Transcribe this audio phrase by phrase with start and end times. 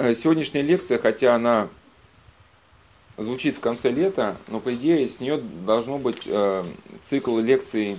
[0.00, 1.68] Э, сегодняшняя лекция, хотя она
[3.16, 6.64] звучит в конце лета, но по идее с нее должно быть э,
[7.02, 7.98] цикл лекций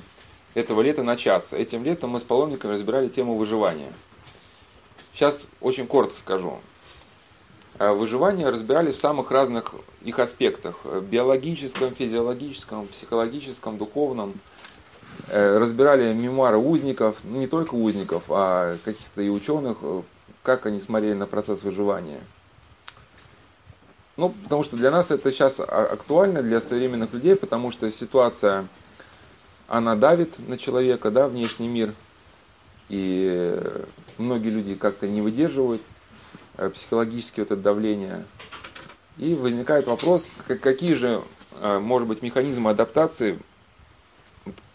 [0.53, 1.57] этого лета начаться.
[1.57, 3.91] Этим летом мы с паломниками разбирали тему выживания.
[5.13, 6.59] Сейчас очень коротко скажу.
[7.79, 10.77] Э, выживание разбирали в самых разных их аспектах.
[10.85, 14.39] Биологическом, физиологическом, психологическом, духовном.
[15.27, 19.79] Э, разбирали мемуары узников, ну не только узников, а каких-то и ученых,
[20.43, 22.21] как они смотрели на процесс выживания.
[24.17, 28.67] Ну, потому что для нас это сейчас актуально, для современных людей, потому что ситуация,
[29.67, 31.93] она давит на человека, да, внешний мир.
[32.89, 33.57] И
[34.17, 35.81] многие люди как-то не выдерживают
[36.57, 38.25] э, психологически вот это давление.
[39.17, 41.23] И возникает вопрос, какие же,
[41.61, 43.39] э, может быть, механизмы адаптации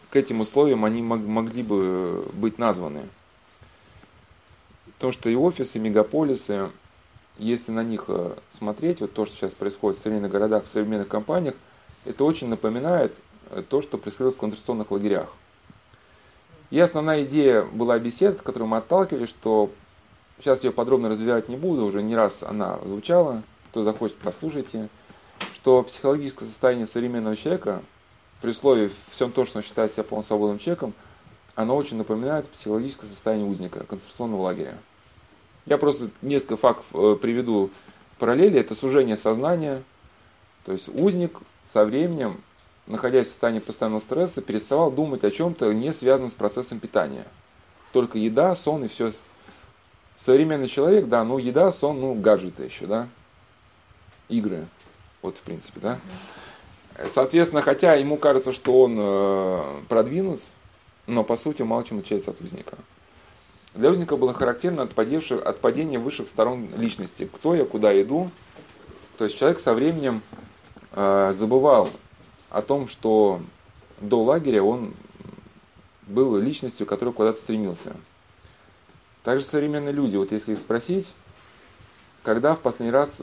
[0.08, 3.08] к этим условиям они могли бы быть названы.
[5.04, 6.70] То, что и офисы, и мегаполисы,
[7.36, 11.08] если на них э, смотреть, вот то, что сейчас происходит в современных городах, в современных
[11.08, 11.56] компаниях,
[12.06, 13.14] это очень напоминает
[13.50, 15.30] э, то, что происходит в концентрационных лагерях.
[16.70, 19.70] И основная идея была бесед, от которой мы отталкивались, что
[20.40, 24.88] сейчас ее подробно развивать не буду, уже не раз она звучала, кто захочет, послушайте,
[25.52, 27.82] что психологическое состояние современного человека,
[28.40, 30.94] при условии всем то, что он считает себя полным свободным человеком,
[31.56, 34.78] оно очень напоминает психологическое состояние узника концентрационного лагеря.
[35.66, 37.70] Я просто несколько фактов э, приведу
[38.18, 38.60] параллели.
[38.60, 39.82] Это сужение сознания.
[40.64, 42.40] То есть узник со временем,
[42.86, 47.26] находясь в состоянии постоянного стресса, переставал думать о чем-то не связанном с процессом питания.
[47.92, 49.12] Только еда, сон и все.
[50.16, 53.08] Современный человек, да, ну еда, сон, ну гаджеты еще, да,
[54.28, 54.66] игры.
[55.22, 55.98] Вот в принципе, да.
[57.08, 60.40] Соответственно, хотя ему кажется, что он э, продвинут,
[61.06, 62.78] но по сути мало чем отличается от узника.
[63.74, 67.28] Для узника было характерно от падения высших сторон личности.
[67.32, 68.30] Кто я, куда иду.
[69.18, 70.22] То есть человек со временем
[70.92, 71.88] э, забывал
[72.50, 73.40] о том, что
[74.00, 74.94] до лагеря он
[76.06, 77.96] был личностью, которая куда-то стремился.
[79.24, 81.14] Также современные люди, вот если их спросить,
[82.22, 83.20] когда в последний раз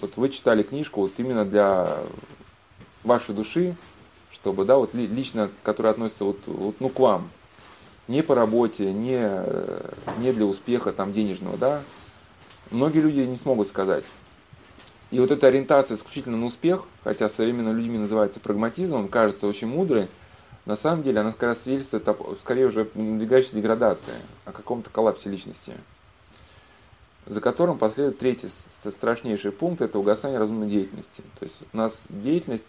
[0.00, 1.98] вот вы читали книжку вот именно для
[3.04, 3.76] вашей души,
[4.30, 7.28] чтобы, да, вот лично, которая относится вот, вот ну, к вам,
[8.10, 9.20] не по работе, не,
[10.18, 11.82] не для успеха там денежного, да,
[12.72, 14.04] многие люди не смогут сказать.
[15.12, 20.08] И вот эта ориентация исключительно на успех, хотя современными людьми называется прагматизмом, кажется очень мудрой,
[20.66, 25.74] на самом деле она скорее свидетельствует о, скорее уже надвигающейся деградации, о каком-то коллапсе личности,
[27.26, 28.48] за которым последует третий
[28.90, 31.22] страшнейший пункт, это угасание разумной деятельности.
[31.38, 32.66] То есть у нас деятельность,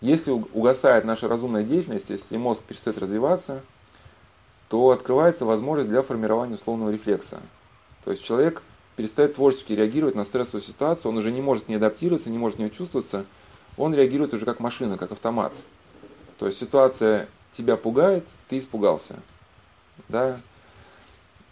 [0.00, 3.62] если угасает наша разумная деятельность, если мозг перестает развиваться–
[4.74, 7.40] то открывается возможность для формирования условного рефлекса.
[8.04, 8.60] То есть человек
[8.96, 12.68] перестает творчески реагировать на стрессовую ситуацию, он уже не может не адаптироваться, не может не
[12.72, 13.24] чувствоваться,
[13.76, 15.52] он реагирует уже как машина, как автомат.
[16.40, 19.20] То есть ситуация тебя пугает, ты испугался.
[20.08, 20.40] Да?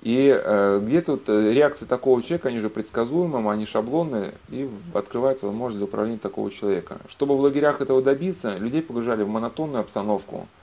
[0.00, 5.46] И э, где-то вот э, реакции такого человека, они уже предсказуемы, они шаблонные, и открывается
[5.46, 6.98] возможность для управления такого человека.
[7.08, 10.48] Чтобы в лагерях этого добиться, людей погружали в монотонную обстановку–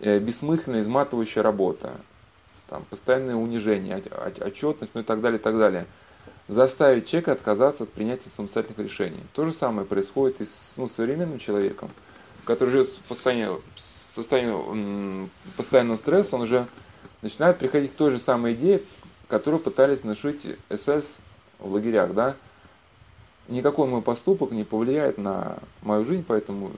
[0.00, 2.00] бессмысленная, изматывающая работа,
[2.68, 4.02] там, постоянное унижение,
[4.40, 5.86] отчетность, ну и так далее, и так далее.
[6.48, 9.22] Заставить человека отказаться от принятия самостоятельных решений.
[9.34, 11.90] То же самое происходит и с ну, современным человеком,
[12.44, 13.48] который живет в состоянии,
[15.56, 16.66] постоянного стресса, он уже
[17.22, 18.82] начинает приходить к той же самой идее,
[19.28, 21.18] которую пытались внушить СС
[21.58, 22.14] в лагерях.
[22.14, 22.36] Да?
[23.48, 26.72] Никакой мой поступок не повлияет на мою жизнь, поэтому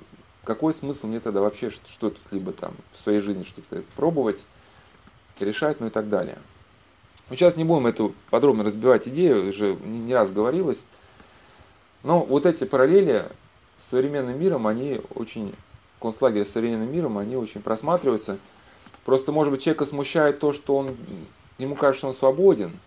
[0.49, 4.43] какой смысл мне тогда вообще что-то либо там в своей жизни что-то пробовать,
[5.39, 6.39] решать, ну и так далее.
[7.29, 10.83] Мы сейчас не будем эту подробно разбивать идею, уже не раз говорилось.
[12.03, 13.31] Но вот эти параллели
[13.77, 15.55] с современным миром, они очень,
[16.01, 18.39] концлагерь с современным миром, они очень просматриваются.
[19.05, 20.97] Просто, может быть, человека смущает то, что он,
[21.59, 22.79] ему кажется, что он свободен,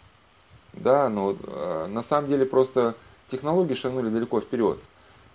[0.73, 2.95] да, но э, на самом деле просто
[3.29, 4.79] технологии шагнули далеко вперед.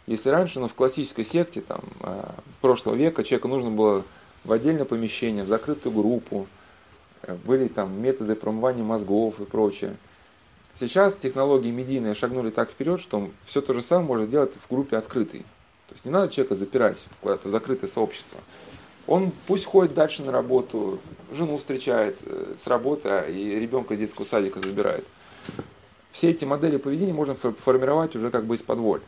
[0.07, 2.25] Если раньше, ну, в классической секте там, э,
[2.61, 4.05] прошлого века человеку нужно было
[4.45, 6.47] в отдельное помещение, в закрытую группу,
[7.23, 9.97] э, были там методы промывания мозгов и прочее.
[10.73, 14.97] Сейчас технологии медийные шагнули так вперед, что все то же самое можно делать в группе
[14.97, 15.41] открытой.
[15.89, 18.39] То есть не надо человека запирать куда-то в закрытое сообщество.
[19.09, 21.01] Он пусть ходит дальше на работу,
[21.33, 25.05] жену встречает э, с работы, а и ребенка из детского садика забирает.
[26.13, 29.01] Все эти модели поведения можно формировать уже как бы из-под воль.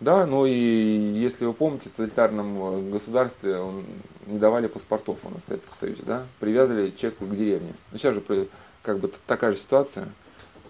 [0.00, 3.84] Да, ну и если вы помните, в тоталитарном э, государстве он,
[4.26, 7.74] не давали паспортов у нас в Советском Союзе, да, привязывали человека к деревне.
[7.92, 8.48] Ну сейчас же
[8.82, 10.08] как бы такая же ситуация.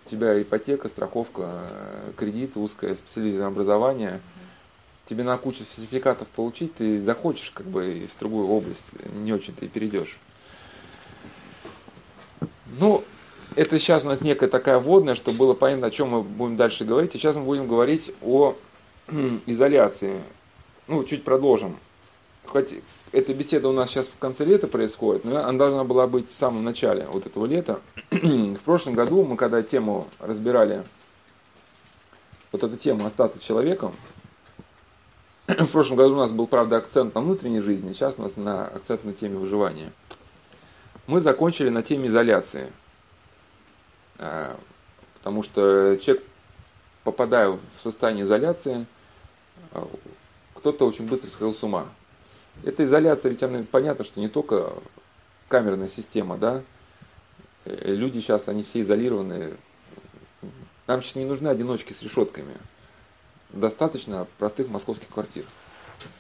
[0.05, 4.21] у тебя ипотека, страховка, э, кредит, узкое специализированное образование,
[5.07, 9.69] тебе на кучу сертификатов получить, ты захочешь как бы в другую область, не очень ты
[9.69, 10.19] перейдешь.
[12.81, 13.05] Ну,
[13.55, 16.85] это сейчас у нас некая такая вводная, чтобы было понятно, о чем мы будем дальше
[16.85, 17.15] говорить.
[17.15, 18.57] И сейчас мы будем говорить о
[19.47, 20.21] изоляции.
[20.87, 21.77] Ну, чуть продолжим.
[22.47, 22.75] Хоть
[23.13, 26.35] эта беседа у нас сейчас в конце лета происходит, но она должна была быть в
[26.35, 27.81] самом начале вот этого лета.
[28.11, 30.85] в прошлом году мы, когда тему разбирали,
[32.53, 33.95] вот эту тему «Остаться человеком»,
[35.47, 38.67] в прошлом году у нас был, правда, акцент на внутренней жизни, сейчас у нас на
[38.67, 39.93] акцент на теме выживания.
[41.07, 42.73] Мы закончили на теме изоляции.
[44.19, 44.57] А,
[45.15, 46.25] потому что человек,
[47.03, 48.87] попадая в состояние изоляции,
[50.55, 51.89] кто-то очень быстро сходил с ума.
[52.65, 54.75] Эта изоляция, ведь она понятно, что не только
[55.49, 56.63] камерная система, да,
[57.65, 59.55] э, люди сейчас, они все изолированы.
[60.87, 62.57] Нам сейчас не нужны одиночки с решетками.
[63.51, 65.45] Достаточно простых московских квартир.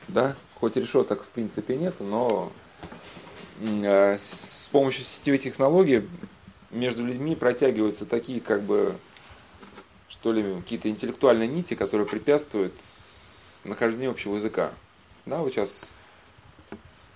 [0.08, 2.52] Да, хоть решеток в принципе нет, но
[3.60, 6.08] э, с помощью сетевых технологий
[6.70, 8.94] между людьми протягиваются такие, как бы,
[10.08, 12.74] что ли, какие-то интеллектуальные нити, которые препятствуют
[13.64, 14.70] нахождению общего языка.
[15.26, 15.90] Да, вот сейчас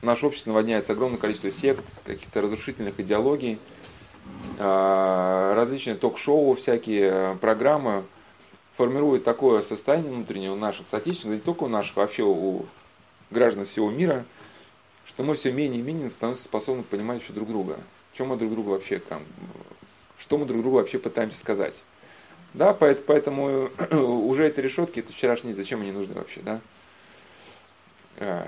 [0.02, 3.58] наше общество наводняется огромное количество сект, каких-то разрушительных идеологий,
[4.58, 8.04] а, различные ток-шоу, всякие программы
[8.76, 12.66] формируют такое состояние внутреннее у наших соотечественников, не только у наших, вообще у
[13.30, 14.24] граждан всего мира,
[15.06, 17.78] что мы все менее и менее становимся способны понимать еще друг друга.
[18.12, 19.22] Чем мы друг другу вообще там,
[20.18, 21.82] что мы друг другу вообще пытаемся сказать.
[22.54, 26.60] Да, поэтому уже эти решетки, это вчерашние, зачем они нужны вообще, да?
[28.16, 28.46] А,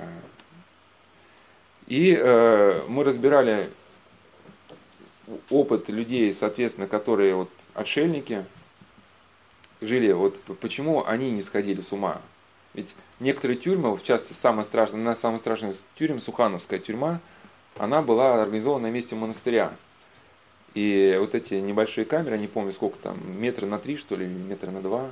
[1.88, 3.68] и э, мы разбирали
[5.50, 8.44] опыт людей, соответственно, которые вот отшельники
[9.80, 12.20] жили, вот почему они не сходили с ума.
[12.74, 17.20] Ведь некоторые тюрьмы, в частности, самая страшная, на самая страшная тюрьма, Сухановская тюрьма,
[17.76, 19.72] она была организована на месте монастыря.
[20.76, 24.70] И вот эти небольшие камеры, не помню сколько там, метра на три, что ли, метра
[24.70, 25.10] на два,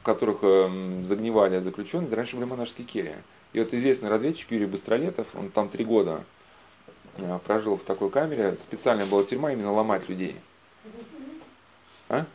[0.00, 3.14] в которых э, загнивали заключенные, раньше были монашеские кельи.
[3.52, 6.24] И вот известный разведчик Юрий Быстролетов, он там три года
[7.18, 10.34] э, прожил в такой камере, специальная была тюрьма именно ломать людей.
[12.08, 12.26] А?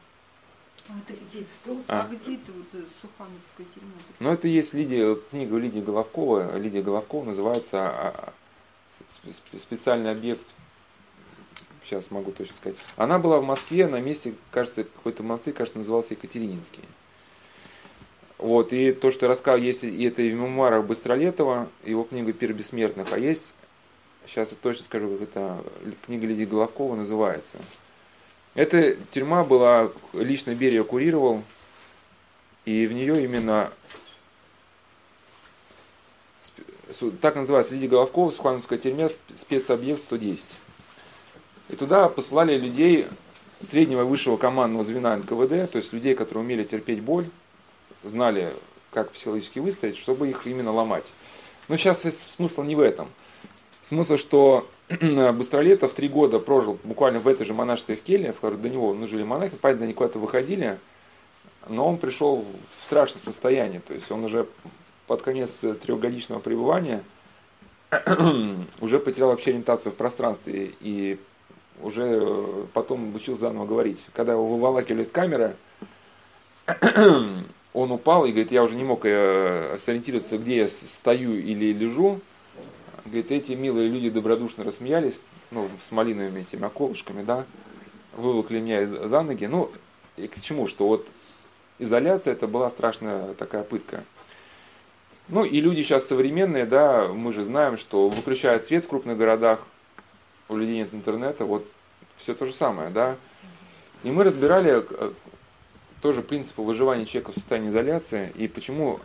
[0.88, 1.46] А где?
[1.90, 3.92] А, а где это вот э, Сухановская тюрьма?
[4.22, 6.58] Ну, это есть Лидия, книга Лидии Головкова.
[6.58, 8.34] Лидия Головкова называется а,
[9.58, 10.54] специальный объект
[11.84, 12.78] сейчас могу точно сказать.
[12.96, 16.84] Она была в Москве на месте, кажется, какой-то монастырь, кажется, назывался Екатерининский.
[18.38, 22.52] Вот, и то, что рассказал, есть и это и в мемуарах Быстролетова, его книга «Пир
[22.54, 23.54] бессмертных», а есть,
[24.26, 25.64] сейчас я точно скажу, как это
[26.06, 27.58] книга Лидии Головкова называется.
[28.54, 31.42] Эта тюрьма была, лично Берия курировал,
[32.66, 33.72] и в нее именно
[37.22, 40.58] так называется Лидия Головкова, Сухановская тюрьма, спецобъект 110.
[41.70, 43.08] И туда посылали людей
[43.60, 47.30] среднего и высшего командного звена НКВД, то есть людей, которые умели терпеть боль,
[48.04, 48.54] знали,
[48.92, 51.12] как психологически выстоять, чтобы их именно ломать.
[51.68, 53.10] Но сейчас смысл не в этом.
[53.82, 58.70] Смысл, что Быстролетов три года прожил буквально в этой же монашеской келье, в которой до
[58.70, 60.78] него ну, жили монахи, понятно, они куда-то выходили,
[61.68, 62.46] но он пришел
[62.80, 64.48] в страшное состояние, то есть он уже
[65.08, 67.04] под конец трехгодичного пребывания
[68.82, 71.20] уже потерял вообще ориентацию в пространстве и
[71.84, 74.08] уже потом учил заново говорить.
[74.14, 75.56] Когда его выволакивали из камеры,
[77.74, 82.22] он упал и говорит, я уже не мог э, сориентироваться, где я стою или лежу.
[83.06, 85.22] Говорит, эти милые люди добродушно рассмеялись,
[85.52, 87.46] ну, с малиновыми этими околышками, да,
[88.16, 89.46] вывлекли меня из, за ноги.
[89.46, 89.72] Ну,
[90.16, 91.08] и к чему, что вот
[91.80, 94.04] изоляция это была страшная такая пытка.
[95.28, 99.66] Ну и люди сейчас современные, да, мы же знаем, что выключают свет в крупных городах,
[100.50, 101.66] у людей нет интернета, вот
[102.24, 103.18] все то же самое, да.
[104.04, 105.12] И мы разбирали э,
[106.02, 109.00] тоже принципы выживания человека в состоянии изоляции и почему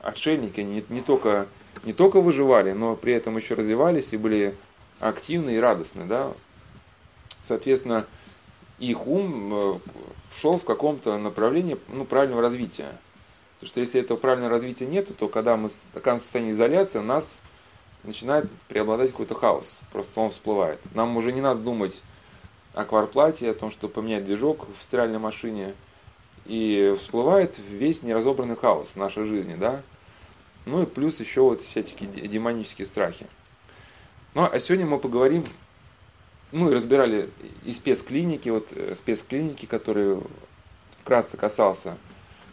[0.00, 1.46] отшельники не, не, только,
[1.84, 4.56] не только выживали, но при этом еще развивались и были
[4.98, 6.04] активны и радостны.
[6.04, 6.32] Да?
[7.40, 8.06] Соответственно,
[8.78, 9.78] их ум э,
[10.34, 12.98] шел в каком-то направлении ну, правильного развития.
[13.54, 17.02] Потому что если этого правильного развития нет, то когда мы окажемся в состоянии изоляции, у
[17.02, 17.38] нас
[18.02, 19.78] начинает преобладать какой-то хаос.
[19.92, 20.80] Просто он всплывает.
[20.94, 22.00] Нам уже не надо думать
[22.74, 25.74] о кварплате, о том, что поменять движок в стиральной машине–
[26.46, 29.82] и всплывает весь неразобранный хаос в нашей жизни, да.
[30.66, 33.26] Ну и плюс еще вот все эти демонические страхи.
[34.34, 35.44] Ну а сегодня мы поговорим
[36.52, 37.30] мы разбирали
[37.64, 40.20] и спецклиники, вот э, спецклиники, которые
[41.00, 41.96] вкратце касался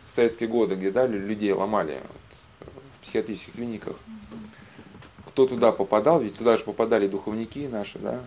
[0.05, 2.69] в советские годы, где да, людей ломали вот,
[2.99, 3.95] в психиатрических клиниках.
[5.25, 8.21] Кто туда попадал, ведь туда же попадали духовники наши, да.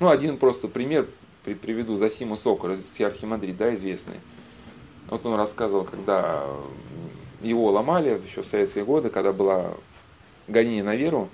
[0.00, 1.06] Ну, один просто пример
[1.44, 4.20] при, приведу, Засиму Сокор, архимандрит, да, известный.
[5.08, 6.46] Вот он рассказывал, когда
[7.40, 9.74] его ломали еще в советские годы, когда была
[10.48, 11.28] гонение на веру,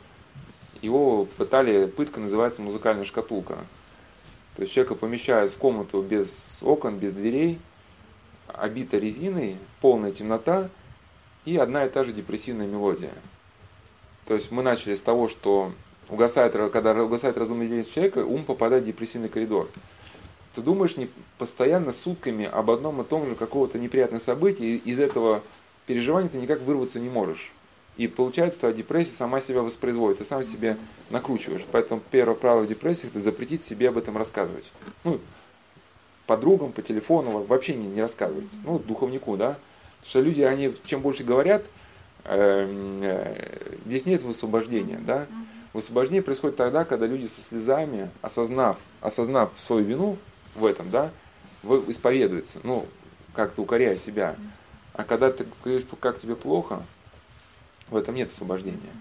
[0.81, 3.67] его пытали, пытка называется музыкальная шкатулка.
[4.57, 7.61] То есть человека помещают в комнату без окон, без дверей,
[8.49, 10.71] обита резиной, полная темнота
[11.45, 13.13] и одна и та же депрессивная мелодия.
[14.27, 15.73] То есть мы начали с того, что
[16.09, 19.69] угасает, когда угасает разумная деятельность человека, ум попадает в депрессивный коридор.
[20.55, 24.99] Ты думаешь не постоянно сутками об одном и том же какого-то неприятного события, и из
[25.01, 25.43] этого
[25.87, 27.53] переживания ты никак вырваться не можешь.
[27.97, 30.77] И получается, твоя депрессия сама себя воспроизводит, ты сам себе
[31.11, 31.65] накручиваешь.
[31.71, 34.73] Поэтому первое правило в депрессиях– это запретить себе об этом рассказывать.
[35.03, 35.19] Ну,
[36.27, 38.49] подругам, по телефону вообще не, не рассказывать.
[38.65, 39.59] Ну, духовнику, да.
[39.99, 41.67] Потому что люди, они чем больше говорят,
[42.25, 45.27] эм, э, здесь нет высвобождения, да.
[45.73, 50.19] Высвобождение происходит тогда, когда люди со слезами, осознав, осознав свою вину
[50.59, 51.11] в этом, да,
[51.63, 52.87] исповедуются, ну,
[53.35, 54.37] как-то укоряя себя.
[54.93, 56.83] А когда ты говоришь, как тебе плохо,
[57.89, 58.93] в этом нет освобождения.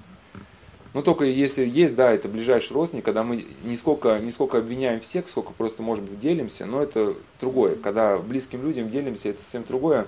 [0.94, 5.00] Ну, только если есть, да, это ближайший родственник, когда мы не сколько, не сколько обвиняем
[5.00, 7.76] всех, сколько просто, может быть, делимся, но это другое.
[7.76, 10.08] Когда близким людям делимся, это совсем другое.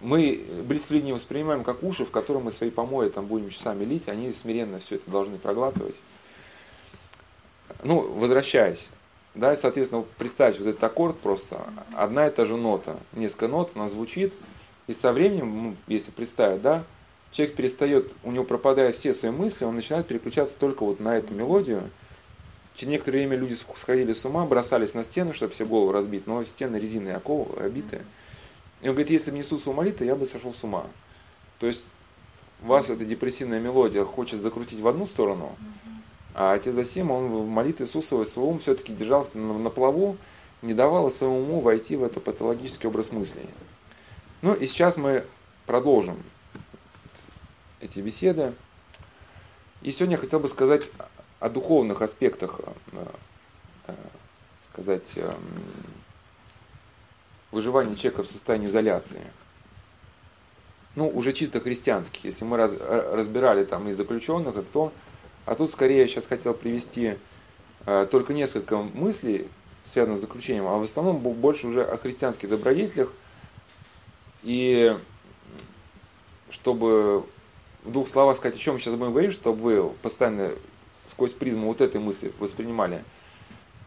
[0.00, 3.84] Мы близких людей не воспринимаем как уши, в которые мы свои помои там будем часами
[3.84, 6.00] лить, они смиренно все это должны проглатывать.
[7.84, 8.90] Ну, возвращаясь,
[9.34, 13.72] да, и, соответственно, представьте, вот этот аккорд просто, одна и та же нота, несколько нот,
[13.74, 14.34] она звучит,
[14.86, 16.84] и со временем, ну, если представить, да,
[17.30, 21.34] человек перестает, у него пропадают все свои мысли, он начинает переключаться только вот на эту
[21.34, 21.88] мелодию.
[22.74, 26.44] Через некоторое время люди сходили с ума, бросались на стену, чтобы себе голову разбить, но
[26.44, 28.02] стены резиновые, оковы, обитые.
[28.82, 30.86] И он говорит, если бы не Иисусова молитва, я бы сошел с ума.
[31.58, 31.86] То есть
[32.60, 35.54] вас эта депрессивная мелодия хочет закрутить в одну сторону,
[36.34, 40.16] а отец Асима, он в молитве Иисусовой свой ум все-таки держал на, плаву,
[40.62, 43.48] не давал своему уму войти в этот патологический образ мыслей.
[44.40, 45.24] Ну и сейчас мы
[45.66, 46.16] продолжим
[47.80, 48.54] эти беседы.
[49.82, 50.90] И сегодня я хотел бы сказать
[51.40, 52.60] о духовных аспектах,
[52.92, 53.06] э,
[53.88, 53.94] э,
[54.60, 55.34] сказать, эм,
[57.50, 59.22] выживания человека в состоянии изоляции.
[60.94, 64.92] Ну, уже чисто христианских, если мы раз, э, разбирали там и заключенных, и кто.
[65.44, 67.16] А тут скорее я сейчас хотел привести
[67.84, 69.48] только несколько мыслей,
[69.84, 73.12] связанных с заключением, а в основном больше уже о христианских добродетелях.
[74.44, 74.96] И
[76.50, 77.24] чтобы
[77.82, 80.52] в двух словах сказать, о чем мы сейчас будем говорить, чтобы вы постоянно
[81.06, 83.04] сквозь призму вот этой мысли воспринимали.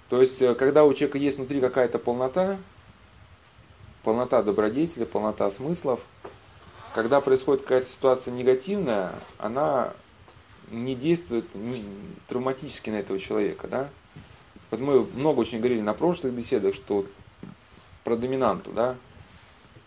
[0.09, 2.57] То есть, э, когда у человека есть внутри какая-то полнота,
[4.03, 6.01] полнота добродетели, полнота смыслов,
[6.93, 9.93] когда происходит какая-то ситуация негативная, она
[10.71, 11.45] не действует
[12.27, 13.89] травматически на этого человека, да?
[14.71, 17.05] Вот мы много очень говорили на прошлых беседах, что
[18.03, 18.95] про доминанту, да,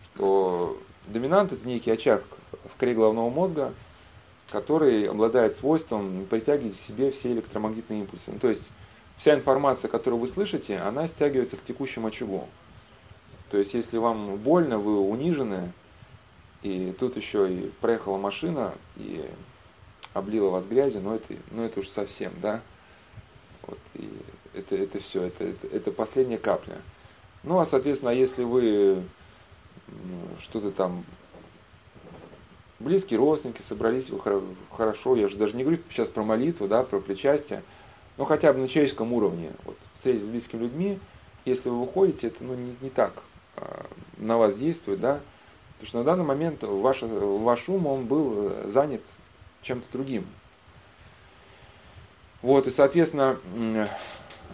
[0.04, 2.24] что доминант это некий очаг
[2.64, 3.74] в коре головного мозга,
[4.50, 8.32] который обладает свойством притягивать к себе все электромагнитные импульсы.
[8.32, 8.70] Ну, то есть
[9.16, 12.48] вся информация, которую вы слышите, она стягивается к текущему очагу.
[13.50, 15.72] То есть если вам больно, вы унижены,
[16.62, 19.24] и тут еще и проехала машина и
[20.18, 22.60] облила вас грязью, но это, но это уж совсем, да?
[23.66, 24.08] Вот, и
[24.54, 26.76] это, это все, это, это, это последняя капля.
[27.44, 29.02] Ну, а, соответственно, если вы
[30.40, 31.04] что-то там
[32.78, 34.10] близкие родственники собрались,
[34.70, 37.62] хорошо, я же даже не говорю сейчас про молитву, да, про причастие,
[38.16, 40.98] но хотя бы на человеческом уровне, вот, встретиться с близкими людьми,
[41.44, 43.22] если вы выходите, это ну, не, не так
[43.56, 43.86] а,
[44.18, 45.20] на вас действует, да,
[45.72, 49.02] потому что на данный момент ваш, ваш ум, он был занят
[49.62, 50.26] чем-то другим.
[52.42, 53.38] Вот, и, соответственно,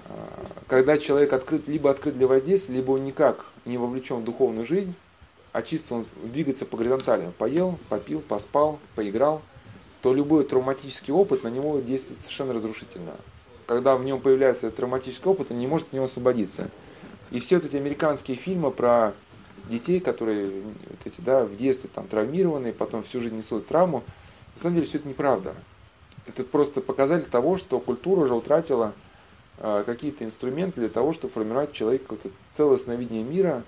[0.08, 4.66] а, когда человек открыт, либо открыт для воздействия, либо он никак не вовлечен в духовную
[4.66, 4.94] жизнь,
[5.52, 7.30] а чисто он двигается по горизонтали.
[7.38, 9.42] Поел, попил, поспал, поиграл,
[10.02, 13.14] то любой травматический опыт на него действует совершенно разрушительно.
[13.66, 16.70] Когда в нем появляется травматический опыт, он не может от него освободиться.
[17.30, 19.14] И все вот эти американские фильмы про
[19.70, 24.02] детей, которые вот эти, да, в детстве там травмированные, потом всю жизнь несут травму,
[24.54, 25.54] на самом деле все это неправда.
[26.26, 28.92] Это просто показатель того, что культура уже утратила
[29.58, 33.62] э, какие-то инструменты для того, чтобы формировать в человеке какое-то целостное видение мира,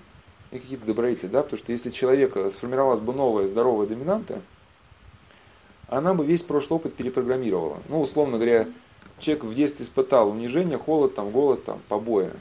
[0.51, 4.41] и какие-то добродетели, да, потому что если человека сформировалась бы новая здоровая доминанта,
[5.89, 7.81] она бы весь прошлый опыт перепрограммировала.
[7.89, 8.67] Ну, условно говоря,
[9.19, 12.31] человек в детстве испытал унижение, холод, там, голод, там, побои.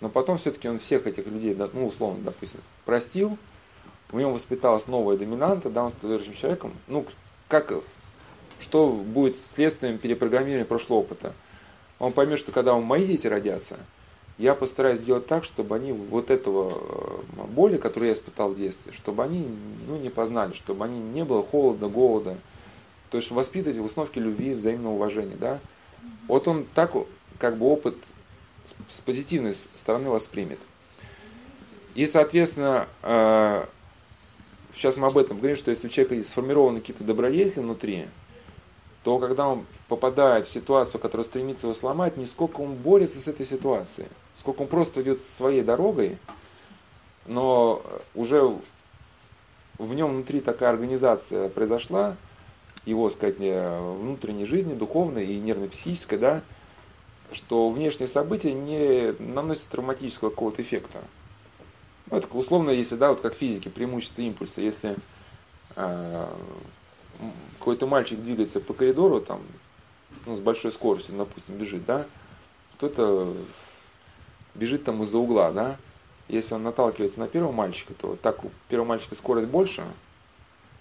[0.00, 3.36] Но потом все-таки он всех этих людей, ну, условно, допустим, простил,
[4.10, 6.72] в нем воспиталась новая доминанта, да, он стал верующим человеком.
[6.86, 7.04] Ну,
[7.48, 7.72] как,
[8.60, 11.32] что будет следствием перепрограммирования прошлого опыта?
[11.98, 13.78] Он поймет, что когда мои дети родятся,
[14.38, 18.92] я постараюсь сделать так, чтобы они вот этого э, боли, которую я испытал в детстве,
[18.92, 19.48] чтобы они
[19.88, 22.38] ну, не познали, чтобы они не было холода, голода.
[23.10, 25.36] То есть воспитывать в установке любви, взаимного уважения.
[25.36, 25.58] Да?
[26.28, 26.92] Вот он так
[27.38, 27.96] как бы опыт
[28.88, 30.60] с позитивной стороны воспримет.
[31.94, 33.64] И, соответственно, э,
[34.74, 38.06] сейчас мы об этом говорим, что если у человека сформированы какие-то добродетели внутри,
[39.04, 43.28] то когда он попадает в ситуацию, которая стремится его сломать, не сколько он борется с
[43.28, 46.18] этой ситуацией, сколько он просто идет своей дорогой,
[47.26, 47.82] но
[48.14, 48.56] уже
[49.78, 52.16] в нем внутри такая организация произошла,
[52.84, 56.42] его, сказать, внутренней жизни, духовной и нервно-психической, да,
[57.32, 61.00] что внешние события не наносят травматического какого-то эффекта.
[62.10, 64.96] Ну, это условно, если, да, вот как физики, преимущество импульса, если
[65.76, 66.26] э,
[67.58, 69.42] какой-то мальчик двигается по коридору, там,
[70.24, 72.06] ну, с большой скоростью, допустим, бежит, да,
[72.76, 73.34] кто-то
[74.54, 75.76] бежит там из-за угла, да,
[76.28, 79.84] если он наталкивается на первого мальчика, то так у первого мальчика скорость больше,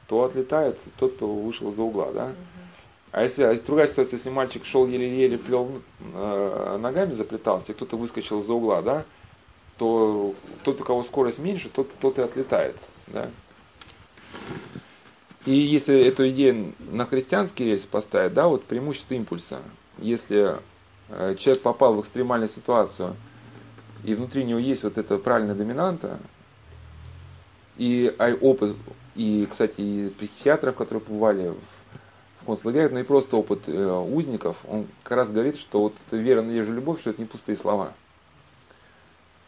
[0.07, 2.33] то отлетает тот, кто вышел из-за угла, да.
[3.11, 7.97] А если а другая ситуация, если мальчик шел еле-еле плел э, ногами заплетался, и кто-то
[7.97, 9.05] выскочил из-за угла, да,
[9.77, 13.29] то тот, у кого скорость меньше, тот, тот и отлетает, да.
[15.45, 19.61] И если эту идею на христианский рельс поставить, да, вот преимущество импульса.
[19.97, 20.57] Если
[21.07, 23.15] э, человек попал в экстремальную ситуацию,
[24.03, 26.19] и внутри него есть вот эта правильная доминанта,
[27.77, 28.75] и опыт,
[29.15, 31.53] и, кстати, и психиатров, которые побывали
[32.41, 36.41] в концлагерях, но и просто опыт э, узников, он как раз говорит, что вот вера,
[36.41, 37.93] надежда, любовь, что это не пустые слова.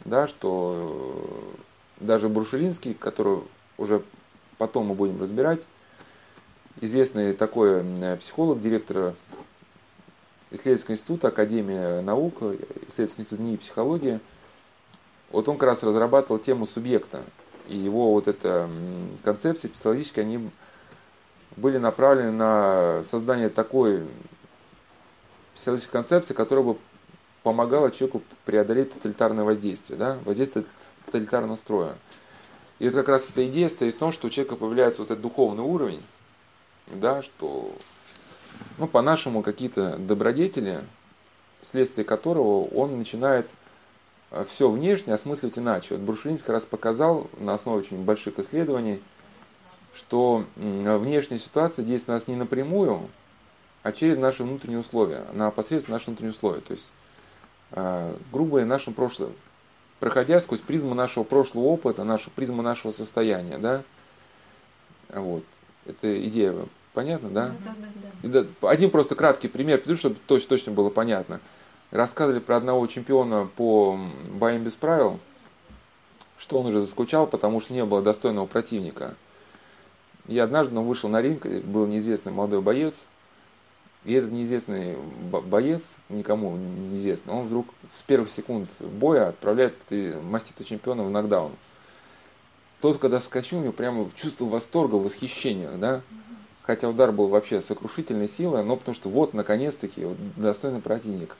[0.05, 1.55] Да, что
[1.99, 3.41] э, даже Брушелинский, который
[3.77, 4.01] уже
[4.57, 5.65] потом мы будем разбирать,
[6.81, 7.83] известный такой
[8.19, 9.13] психолог, директор
[10.51, 14.19] исследовательского института, Академия наук, исследовательский институт НИИ психологии,
[15.31, 17.23] вот он как раз разрабатывал тему субъекта.
[17.67, 18.67] И его вот эта
[19.23, 20.49] концепция психологическая, они
[21.55, 24.07] были направлены на создание такой
[25.53, 26.77] психологической концепции, которая бы
[27.43, 30.65] помогала человеку преодолеть тоталитарное воздействие, да, воздействие
[31.05, 31.95] тоталитарного строя.
[32.79, 35.21] И вот как раз эта идея стоит в том, что у человека появляется вот этот
[35.21, 36.03] духовный уровень,
[36.87, 37.71] да, что,
[38.77, 40.83] ну, по-нашему, какие-то добродетели,
[41.61, 43.47] вследствие которого он начинает
[44.31, 45.95] э, все внешне осмысливать иначе.
[45.95, 49.01] Вот Брушелинский как раз показал на основе очень больших исследований,
[49.93, 53.09] что внешняя ситуация действует на нас не напрямую,
[53.83, 56.61] а через наши внутренние условия, на посредством наших внутренних условий.
[56.61, 56.91] То есть,
[57.71, 59.33] грубо говоря, нашим прошлым,
[59.99, 63.83] проходя сквозь призму нашего прошлого опыта, нашу призму нашего состояния, да,
[65.09, 65.43] вот.
[65.85, 66.53] Это идея
[66.93, 67.51] Понятно, да?
[67.63, 67.75] Да,
[68.23, 68.69] да, да.
[68.69, 71.39] Один просто краткий пример, чтобы точно, точно было понятно.
[71.91, 73.99] Рассказывали про одного чемпиона по
[74.33, 75.19] боям без правил,
[76.37, 79.15] что он уже заскучал, потому что не было достойного противника.
[80.27, 83.05] И однажды он вышел на ринг, был неизвестный молодой боец,
[84.05, 84.97] и этот неизвестный
[85.29, 89.75] боец, никому неизвестный, он вдруг с первых секунд боя отправляет
[90.23, 91.51] маститого чемпиона в нокдаун.
[92.81, 96.01] Тот, когда вскочил, у него прямо чувство восторга, восхищения, да,
[96.61, 100.07] хотя удар был вообще сокрушительной силой, но потому что вот, наконец-таки,
[100.37, 101.35] достойный противник.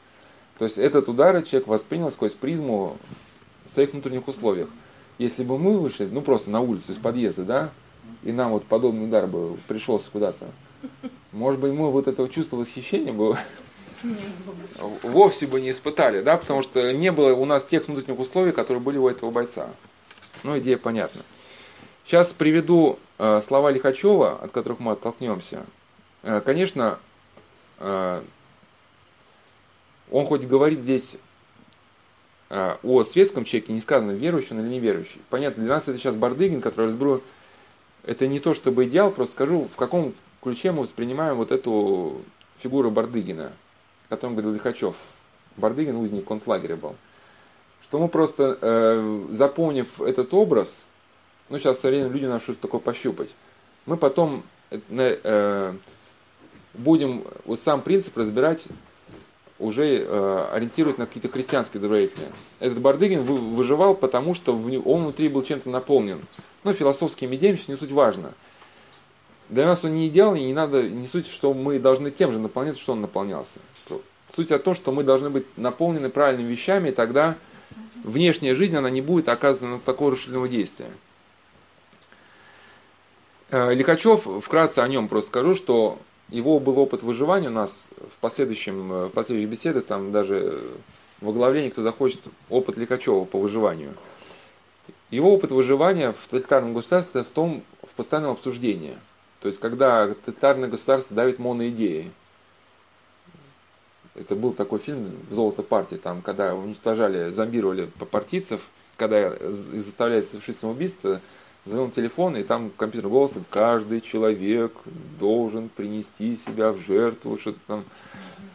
[0.57, 2.97] То есть этот удар человек воспринял сквозь призму
[3.65, 4.67] своих внутренних условиях.
[5.17, 7.69] Если бы мы вышли, ну просто на улицу из подъезда, да,
[8.23, 10.47] и нам вот подобный удар бы пришелся куда-то,
[11.31, 13.37] может быть, мы вот этого чувства восхищения бы
[15.03, 18.81] вовсе бы не испытали, да, потому что не было у нас тех внутренних условий, которые
[18.81, 19.69] были у этого бойца.
[20.43, 21.21] Ну, идея понятна.
[22.05, 25.65] Сейчас приведу э, слова Лихачева, от которых мы оттолкнемся.
[26.23, 26.97] Э, конечно,
[27.77, 28.21] э,
[30.09, 31.17] он хоть говорит здесь
[32.49, 35.21] э, о светском человеке, не сказано верующий он или неверующий.
[35.29, 37.21] Понятно, для нас это сейчас Бардыгин, который разберу,
[38.03, 42.21] это не то чтобы идеал, просто скажу, в каком ключе мы воспринимаем вот эту
[42.59, 43.53] фигуру Бардыгина,
[44.07, 44.95] о котором говорил Лихачев.
[45.57, 46.95] Бардыгин узник концлагеря был.
[47.83, 50.83] Что мы просто, э, запомнив этот образ,
[51.49, 53.29] ну, сейчас со временем люди начнут что такое пощупать.
[53.85, 55.73] Мы потом э, э,
[56.75, 58.67] будем вот сам принцип разбирать
[59.59, 62.25] уже э, ориентируясь на какие-то христианские добродетели.
[62.59, 66.21] Этот Бардыгин выживал, потому что он внутри был чем-то наполнен.
[66.63, 68.33] Ну, философскими идеями, не суть важно.
[69.49, 72.37] Для нас он не идеал, и не надо, не суть, что мы должны тем же
[72.37, 73.59] наполняться, что он наполнялся.
[74.35, 77.35] Суть о том, что мы должны быть наполнены правильными вещами, и тогда
[78.03, 80.89] внешняя жизнь, она не будет оказана на такого решительного действия.
[83.49, 85.97] Э, Лихачев, вкратце о нем просто скажу, что
[86.29, 90.61] его был опыт выживания у нас в последующем, э, в последующих беседах, там даже
[91.21, 93.95] в оглавлении кто захочет опыт Лихачева по выживанию.
[95.09, 98.95] Его опыт выживания в тоталитарном государстве в том, в постоянном обсуждении.
[99.39, 102.11] То есть, когда тоталитарное государство давит моноидеи.
[104.15, 111.21] Это был такой фильм «Золото партии», там, когда уничтожали, зомбировали партийцев, когда заставляли совершить самоубийство,
[111.63, 114.73] звонил телефон, и там компьютер голос, каждый человек
[115.19, 117.85] должен принести себя в жертву, что-то там.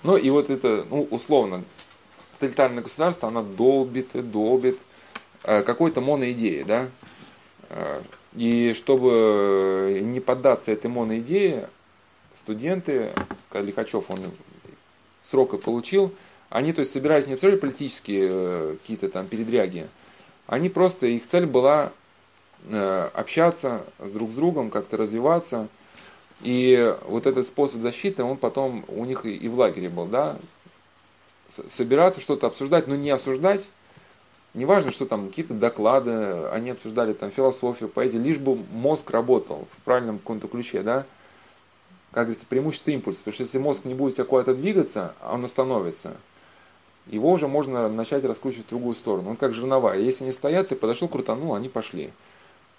[0.03, 1.65] Ну и вот это, ну, условно,
[2.33, 4.79] тоталитарное государство, оно долбит и долбит
[5.45, 6.91] э, какой-то моноидеи, да.
[8.35, 11.69] Э, и чтобы не поддаться этой моноидее,
[12.35, 13.13] студенты,
[13.53, 14.19] Лихачев, он
[15.23, 16.13] срока получил,
[16.51, 19.89] они, то есть, собирались не обсуждать политические э, какие-то там передряги,
[20.47, 21.93] они просто, их цель была
[22.67, 25.69] Э, общаться с друг с другом, как-то развиваться.
[26.41, 30.39] И вот этот способ защиты, он потом у них и в лагере был, да,
[31.49, 33.69] собираться, что-то обсуждать, но не осуждать,
[34.55, 39.83] неважно, что там, какие-то доклады, они обсуждали там философию, поэзию, лишь бы мозг работал в
[39.85, 41.05] правильном каком-то ключе, да,
[42.13, 46.17] как говорится, преимущество импульса, потому что если мозг не будет куда-то двигаться, он остановится,
[47.07, 49.31] его уже можно начать раскручивать в другую сторону.
[49.31, 49.99] Он как жерновая.
[49.99, 52.11] Если они стоят, ты подошел, крутанул, они пошли.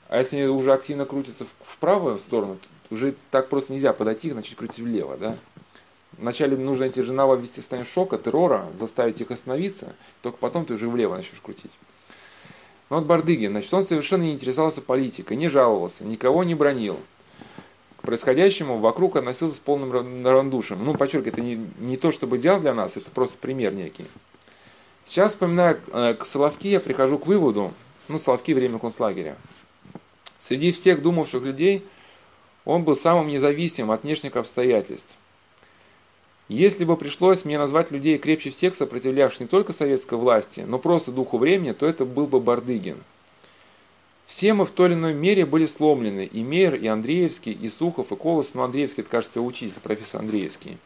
[0.08, 2.58] А если они уже активно крутятся в правую сторону,
[2.90, 5.36] уже так просто нельзя подойти их, начать крутить влево, да?
[6.18, 10.74] Вначале нужно эти жернова ввести в состояние шока, террора, заставить их остановиться, только потом ты
[10.74, 11.72] уже влево начнешь крутить.
[12.90, 16.98] Но вот Бардыгин, значит, он совершенно не интересовался политикой, не жаловался, никого не бронил.
[17.98, 20.86] К происходящему вокруг относился с полным равнодушием.
[20.86, 24.06] Ну, подчеркиваю, это не, не то, чтобы делал для нас, это просто пример некий.
[25.06, 27.74] Сейчас, вспоминая э, к Соловки, я прихожу к выводу,
[28.08, 29.36] ну, Соловки время концлагеря,
[30.40, 31.84] Среди всех думавших людей
[32.66, 35.18] он был самым независимым от внешних обстоятельств.
[36.48, 41.12] Если бы пришлось мне назвать людей крепче всех сопротивлявших не только советской власти, но просто
[41.12, 42.98] духу времени, то это был бы Бардыгин.
[44.28, 48.12] Все мы в той или иной мере были сломлены, и Мейер, и Андреевский, и Сухов,
[48.12, 50.78] и Колос, но Андреевский, это, кажется, учитель, профессор Андреевский.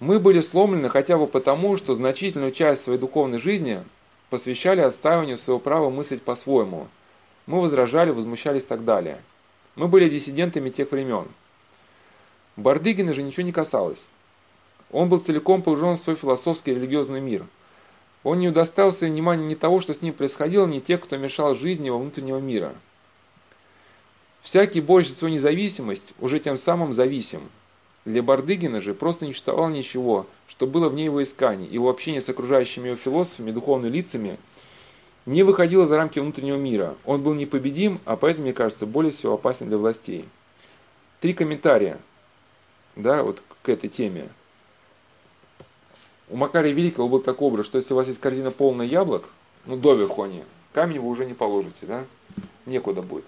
[0.00, 3.82] Мы были сломлены хотя бы потому, что значительную часть своей духовной жизни
[4.30, 6.88] посвящали отстаиванию своего права мыслить по-своему–
[7.46, 9.22] мы возражали, возмущались и так далее.
[9.76, 11.26] Мы были диссидентами тех времен.
[12.56, 14.08] Бардыгина же ничего не касалось.
[14.90, 17.44] Он был целиком погружен в свой философский и религиозный мир.
[18.22, 21.86] Он не удостался внимания ни того, что с ним происходило, ни тех, кто мешал жизни
[21.86, 22.74] его внутреннего мира.
[24.42, 27.40] Всякий борющий свою независимость уже тем самым зависим.
[28.04, 32.28] Для Бардыгина же просто не существовало ничего, что было вне его исканий, его общение с
[32.28, 34.38] окружающими его философами, духовными лицами–
[35.26, 36.94] не выходило за рамки внутреннего мира.
[37.04, 40.24] Он был непобедим, а поэтому, мне кажется, более всего опасен для властей.
[41.20, 41.98] Три комментария
[42.94, 44.28] да, вот к этой теме.
[46.28, 49.28] У Макария Великого был такой образ, что если у вас есть корзина полная яблок,
[49.64, 52.04] ну доверху они, камень вы уже не положите, да,
[52.66, 53.24] некуда будет.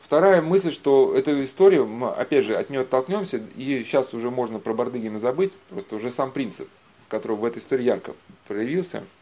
[0.00, 4.58] Вторая мысль, что эту историю, мы, опять же, от нее оттолкнемся, и сейчас уже можно
[4.58, 6.68] про Бардыгина забыть, просто уже сам принцип,
[7.08, 8.14] который в этой истории ярко
[8.46, 9.04] проявился–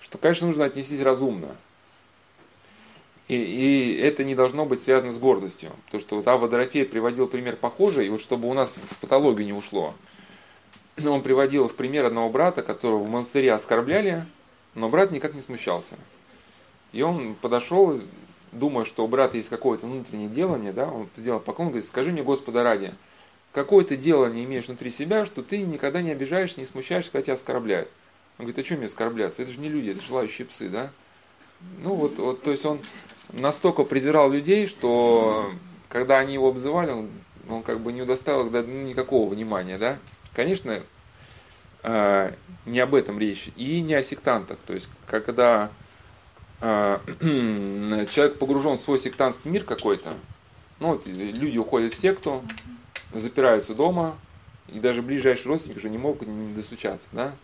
[0.00, 1.56] что, конечно, нужно отнестись разумно.
[3.28, 5.70] И, и это не должно быть связано с гордостью.
[5.86, 9.46] Потому что вот Ава Дорофей приводил пример похожий, и вот чтобы у нас в патологию
[9.46, 9.94] не ушло,
[10.98, 14.26] он приводил в пример одного брата, которого в монастыре оскорбляли,
[14.74, 15.96] но брат никак не смущался.
[16.92, 18.00] И он подошел,
[18.52, 22.22] думая, что у брата есть какое-то внутреннее делание, да, он сделал поклон, говорит, скажи мне,
[22.22, 22.94] Господа ради,
[23.52, 27.24] какое то дело не имеешь внутри себя, что ты никогда не обижаешься, не смущаешься, когда
[27.24, 27.88] тебя оскорбляют.
[28.38, 29.42] Он говорит, а что мне оскорбляться?
[29.42, 30.90] Это же не люди, это же лающие псы, да?
[31.78, 32.80] Ну вот, вот, то есть он
[33.32, 35.50] настолько презирал людей, что
[35.88, 37.10] когда они его обзывали, он,
[37.48, 39.98] он как бы не удоставил ну, никакого внимания, да?
[40.40, 40.82] Конечно,
[41.82, 42.32] э,
[42.64, 44.58] не об этом речь, и не о сектантах.
[44.66, 45.70] То есть, когда
[46.62, 46.98] э,
[48.10, 50.14] человек погружен в свой сектантский мир какой-то,
[50.78, 52.42] ну вот люди уходят в секту,
[53.12, 54.16] запираются дома,
[54.68, 57.34] и даже ближайшие родственники уже не могут не достучаться, да?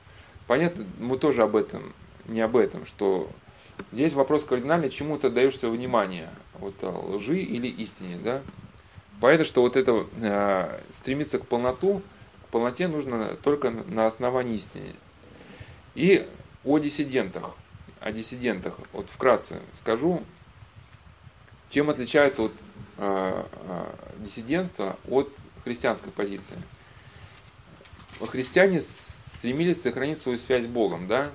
[0.47, 1.93] Понятно, мы тоже об этом,
[2.25, 3.29] не об этом, что
[3.93, 8.41] здесь вопрос кардинальный, чему ты даешь свое внимание, вот э, лжи или истине, да?
[9.21, 12.01] Понятно, что вот это э, стремиться к полноту,
[12.57, 14.95] полноте нужно только на основании истины.
[15.95, 16.27] И
[16.65, 17.55] о диссидентах,
[18.01, 20.23] о диссидентах, вот вкратце скажу,
[21.69, 22.53] чем отличается вот,
[22.97, 25.31] э, э, диссидентство от
[25.65, 26.57] христианской позиции.
[28.21, 31.33] христиане стремились сохранить свою связь с Богом, да,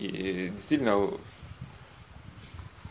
[0.00, 1.12] и действительно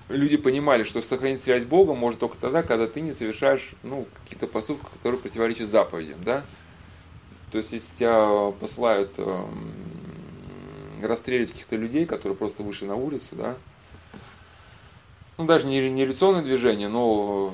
[0.07, 4.07] люди понимали, что сохранить связь с Богом может только тогда, когда ты не совершаешь ну,
[4.23, 6.45] какие-то поступки, которые противоречат заповедям, да.
[7.51, 9.45] То есть, если тебя посылают э,
[11.01, 13.55] каких-то людей, которые просто вышли на улицу, да,
[15.37, 17.53] ну, даже не, не революционное движение, но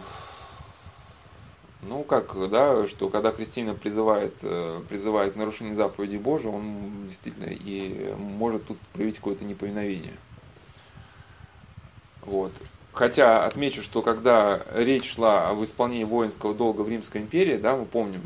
[1.82, 8.14] ну, как, да, что когда христианин призывает, э, призывает нарушение заповеди Божьей, он действительно и
[8.18, 10.14] может тут проявить какое-то неповиновение.
[12.22, 12.54] Вот.
[12.94, 17.86] Хотя отмечу, что когда речь шла об исполнении воинского долга в Римской империи, да, мы
[17.86, 18.22] помним,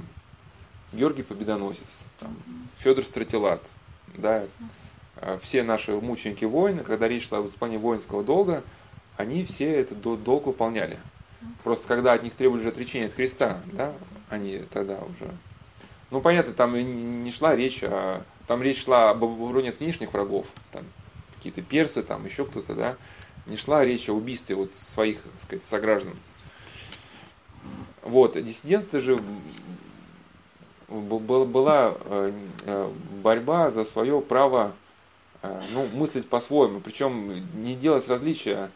[0.94, 2.36] Георгий Победоносец, там,
[2.78, 3.62] Федор Стратилат,
[4.16, 4.46] да,
[5.18, 8.64] э, все наши мученики воины, когда речь шла об исполнении воинского долга,
[9.18, 11.00] они все этот долг выполняли.
[11.64, 13.94] Просто когда от них требовали же отречения от Христа, да,
[14.30, 15.30] они тогда уже...
[16.10, 16.74] Ну, понятно, там
[17.24, 20.86] не шла речь, а там речь шла об обороне от внешних врагов, там
[21.36, 22.96] какие-то персы, там еще кто-то, да,
[23.46, 26.14] не шла речь о убийстве вот своих, так сказать, сограждан.
[28.04, 29.22] Вот, диссидентство же
[30.88, 32.32] была э,
[32.66, 34.74] э, борьба за свое право
[35.42, 38.72] э, ну, мыслить по-своему, причем не делать различия,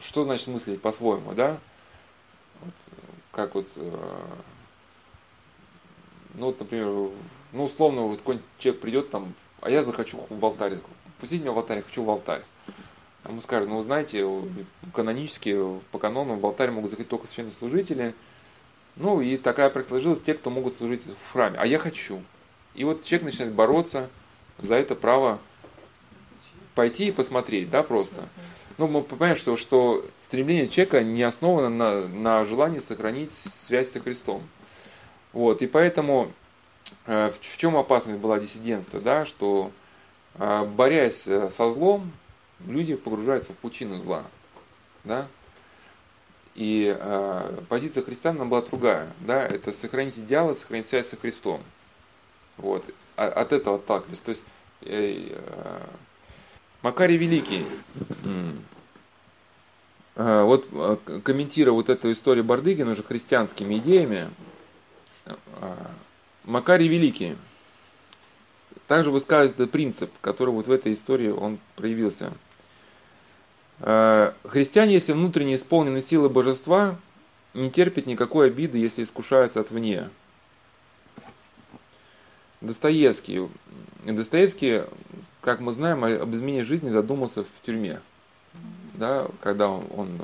[0.00, 1.58] что значит мыслить по-своему, да,
[2.60, 2.74] вот,
[3.32, 3.68] как вот,
[6.34, 7.10] ну вот, например,
[7.52, 10.78] ну условно, вот какой-нибудь человек придет там, а я захочу в алтарь,
[11.20, 12.42] пустите меня в алтарь, хочу в алтарь.
[13.26, 14.26] Ему скажут, ну знаете,
[14.92, 18.14] канонически, по канону в алтарь могут заходить только священнослужители,
[18.96, 22.22] ну и такая практика те, кто могут служить в храме, а я хочу.
[22.74, 24.08] И вот человек начинает бороться
[24.58, 25.38] за это право
[26.74, 28.28] пойти и посмотреть, да, просто
[28.78, 34.00] ну, мы понимаем, что, что стремление человека не основано на, на желании сохранить связь со
[34.00, 34.42] Христом.
[35.32, 36.32] Вот, и поэтому
[37.06, 39.70] э, в, в чем опасность была диссидентства, да, что
[40.34, 42.10] э, борясь э, со злом,
[42.66, 44.24] люди погружаются в пучину зла,
[45.04, 45.28] да,
[46.54, 51.62] и э, позиция христиан была другая, да, это сохранить идеалы, сохранить связь со Христом,
[52.56, 52.84] вот,
[53.16, 54.44] а, от этого отталкивались, то есть
[54.82, 55.80] э, э,
[56.82, 57.66] Макарий Великий,
[60.14, 64.30] э, вот э, комментируя вот эту историю Бардыгина уже христианскими идеями,
[65.26, 65.34] э,
[66.44, 67.36] Макарий Великий
[68.86, 72.32] также высказывает этот принцип, который вот в этой истории он проявился.
[73.80, 76.96] Христиане, если внутренне исполнены силы божества,
[77.54, 80.08] не терпят никакой обиды, если искушаются отвне.
[82.60, 83.48] Достоевский.
[84.04, 84.84] Достоевский
[85.44, 88.00] как мы знаем, об изменении жизни задумался в тюрьме.
[88.94, 90.20] Да, когда он, он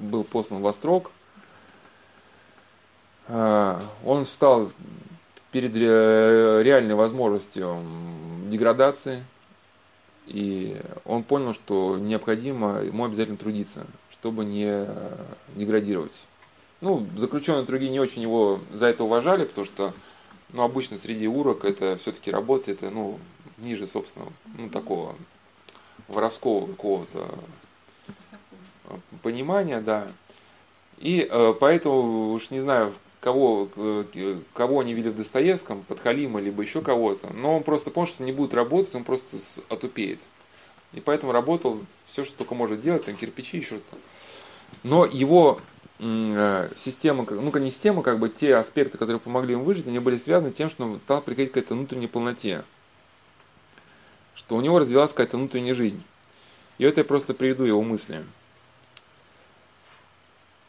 [0.00, 1.12] был послан в Острог,
[3.28, 4.72] а, он встал
[5.52, 7.84] перед реальной возможностью
[8.46, 9.24] деградации,
[10.26, 14.86] и он понял, что необходимо ему обязательно трудиться, чтобы не
[15.54, 16.12] деградировать.
[16.80, 19.92] Ну, заключенные другие не очень его за это уважали, потому что
[20.52, 23.18] ну, обычно среди урок это все-таки работа, это ну,
[23.58, 25.14] ниже, собственно, ну, такого
[26.08, 27.28] воровского какого-то
[29.22, 30.08] понимания, да.
[30.98, 32.92] И э, поэтому уж не знаю,
[33.24, 38.06] кого, э, кого они видели в Достоевском, Подхалима, либо еще кого-то, но он просто понял,
[38.06, 40.20] что не будет работать, он просто отупеет.
[40.92, 41.80] И поэтому работал
[42.12, 43.96] все, что только может делать, там кирпичи, еще что-то.
[44.82, 45.60] Но его
[45.98, 50.16] э, система, ну, не система, как бы те аспекты, которые помогли ему выжить, они были
[50.16, 52.64] связаны с тем, что он стал приходить к этой внутренней полноте
[54.34, 56.02] что у него развилась какая-то внутренняя жизнь.
[56.78, 58.24] И это я просто приведу его мысли.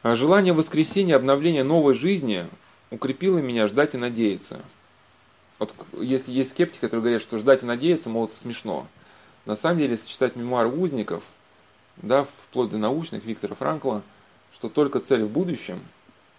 [0.06, 2.46] А желание воскресения, обновления новой жизни
[2.92, 4.62] укрепило меня ждать и надеяться.
[5.58, 8.86] Вот если есть скептики, которые говорят, что ждать и надеяться, мол, это смешно.
[9.48, 11.24] На самом деле, если читать мемуары узников,
[11.98, 14.04] да, вплоть до научных Виктора Франкла,
[14.54, 15.80] что только цель в будущем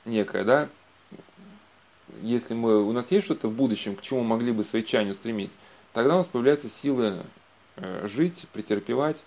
[0.05, 0.69] некая, да,
[2.23, 5.51] если мы, у нас есть что-то в будущем, к чему могли бы свои чаяния устремить,
[5.93, 7.17] тогда у нас появляются силы
[7.75, 9.25] э, жить, претерпевать.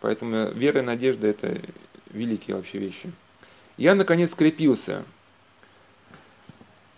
[0.00, 1.60] Поэтому вера и надежда– это
[2.12, 3.10] великие вообще вещи.
[3.76, 5.04] Я, наконец, скрепился.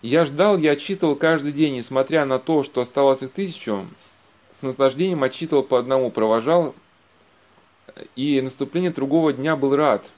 [0.01, 3.88] Я ждал, я отчитывал каждый день, несмотря на то, что оставалось их тысячу,
[4.53, 6.75] с наслаждением отчитывал по одному, провожал,
[8.14, 10.12] и наступление другого дня был рад.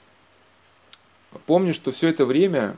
[1.47, 2.77] Помню, что все это время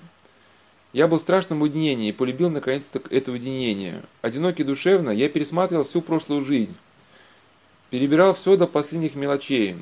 [0.94, 4.04] я был в страшном уединении и полюбил наконец-то это уединение.
[4.22, 6.76] Одинокий душевно, я пересматривал всю прошлую жизнь.
[7.90, 9.76] Перебирал все до последних мелочей.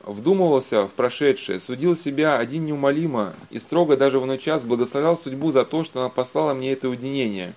[0.00, 5.52] Вдумывался в прошедшее, судил себя один неумолимо и строго даже в иной час благословлял судьбу
[5.52, 7.54] за то, что она послала мне это уединение.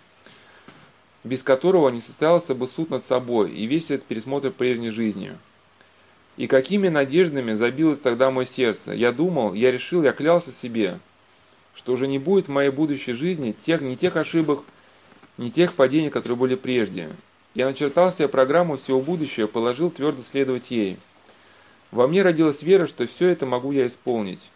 [1.24, 5.34] без которого не состоялся бы суд над собой и весь этот пересмотр прежней жизни.
[6.38, 8.94] И какими надеждами забилось тогда мое сердце.
[8.94, 11.00] Я думал, я решил, я клялся себе,
[11.76, 14.64] что уже не будет в моей будущей жизни тех, ни тех ошибок,
[15.38, 17.10] ни тех падений, которые были прежде.
[17.54, 20.98] Я начертал себе программу всего будущего, положил твердо следовать ей.
[21.92, 24.50] Во мне родилась вера, что все это могу я исполнить.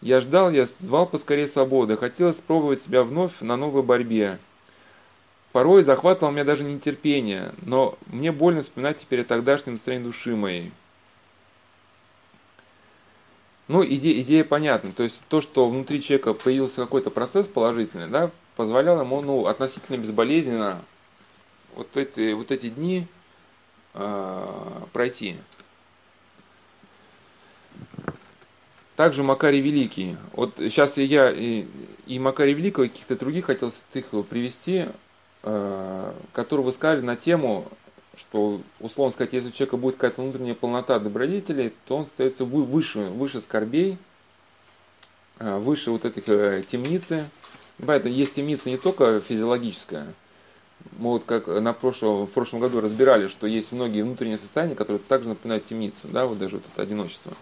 [0.00, 4.38] Я ждал, я звал поскорее свободы, хотелось спробовать себя вновь на новой борьбе.
[5.52, 10.72] Порой захватывало меня даже нетерпение, но мне больно вспоминать теперь о тогдашнем настроении души моей.
[13.66, 14.92] Ну, идея, идея понятна.
[14.92, 19.96] То есть то, что внутри человека появился какой-то процесс положительный, да, позволял ему ну, относительно
[19.96, 20.82] безболезненно
[21.74, 23.06] вот эти, вот эти дни
[23.94, 24.46] э,
[24.92, 25.36] пройти.
[29.00, 30.18] Также Макарий Великий.
[30.34, 31.64] Вот сейчас я и,
[32.06, 34.88] и Макарий Великого, и каких-то других хотел их привести,
[35.42, 37.66] э, которые высказали на тему,
[38.14, 42.98] что, условно сказать, если у человека будет какая-то внутренняя полнота добродетелей, то он остается выше,
[43.04, 43.96] выше скорбей,
[45.38, 47.24] э, выше вот этих э, темницы.
[47.78, 50.12] Поэтому есть темница не только физиологическая,
[50.98, 54.98] мы вот как на прошлом, в прошлом году разбирали, что есть многие внутренние состояния, которые
[54.98, 57.32] также напоминают темницу, да, вот даже вот это одиночество.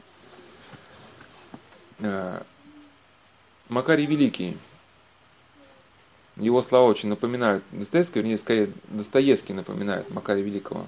[2.01, 2.43] Э,
[3.69, 4.57] Макарий Великий,
[6.37, 10.87] его слова очень напоминают Достоевский, вернее, скорее Достоевский напоминает Макария Великого.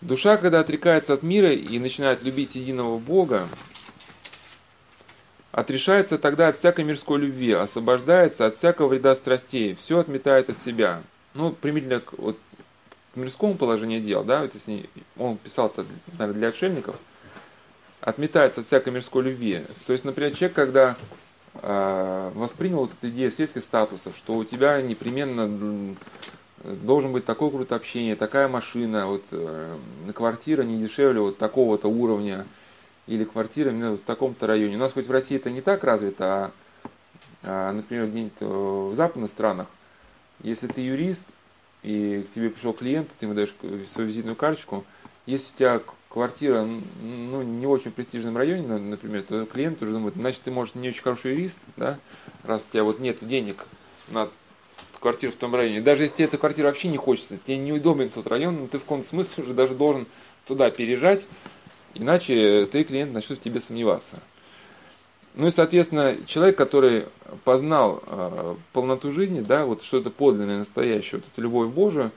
[0.00, 3.48] Душа, когда отрекается от мира и начинает любить единого Бога,
[5.52, 11.02] отрешается тогда от всякой мирской любви, освобождается от всякого вреда страстей, все отметает от себя.
[11.32, 12.38] Ну, примерно к, вот,
[13.14, 15.86] к мирскому положению дел, да, вот если он писал это,
[16.18, 16.98] наверное, для отшельников,
[18.04, 19.64] отметается от всякой мирской любви.
[19.86, 20.96] То есть, например, человек, когда
[21.54, 25.96] э, воспринял вот эту идею светских статусов, что у тебя непременно
[26.62, 29.76] должен быть такой крутой общение, такая машина, вот э,
[30.14, 32.46] квартира не дешевле вот такого-то уровня,
[33.06, 34.76] или квартира именно в таком-то районе.
[34.76, 36.50] У нас хоть в России это не так развито, а,
[37.42, 38.46] а например, где-нибудь э,
[38.92, 39.68] в западных странах,
[40.42, 41.24] если ты юрист,
[41.82, 43.54] и к тебе пришел клиент, ты ему даешь
[43.88, 44.84] свою визитную карточку,
[45.26, 45.80] если у тебя
[46.14, 46.66] квартира
[47.02, 50.88] ну, не в очень престижном районе, например, то клиент уже думает, значит, ты, может, не
[50.88, 51.98] очень хороший юрист, да,
[52.44, 53.66] раз у тебя вот нет денег
[54.08, 54.28] на
[55.00, 55.82] квартиру в том районе.
[55.82, 58.82] Даже если тебе эта квартира вообще не хочется, тебе неудобен тот район, но ты в
[58.82, 60.06] каком-то смысле уже даже должен
[60.46, 61.26] туда переезжать,
[61.94, 64.20] Иначе ты, клиент, начнет в тебе сомневаться.
[65.34, 67.06] Ну и, соответственно, человек, который
[67.44, 72.12] познал э, полноту жизни, да, вот что-то подлинное, настоящее, вот эту любовь Божию,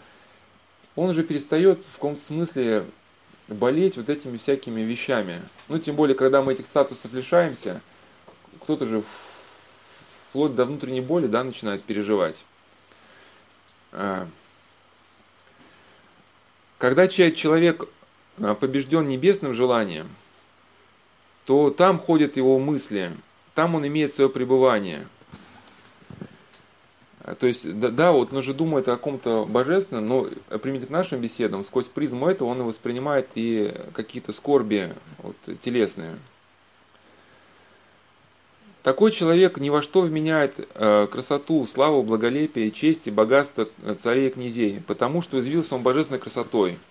[0.95, 2.85] он уже перестает в каком-то смысле
[3.47, 5.41] болеть вот этими всякими вещами.
[5.69, 7.81] Ну, тем более, когда мы этих статусов лишаемся,
[8.61, 9.03] кто-то же
[10.29, 12.43] вплоть до внутренней боли, да, начинает переживать.
[13.91, 14.27] А,
[16.77, 17.87] когда человек
[18.39, 20.09] а, побежден небесным желанием,
[21.45, 23.15] то там ходят его мысли,
[23.55, 25.07] там он имеет свое пребывание.
[27.27, 30.27] А, то есть, да, да, вот он же думает о каком-то божественном, но
[30.59, 36.17] применительно к нашим беседам, сквозь призму этого он воспринимает и какие-то скорби вот, телесные.
[38.81, 44.31] Такой человек ни во что вменяет э, красоту, славу, благолепие, честь и богатство царей и
[44.31, 46.79] князей, потому что извился он божественной красотой–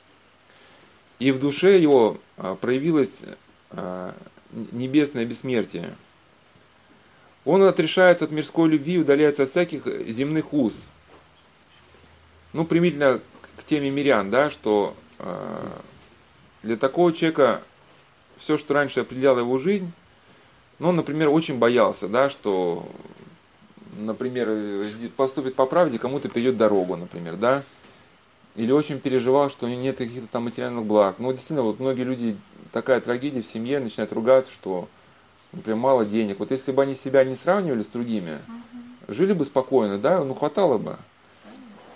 [1.19, 3.23] и в душе его а, проявилось
[3.71, 4.15] а,
[4.53, 5.95] небесное бессмертие.
[7.47, 10.75] Он отрешается от мирской любви, удаляется от всяких земных уз.
[12.53, 13.21] Ну, примительно
[13.57, 15.67] к теме мирян, да, что э,
[16.65, 17.63] для такого человека
[18.37, 19.93] все, что раньше определяло его жизнь,
[20.81, 22.89] ну, например, очень боялся, да, что,
[23.97, 24.85] например,
[25.17, 27.63] поступит по правде, кому-то перейдет дорогу, например, да,
[28.57, 31.21] или очень переживал, что нет каких-то там материальных благ.
[31.21, 32.37] Ну, действительно, вот многие люди,
[32.73, 34.89] такая трагедия в семье, начинают ругаться, что,
[35.57, 36.39] например, мало денег.
[36.39, 38.39] Вот если бы они себя не сравнивали с другими,
[39.09, 40.99] жили бы спокойно, да, ну, хватало бы.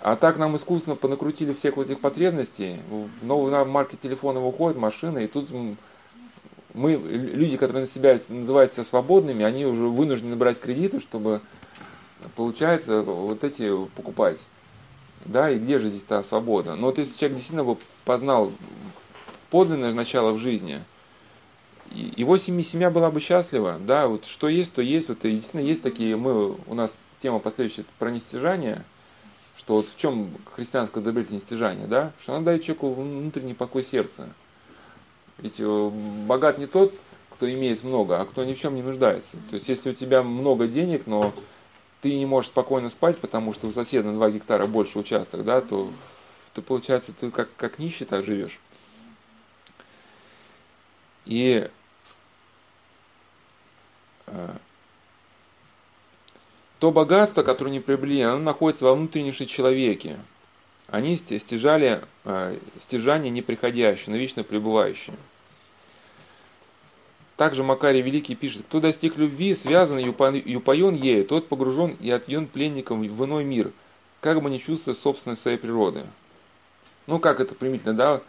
[0.01, 2.81] А так нам искусственно понакрутили всех вот этих потребностей.
[3.21, 5.49] Новые марки телефона выходят, машины, и тут
[6.73, 11.41] мы, люди, которые на себя называют себя свободными, они уже вынуждены брать кредиты, чтобы,
[12.35, 14.39] получается, вот эти покупать.
[15.25, 16.75] Да, и где же здесь та свобода?
[16.75, 18.51] Но вот если человек действительно бы познал
[19.51, 20.81] подлинное начало в жизни,
[21.93, 25.61] его семья, семья была бы счастлива, да, вот что есть, то есть, вот и действительно
[25.61, 28.83] есть такие, мы, у нас тема последующая про нестяжание,
[29.57, 34.29] что вот в чем христианское добродетель нестяжание, да, что она дает человеку внутренний покой сердца.
[35.37, 35.91] Ведь э,
[36.27, 36.93] богат не тот,
[37.29, 39.37] кто имеет много, а кто ни в чем не нуждается.
[39.49, 41.33] То есть, если у тебя много денег, но
[42.01, 45.61] ты не можешь спокойно спать, потому что у соседа на 2 гектара больше участок, да,
[45.61, 45.91] то
[46.53, 48.59] ты, получается, ты как, как нищий так живешь.
[51.25, 51.69] И
[56.79, 60.17] то богатство, которое не приобрели, оно находится во внутреннем человеке.
[60.87, 65.15] Они стяжали э, стяжание неприходящее, но вечно пребывающее.
[67.37, 72.45] Также Макарий Великий пишет, кто достиг любви, связан и упоен ею, тот погружен и отъен
[72.45, 73.71] пленником в иной мир,
[74.19, 76.05] как бы не чувствуя собственной своей природы.
[77.07, 78.21] Ну, как это примитивно, да,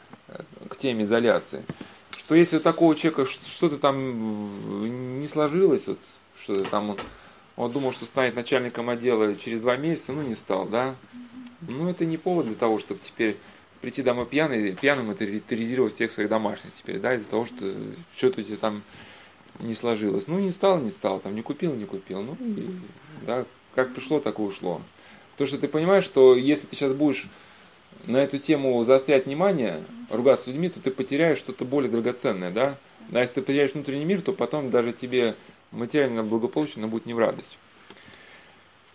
[0.68, 1.64] к теме изоляции.
[2.24, 5.98] Что если у такого человека что-то там не сложилось, вот,
[6.40, 6.98] что-то там он,
[7.56, 10.94] он думал, что станет начальником отдела через два месяца, ну, не стал, да.
[11.62, 13.36] Ну, это не повод для того, чтобы теперь
[13.80, 17.74] прийти домой пьяный, пьяным это терроризировать всех своих домашних теперь, да, из-за того, что
[18.16, 18.82] что-то у тебя там
[19.58, 20.28] не сложилось.
[20.28, 22.22] Ну, не стал, не стал, там, не купил, не купил.
[22.22, 22.70] Ну, и,
[23.26, 23.44] да,
[23.74, 24.80] как пришло, так и ушло.
[25.32, 27.26] Потому что ты понимаешь, что если ты сейчас будешь
[28.06, 32.76] на эту тему заострять внимание, ругаться с людьми, то ты потеряешь что-то более драгоценное, да?
[33.12, 35.34] А если ты потеряешь внутренний мир, то потом даже тебе
[35.70, 37.58] материально благополучно будет не в радость.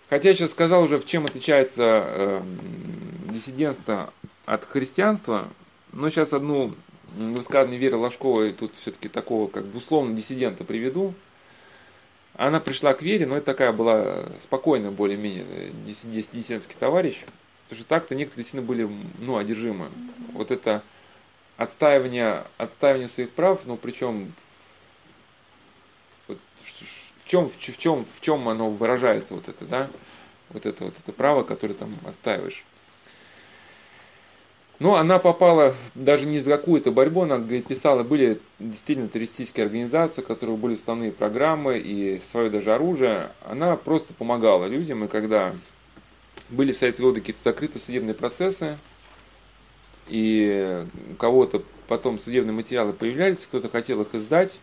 [0.09, 2.41] Хотя я сейчас сказал уже, в чем отличается э,
[3.29, 4.13] диссидентство
[4.45, 5.49] от христианства,
[5.91, 6.73] но сейчас одну
[7.15, 11.13] высказывание Веры Ложковой, тут все-таки такого как бы условно диссидента приведу.
[12.35, 17.25] Она пришла к вере, но это такая была спокойная более-менее диссидентский товарищ.
[17.67, 18.89] Потому что так-то некоторые действительно были
[19.19, 19.89] ну, одержимы.
[20.31, 20.83] Вот это
[21.57, 24.31] отстаивание, отстаивание своих прав, ну причем
[26.27, 29.89] вот, в чем, в чем, в чем оно выражается, вот это, да?
[30.49, 32.63] Вот это вот это право, которое там отстаиваешь.
[34.79, 40.25] Но она попала даже не за какую-то борьбу, она писала, были действительно террористические организации, у
[40.25, 43.31] которых были уставные программы и свое даже оружие.
[43.43, 45.55] Она просто помогала людям, и когда
[46.49, 48.77] были в советские годы какие-то закрытые судебные процессы,
[50.07, 54.57] и у кого-то потом судебные материалы появлялись, кто-то хотел их издать,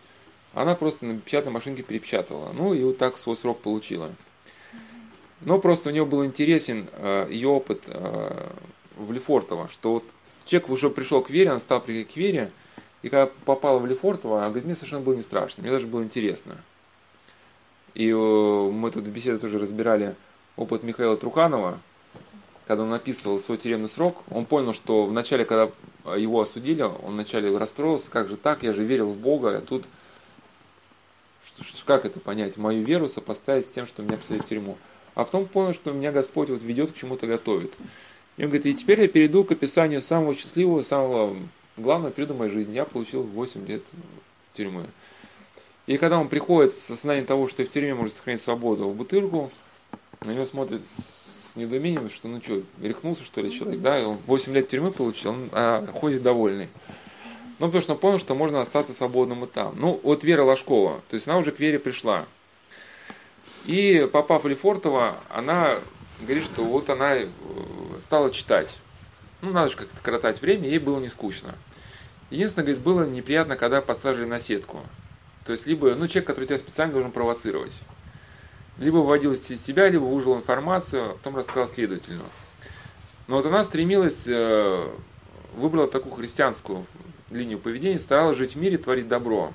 [0.53, 2.51] она просто на печатной машинке перепечатывала.
[2.53, 4.11] Ну и вот так свой срок получила.
[5.41, 8.49] Но просто у нее был интересен э, ее опыт э,
[8.95, 10.03] в Лефортово, что вот
[10.45, 12.51] человек уже пришел к вере, он стал приходить к вере,
[13.01, 16.01] и когда попал в Лефортово, она говорит, мне совершенно было не страшно, мне даже было
[16.03, 16.57] интересно.
[17.93, 20.15] И э, мы тут в беседе тоже разбирали
[20.57, 21.79] опыт Михаила Труханова,
[22.67, 25.69] когда он написывал свой тюремный срок, он понял, что вначале, когда
[26.15, 29.85] его осудили, он вначале расстроился, как же так, я же верил в Бога, а тут
[31.85, 34.77] как это понять, мою веру сопоставить с тем, что меня посадили в тюрьму.
[35.13, 37.73] А потом понял, что меня Господь вот ведет к чему-то готовит.
[38.35, 41.37] И он говорит, и теперь я перейду к описанию самого счастливого, самого
[41.77, 42.73] главного периода моей жизни.
[42.73, 43.83] Я получил 8 лет
[44.53, 44.87] тюрьмы.
[45.87, 48.95] И когда он приходит с осознанием того, что и в тюрьме может сохранить свободу в
[48.95, 49.51] бутылку,
[50.21, 54.53] на него смотрит с недоумением, что ну что, рехнулся что ли человек, да, он 8
[54.53, 56.69] лет тюрьмы получил, он а, ходит довольный.
[57.59, 59.75] Ну, потому что он понял, что можно остаться свободным и там.
[59.77, 62.25] Ну, вот Вера Ложкова, то есть она уже к Вере пришла.
[63.65, 65.79] И попав в Лефортово, она
[66.21, 67.27] говорит, что вот она э,
[68.01, 68.77] стала читать.
[69.41, 71.55] Ну, надо же как-то коротать время, ей было не скучно.
[72.29, 74.81] Единственное, говорит, было неприятно, когда подсаживали на сетку.
[75.45, 77.73] То есть, либо, ну, человек, который тебя специально должен провоцировать.
[78.77, 82.21] Либо выводил из себя, либо выжил информацию, а потом рассказал следователю.
[83.27, 84.89] Но вот она стремилась, э,
[85.55, 86.85] выбрала такую христианскую
[87.29, 89.53] линию поведения, старалась жить в мире, творить добро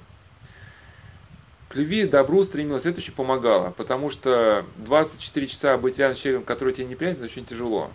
[1.70, 6.44] к любви, добру стремилась, это очень помогало, потому что 24 часа быть рядом с человеком,
[6.44, 7.92] который тебе неприятен, это очень тяжело.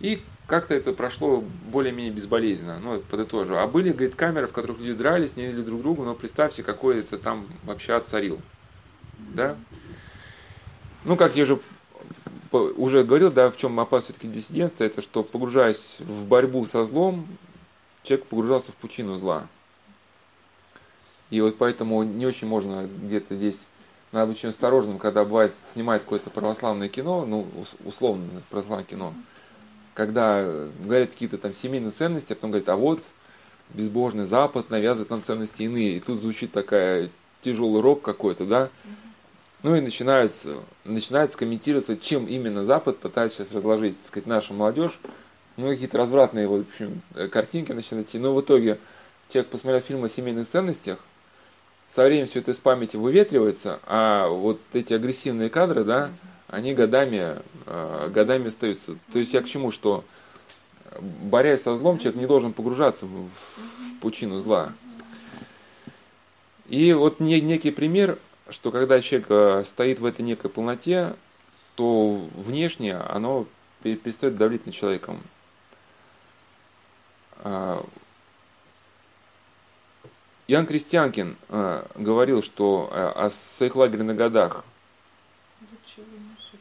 [0.00, 3.56] И как-то это прошло более-менее безболезненно, ну, подытожу.
[3.56, 7.18] А были, говорит, камеры, в которых люди дрались, не друг друга, но представьте, какой это
[7.18, 8.40] там вообще отцарил.
[9.18, 9.56] Да?
[11.06, 11.60] Ну, как я же
[12.50, 17.28] уже говорил, да, в чем опасность все-таки диссидентства, это что, погружаясь в борьбу со злом,
[18.02, 19.46] человек погружался в пучину зла.
[21.30, 23.66] И вот поэтому не очень можно где-то здесь,
[24.10, 27.46] надо быть очень осторожным, когда бывает снимает какое-то православное кино, ну,
[27.84, 29.14] условно православное кино,
[29.94, 33.02] когда говорят какие-то там семейные ценности, а потом говорят, а вот
[33.74, 35.96] безбожный Запад навязывает нам ценности иные.
[35.96, 37.10] И тут звучит такая
[37.42, 38.70] тяжелый рок какой-то, да?
[39.66, 45.00] Ну и начинается, начинается комментироваться, чем именно Запад пытается сейчас разложить, так сказать, нашу молодежь.
[45.56, 47.02] Ну, какие-то развратные, в общем,
[47.32, 48.20] картинки начинают идти.
[48.20, 48.78] Но в итоге
[49.28, 51.00] человек, посмотрел фильм о семейных ценностях,
[51.88, 56.12] со временем все это из памяти выветривается, а вот эти агрессивные кадры, да,
[56.46, 58.96] они годами, э, годами остаются.
[59.12, 60.04] То есть я к чему, что
[61.00, 63.30] борясь со злом, человек не должен погружаться в
[64.00, 64.74] пучину зла.
[66.68, 71.14] И вот некий пример, что когда человек э, стоит в этой некой полноте,
[71.74, 73.46] то внешне оно
[73.82, 75.20] перестает давлить на человеком.
[77.38, 77.84] А,
[80.48, 84.64] Ян Крестьянкин а, говорил, что а, о своих лагерных годах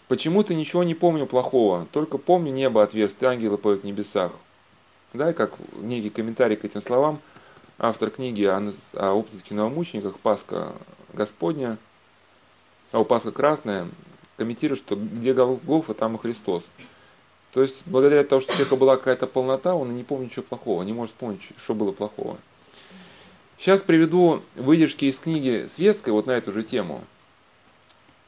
[0.07, 4.31] Почему-то ничего не помню плохого, только помню небо отверстие, ангелы поют в небесах.
[5.13, 7.19] Да, как некий комментарий к этим словам,
[7.78, 8.57] автор книги о,
[8.93, 10.73] о опытных киномучениках «Пасха
[11.13, 11.78] Господня»,
[12.91, 13.88] а у Пасха Красная,
[14.38, 16.65] комментирует, что где Голгофа, там и Христос.
[17.51, 20.84] То есть, благодаря тому, что у человека была какая-то полнота, он не помнит ничего плохого,
[20.84, 22.38] не может вспомнить, что было плохого.
[23.57, 27.01] Сейчас приведу выдержки из книги светской вот на эту же тему,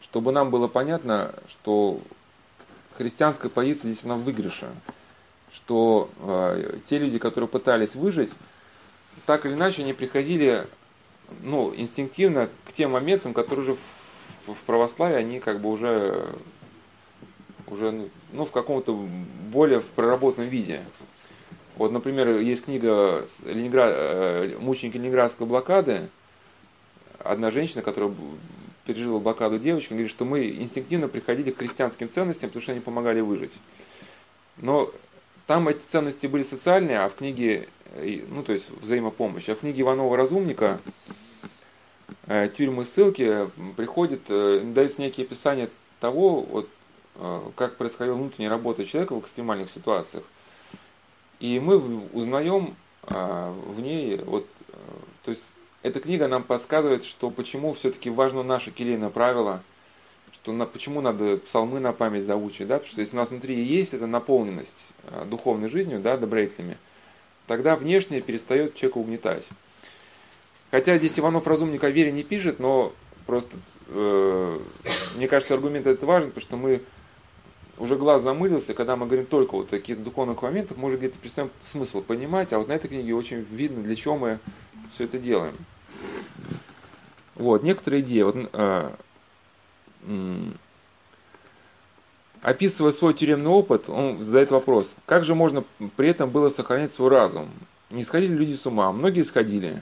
[0.01, 1.99] чтобы нам было понятно, что
[2.95, 4.67] христианская позиция здесь она в выигрыше,
[5.51, 8.31] что э, те люди, которые пытались выжить,
[9.25, 10.67] так или иначе они приходили
[11.41, 13.77] ну, инстинктивно к тем моментам, которые уже
[14.45, 16.35] в, в православии, они как бы уже,
[17.67, 18.93] уже ну, в каком-то
[19.51, 20.83] более проработанном виде.
[21.75, 26.09] Вот, например, есть книга Ленинград, э, «Мученики Ленинградской блокады».
[27.19, 28.13] Одна женщина, которая
[28.85, 33.19] пережила блокаду девочки, говорит, что мы инстинктивно приходили к христианским ценностям, потому что они помогали
[33.19, 33.59] выжить.
[34.57, 34.91] Но
[35.47, 39.59] там эти ценности были социальные, а в книге, э, ну то есть взаимопомощь, а в
[39.59, 40.79] книге Иванова Разумника
[42.27, 45.69] э, тюрьмы ссылки приходит, даются некие описания
[45.99, 46.69] того, вот,
[47.55, 50.23] как происходила внутренняя работа человека в экстремальных ситуациях.
[51.39, 51.77] И мы
[52.13, 52.75] узнаем
[53.09, 54.73] в ней, вот, э,
[55.23, 55.47] то есть
[55.81, 59.63] эта книга нам подсказывает, что почему все-таки важно наше келейное правило,
[60.33, 63.61] что на, почему надо псалмы на память заучить, да, потому что если у нас внутри
[63.61, 66.77] есть эта наполненность а, духовной жизнью, да, добродетелями,
[67.47, 69.47] тогда внешне перестает человека угнетать.
[70.71, 72.93] Хотя здесь Иванов разумник о вере не пишет, но
[73.25, 73.57] просто
[73.87, 74.59] э,
[75.15, 76.81] мне кажется, аргумент этот важен, потому что мы
[77.77, 81.17] уже глаз замылился, когда мы говорим только вот о таких духовных моментах, мы уже где-то
[81.19, 84.39] перестаем смысл понимать, а вот на этой книге очень видно, для чего мы
[84.93, 85.55] все это делаем.
[87.35, 88.23] Вот, некоторые идеи.
[88.23, 88.91] Вот, э, э,
[92.41, 95.63] описывая свой тюремный опыт, он задает вопрос, как же можно
[95.95, 97.49] при этом было сохранять свой разум?
[97.89, 98.91] Не сходили люди с ума?
[98.91, 99.81] Многие сходили.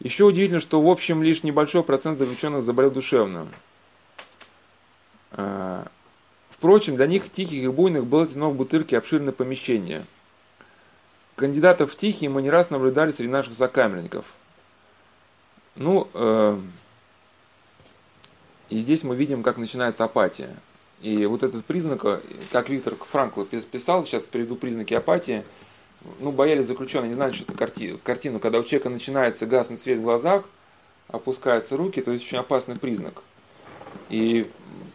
[0.00, 3.48] Еще удивительно, что в общем лишь небольшой процент заключенных заболел душевно.
[5.32, 5.84] Э,
[6.64, 10.06] Впрочем, для них, тихих и буйных, было отведено в бутырке обширное помещение.
[11.36, 14.24] Кандидатов в тихие мы не раз наблюдали среди наших закамерников.
[15.74, 16.58] Ну, э,
[18.70, 20.56] и здесь мы видим, как начинается апатия.
[21.00, 25.44] И вот этот признак, как Виктор Франкл писал, сейчас приведу признаки апатии,
[26.20, 29.98] ну, боялись заключенные, не знали, что это карти, картину, когда у человека начинается гаснуть свет
[29.98, 30.44] в глазах,
[31.08, 33.22] опускаются руки, то есть очень опасный признак.
[34.08, 34.50] И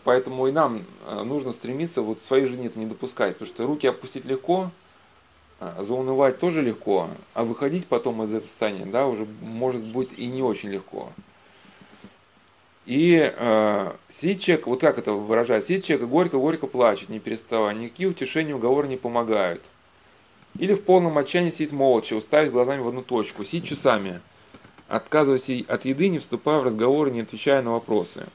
[0.10, 3.68] Поэтому и нам э, нужно стремиться вот в своей жизни это не допускать, потому что
[3.68, 4.72] руки опустить легко,
[5.60, 10.28] а заунывать тоже легко, а выходить потом из этого состояния, да, уже может быть и
[10.28, 11.12] не очень легко.
[12.86, 18.10] И э, сидит человек, вот как это выражает, сидит человек горько-горько плачет, не переставая, никакие
[18.10, 19.62] утешения, уговоры не помогают.
[20.58, 24.22] Или в полном отчаянии сидит молча, уставясь глазами в одну точку, сидит часами,
[24.88, 28.26] отказываясь от еды, не вступая в разговоры, не отвечая на вопросы.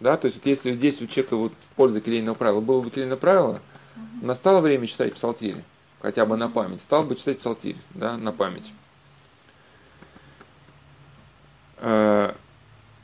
[0.00, 3.16] Да, то есть вот если здесь у человека вот польза келейного правила было бы келейное
[3.16, 3.60] правило,
[3.96, 4.26] угу.
[4.26, 5.62] настало время читать псалтирь,
[6.00, 8.72] хотя бы на память, стал бы читать псалтирь, да, на память.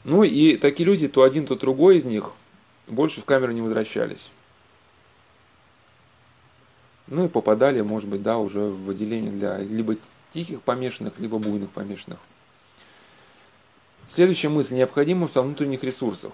[0.08, 2.30] Ну и такие люди, то один, то другой из них,
[2.86, 4.30] больше в камеру не возвращались.
[7.08, 9.96] Ну и попадали, может быть, да, уже в отделение для либо
[10.30, 12.18] тихих помешанных, либо буйных помешанных.
[14.08, 14.76] Следующая мысль.
[14.76, 16.32] Необходимость во внутренних ресурсах.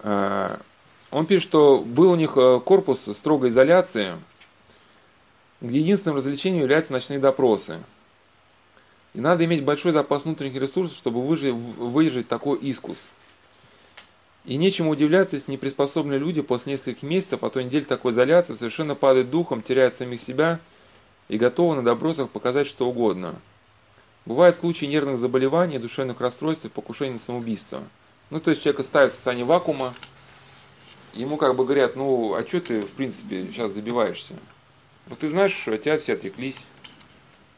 [0.00, 0.58] Э,
[1.12, 4.16] он пишет, что был у них э, корпус строгой изоляции,
[5.60, 7.78] где единственным развлечением являются ночные допросы.
[9.14, 13.08] И надо иметь большой запас внутренних ресурсов, чтобы выжить, выдержать такой искус.
[14.44, 18.94] И нечему удивляться, если неприспособленные люди после нескольких месяцев, а то недель такой изоляции, совершенно
[18.94, 20.60] падают духом, теряют самих себя
[21.28, 23.40] и готовы на допросах показать что угодно.
[24.26, 27.82] Бывают случаи нервных заболеваний, душевных расстройств покушений на самоубийство–
[28.30, 29.94] ну, то есть человека ставят в состояние вакуума,
[31.12, 34.34] ему как бы говорят, ну, а что ты, в принципе, сейчас добиваешься?
[35.06, 36.66] Ну, ты знаешь, что от тебя все отреклись,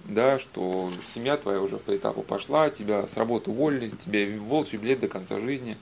[0.08, 5.00] да, что семья твоя уже по этапу пошла, тебя с работы уволили, тебе волчий билет
[5.00, 5.76] до конца жизни.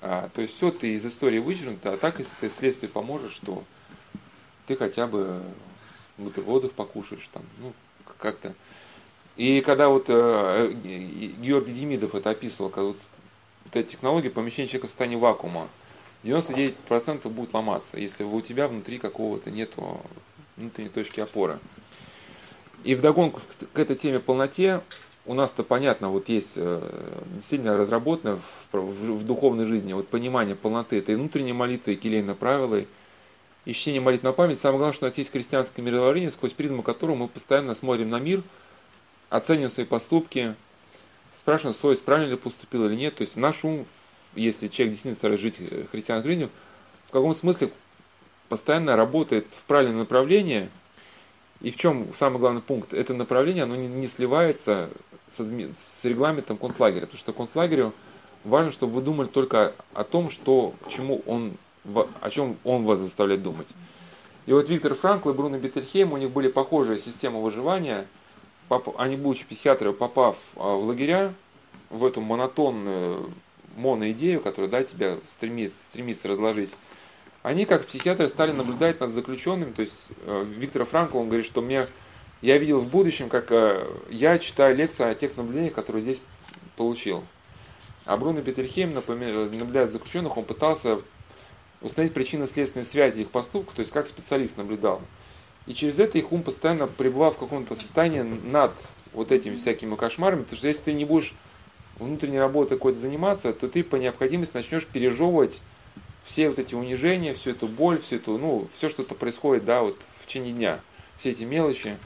[0.00, 3.62] А, то есть все ты из истории вычеркнуто, а так, если ты следствие поможешь, что
[4.66, 5.42] ты хотя бы
[6.18, 7.72] бутербродов покушаешь там, ну,
[8.18, 8.54] как-то.
[9.36, 12.98] И когда вот э, Георгий Демидов это описывал, когда вот
[13.72, 15.68] эта технология помещения человека в состоянии вакуума.
[16.24, 20.00] 99% будет ломаться, если у тебя внутри какого-то нету
[20.56, 21.58] внутренней точки опоры.
[22.84, 23.40] И вдогонку
[23.72, 24.80] к этой теме полноте,
[25.24, 28.40] у нас-то понятно, вот есть э, сильно разработано
[28.72, 32.88] в, в, в духовной жизни вот понимание полноты этой внутренней молитвы, келейной правилы,
[33.64, 34.58] и чтение молитв на память.
[34.58, 38.18] Самое главное, что у нас есть христианское мировоззрение, сквозь призму которого мы постоянно смотрим на
[38.18, 38.42] мир,
[39.30, 40.56] оцениваем свои поступки,
[41.32, 43.14] спрашиваем, стоит правильно ли поступил или нет.
[43.14, 43.86] То есть наш ум,
[44.34, 46.50] если человек действительно старается жить э, христианской жизнью,
[47.06, 47.70] в каком смысле
[48.48, 50.68] постоянно работает в правильном направлении.
[51.62, 52.92] И в чем самый главный пункт?
[52.92, 54.90] Это направление, оно не, не сливается
[55.30, 57.02] с, с регламентом концлагеря.
[57.02, 57.92] Потому что концлагерю
[58.44, 61.54] важно, чтобы вы думали только о том, что, к чему он,
[62.20, 63.68] о чем он вас заставляет думать.
[64.46, 68.06] И вот Виктор Франкл и Бруно Бетельхейм, у них были похожие системы выживания–
[68.96, 71.34] они, будучи психиатрами, попав а, в лагеря,
[71.90, 73.30] в эту монотонную
[73.76, 76.74] моноидею, которая да, тебя стремится, стремится разложить,
[77.42, 79.72] они, как психиатры, стали наблюдать над заключенными.
[79.72, 81.86] То есть э, Виктор Франкл, он говорит, что мне,
[82.40, 86.22] я видел в будущем, как э, я читаю лекции о тех наблюдениях, которые здесь
[86.76, 87.24] получил.
[88.04, 91.00] А Бруно Петерхейм, наблюдая за заключенных, он пытался
[91.80, 95.00] установить причинно-следственные связи их поступков, то есть как специалист наблюдал.
[95.66, 98.72] И через это их ум постоянно пребывал в каком-то состоянии над
[99.12, 100.42] вот этими всякими кошмарами.
[100.42, 101.34] Потому что если ты не будешь
[101.98, 105.60] внутренней работой какой-то заниматься, то ты по необходимости начнешь пережевывать
[106.24, 109.96] все вот эти унижения, всю эту боль, всю эту, ну, все, что-то происходит, да, вот
[110.20, 110.80] в течение дня,
[111.16, 111.96] все эти мелочи.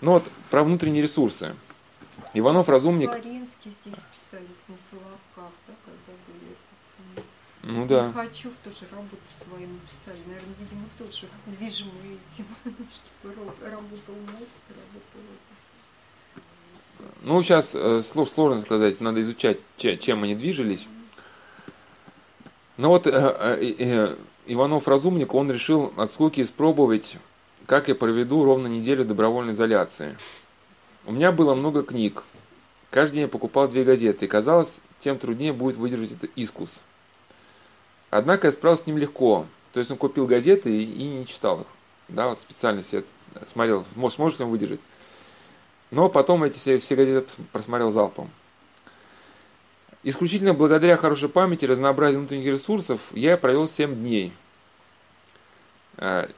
[0.00, 1.54] Но вот про внутренние ресурсы.
[2.32, 3.10] Иванов разумник.
[3.10, 6.54] Флоринский здесь писали на Соловках, да, когда были
[7.62, 8.06] ну да.
[8.06, 10.18] Не хочу тоже работу свою написали.
[10.26, 11.90] Наверное, видимо, тоже движимы
[12.32, 12.46] этим,
[12.90, 15.20] чтобы работал мозг, работал
[17.22, 20.86] ну, сейчас э, сложно сказать, надо изучать, чем они движились.
[22.80, 24.16] Но вот э, э,
[24.46, 27.18] Иванов Разумник, он решил от скуки испробовать,
[27.66, 30.16] как я проведу ровно неделю добровольной изоляции.
[31.04, 32.22] У меня было много книг.
[32.88, 36.80] Каждый день я покупал две газеты, и казалось, тем труднее будет выдержать этот искус.
[38.08, 39.44] Однако я справился с ним легко.
[39.74, 41.66] То есть он купил газеты и, и не читал их.
[42.08, 43.04] Да, вот специально себе
[43.44, 44.80] смотрел, может, сможет ли он выдержать.
[45.90, 48.30] Но потом эти все, все газеты просмотрел залпом.
[50.02, 54.32] Исключительно благодаря хорошей памяти и разнообразию внутренних ресурсов я провел 7 дней.
[55.98, 56.30] А,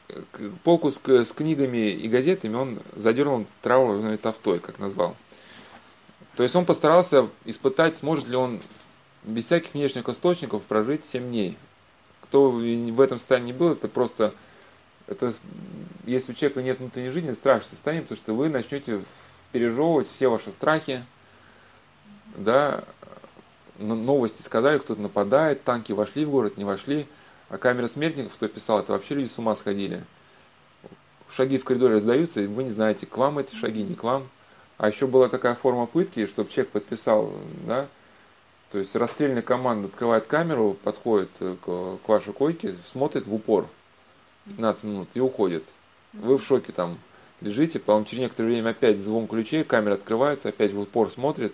[0.65, 5.17] полку с, с книгами и газетами он задернул траурной тафтой, как назвал.
[6.35, 8.61] То есть он постарался испытать, сможет ли он
[9.23, 11.57] без всяких внешних источников прожить 7 дней.
[12.23, 14.35] Кто в этом состоянии был, это просто,
[15.07, 15.33] это,
[16.05, 19.05] если у человека нет внутренней жизни, это страшное состояние, потому что вы начнете
[19.53, 21.05] пережевывать все ваши страхи,
[22.35, 22.85] да,
[23.79, 27.07] новости сказали, кто-то нападает, танки вошли в город, не вошли,
[27.49, 30.05] а камера смертников, кто писал, это вообще люди с ума сходили.
[31.31, 34.29] Шаги в коридоре раздаются, и вы не знаете, к вам эти шаги, не к вам.
[34.79, 37.33] А еще была такая форма пытки, чтобы человек подписал,
[37.67, 37.89] да,
[38.73, 43.69] то есть расстрельная команда открывает камеру, подходит к, к вашей койке, смотрит в упор
[44.47, 45.65] 15 минут и уходит.
[46.15, 46.99] Вы в шоке там
[47.43, 51.53] лежите, потом через некоторое время опять звон ключей, камера открывается, опять в упор смотрит,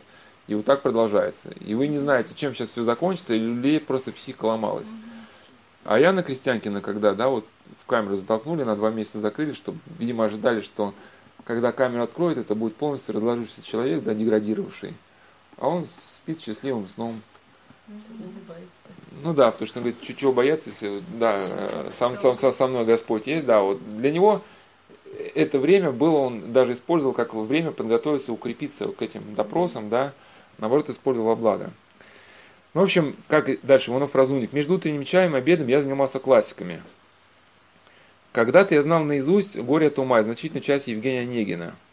[0.49, 1.51] и вот так продолжается.
[1.61, 4.89] И вы не знаете, чем сейчас все закончится, или людей просто психика ломалась.
[5.85, 7.47] А я на Крестьянкина, когда, да, вот
[7.83, 10.95] в камеру затолкнули, на два месяца закрыли, чтобы, видимо, ожидали, что
[11.45, 14.95] когда камеру откроют, это будет полностью разложившийся человек, да, деградировавший.
[15.59, 17.21] А он спит счастливым сном.
[19.23, 21.47] Ну да, потому что он говорит, чего бояться, если да,
[21.91, 24.43] сам, сам, сам со мной Господь есть, да, вот для него
[25.35, 30.13] это время было, он даже использовал как время подготовиться, укрепиться к этим допросам, да,
[30.59, 31.71] наоборот, использовал во благо.
[32.75, 34.53] Ну, в общем, как дальше, Иванов Разумник.
[34.53, 36.83] Между утренним чаем и обедом я занимался классиками.
[38.33, 41.75] Когда-то я знал наизусть «Горе от ума» и значительную часть Евгения Онегина–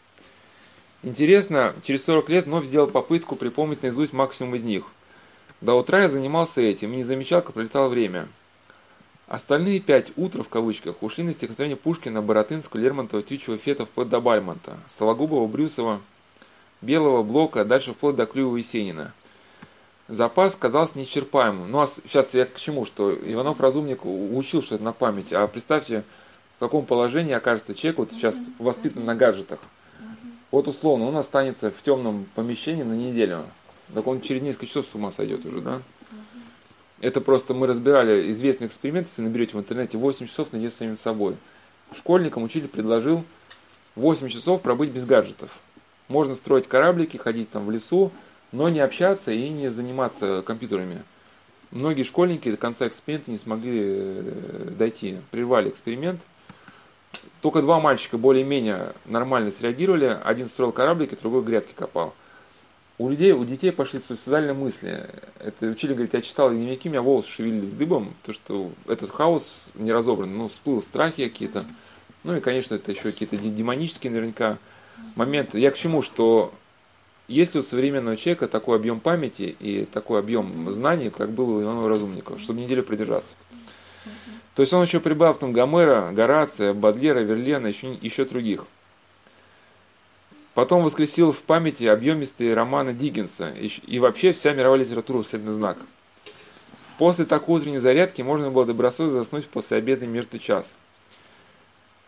[1.06, 4.86] Интересно, через 40 лет вновь сделал попытку припомнить наизусть максимум из них.
[5.60, 8.26] До утра я занимался этим и не замечал, как пролетало время.
[9.28, 14.20] Остальные пять «утра» в кавычках ушли на стихотворение Пушкина, Боротынского, Лермонтова, Тютчева, Фета вплоть до
[14.20, 16.00] Бальмонта, Сологубова, Брюсова,
[16.82, 19.12] Белого, Блока, дальше вплоть до Клюева и Сенина.
[20.08, 21.70] Запас казался неисчерпаемым.
[21.70, 26.04] Ну а сейчас я к чему, что Иванов Разумник учил что-то на память, а представьте,
[26.56, 29.58] в каком положении окажется человек, вот сейчас воспитан на гаджетах.
[30.50, 33.46] Вот условно, он останется в темном помещении на неделю.
[33.92, 35.82] Так он через несколько часов с ума сойдет уже, да?
[37.00, 40.96] Это просто мы разбирали известный эксперимент, если наберете в интернете 8 часов наедине с самим
[40.96, 41.36] собой.
[41.94, 43.24] Школьникам учитель предложил
[43.96, 45.60] 8 часов пробыть без гаджетов.
[46.08, 48.12] Можно строить кораблики, ходить там в лесу,
[48.52, 51.02] но не общаться и не заниматься компьютерами.
[51.72, 56.20] Многие школьники до конца эксперимента не смогли э, дойти, прервали эксперимент.
[57.40, 60.18] Только два мальчика более-менее нормально среагировали.
[60.24, 62.14] Один строил кораблики, другой грядки копал.
[62.98, 65.10] У людей, у детей пошли суицидальные мысли.
[65.38, 69.70] Это учили, говорит, я читал дневники, у меня волосы шевелились дыбом, то что этот хаос
[69.74, 71.64] не разобран, ну, всплыл страхи какие-то.
[72.24, 74.56] Ну и, конечно, это еще какие-то демонические наверняка
[75.14, 75.58] моменты.
[75.58, 76.52] Я к чему, что
[77.28, 81.88] если у современного человека такой объем памяти и такой объем знаний, как был у Ивана
[81.88, 83.32] Разумникова, чтобы неделю продержаться.
[84.54, 88.64] То есть он еще прибавил там Гомера, Горация, Бадлера, Верлена, еще, еще других.
[90.54, 95.76] Потом воскресил в памяти объемистые романы Диггинса и, вообще вся мировая литература следный знак.
[96.96, 100.76] После такой утренней зарядки можно было добросовестно заснуть после обеда между час.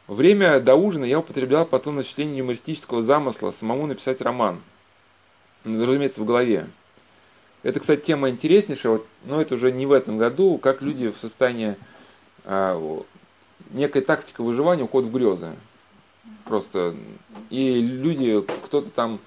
[0.09, 4.61] Время до ужина я употреблял потом на чтение юмористического замысла самому написать роман–
[5.64, 6.68] ну, разумеется, в голове.
[7.62, 11.18] Это, кстати, тема интереснейшая, вот, но это уже не в этом году, как люди в
[11.18, 11.76] состоянии
[12.44, 13.02] а,
[13.70, 15.56] некой тактика выживания уход в грезы.
[16.44, 16.94] Просто.
[17.50, 19.18] И люди, кто-то там,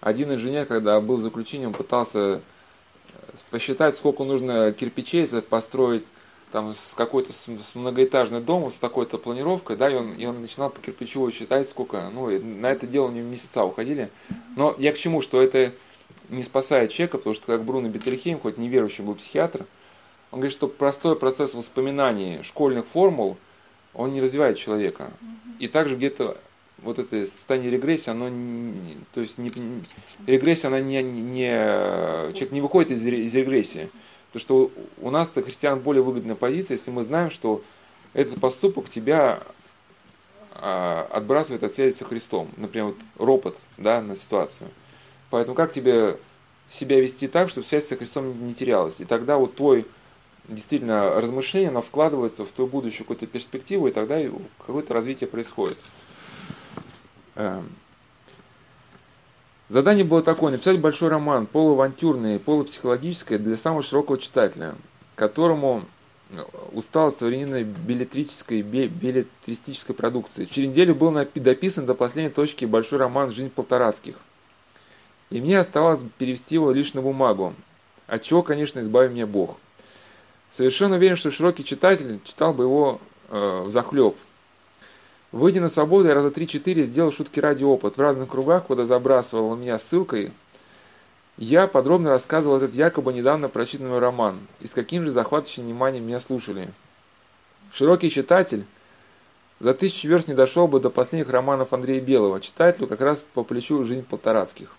[0.00, 2.40] один инженер, когда был в заключении, он пытался э,
[3.50, 6.04] посчитать, сколько нужно кирпичей построить
[6.52, 10.70] там с какой-то с многоэтажный дом с такой-то планировкой, да, и он, и он начинал
[10.70, 14.10] по кирпичу считать, сколько, ну, на это дело у него месяца уходили.
[14.56, 15.72] Но я к чему, что это
[16.28, 19.66] не спасает человека, потому что как Бруно Бетельхейм, хоть неверующий был психиатр,
[20.30, 23.38] он говорит, что простой процесс воспоминаний школьных формул,
[23.94, 25.10] он не развивает человека.
[25.58, 26.36] И также где-то
[26.82, 29.50] вот это состояние регрессии, оно, не, то есть не,
[30.26, 31.50] регрессия, она не, не,
[32.32, 33.88] человек не выходит из, из регрессии.
[34.32, 34.70] Потому что
[35.00, 37.62] у нас-то христиан более выгодная позиция, если мы знаем, что
[38.12, 39.42] этот поступок тебя
[40.52, 42.50] а, отбрасывает от связи со Христом.
[42.56, 44.68] Например, вот ропот да, на ситуацию.
[45.30, 46.18] Поэтому как тебе
[46.68, 49.00] себя вести так, чтобы связь со Христом не терялась?
[49.00, 49.86] И тогда вот твой
[50.48, 54.20] действительно размышление, оно вкладывается в твою будущую какую-то перспективу, и тогда
[54.58, 55.78] какое-то развитие происходит.
[59.68, 64.74] Задание было такое, написать большой роман, полуавантюрный, полупсихологический для самого широкого читателя,
[65.14, 65.84] которому
[66.30, 66.42] э,
[66.72, 70.46] устал современной билетрической, билетристической продукции.
[70.46, 74.16] Через неделю был дописан до последней точки большой роман «Жизнь Полторацких».
[75.28, 77.52] И мне оставалось перевести его лишь на бумагу,
[78.06, 79.58] от чего, конечно, избавил меня Бог.
[80.48, 84.16] Совершенно уверен, что широкий читатель читал бы его э, захлеб,
[85.30, 87.96] Выйдя на свободу, я раза 3-4 сделал шутки ради опыт.
[87.96, 90.32] В разных кругах, куда забрасывал меня ссылкой,
[91.36, 96.18] я подробно рассказывал этот якобы недавно прочитанный роман, и с каким же захватывающим вниманием меня
[96.18, 96.72] слушали.
[97.72, 98.64] Широкий читатель
[99.60, 103.44] за тысячи верст не дошел бы до последних романов Андрея Белого, читателю как раз по
[103.44, 104.74] плечу «Жизнь Полторацких».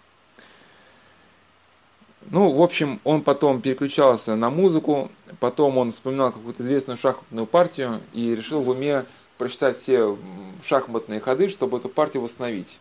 [2.32, 8.02] Ну, в общем, он потом переключался на музыку, потом он вспоминал какую-то известную шахматную партию
[8.14, 9.06] и решил в уме
[9.40, 10.18] прочитать все
[10.64, 12.78] шахматные ходы, чтобы эту партию восстановить.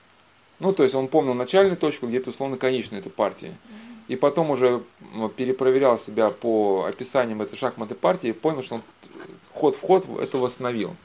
[0.59, 3.55] Ну, то есть он помнил начальную точку, где-то условно конечную этой партии.
[4.09, 4.83] И потом уже
[5.37, 8.83] перепроверял себя по описаниям этой шахматной партии и понял, что он
[9.53, 10.97] ход в ход это восстановил.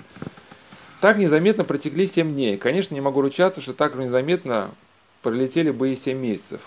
[1.00, 2.58] Так незаметно протекли 7 дней.
[2.58, 4.72] Конечно, не могу ручаться, что так незаметно
[5.22, 6.62] пролетели бы и 7 месяцев.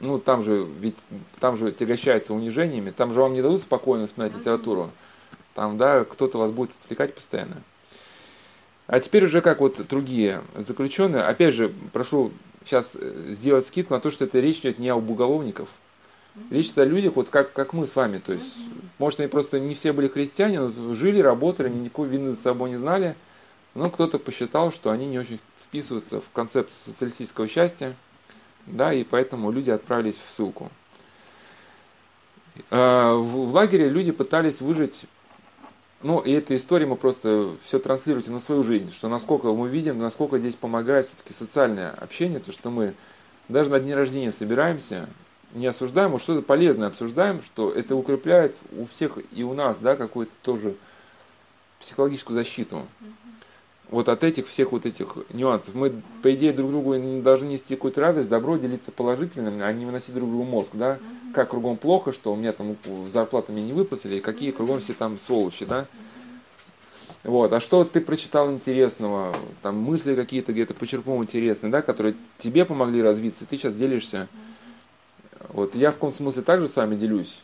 [0.00, 0.96] Ну, там же, ведь
[1.40, 4.90] там же тягощается унижениями, там же вам не дадут спокойно вспоминать литературу.
[5.54, 7.62] Там, да, кто-то вас будет отвлекать постоянно.
[8.88, 12.32] А теперь уже как вот другие заключенные, опять же, прошу
[12.64, 15.68] сейчас э, сделать скидку на то, что это речь идет не об уголовников.
[16.50, 18.16] Речь идет о людях, вот как, как мы с вами.
[18.18, 18.56] То есть,
[18.98, 22.76] может, они просто не все были христиане, но жили, работали, никакой вины за собой не
[22.76, 23.14] знали.
[23.74, 27.94] Но кто-то посчитал, что они не очень вписываются в концепцию социалистического счастья,
[28.64, 30.70] да, и поэтому люди отправились в ссылку.
[32.70, 35.04] А, в лагере люди пытались выжить
[36.00, 39.98] ну, и эта история мы просто все транслируете на свою жизнь, что насколько мы видим,
[39.98, 42.94] насколько здесь помогает все-таки социальное общение, то, что мы
[43.48, 45.08] даже на день рождения собираемся,
[45.54, 49.96] не осуждаем, а что-то полезное обсуждаем, что это укрепляет у всех и у нас, да,
[49.96, 50.76] какую-то тоже
[51.80, 52.86] психологическую защиту.
[53.90, 55.74] Вот от этих всех вот этих нюансов.
[55.74, 60.14] Мы, по идее, друг другу должны нести какую-то радость, добро, делиться положительным, а не выносить
[60.14, 60.98] друг другу мозг, да
[61.32, 62.76] как кругом плохо, что у меня там
[63.10, 65.86] зарплату мне не выплатили, и какие кругом все там сволочи, да.
[67.24, 72.64] Вот, а что ты прочитал интересного, там мысли какие-то где-то почерпнул интересные, да, которые тебе
[72.64, 74.28] помогли развиться, ты сейчас делишься.
[75.48, 77.42] Вот я в каком смысле также с вами делюсь.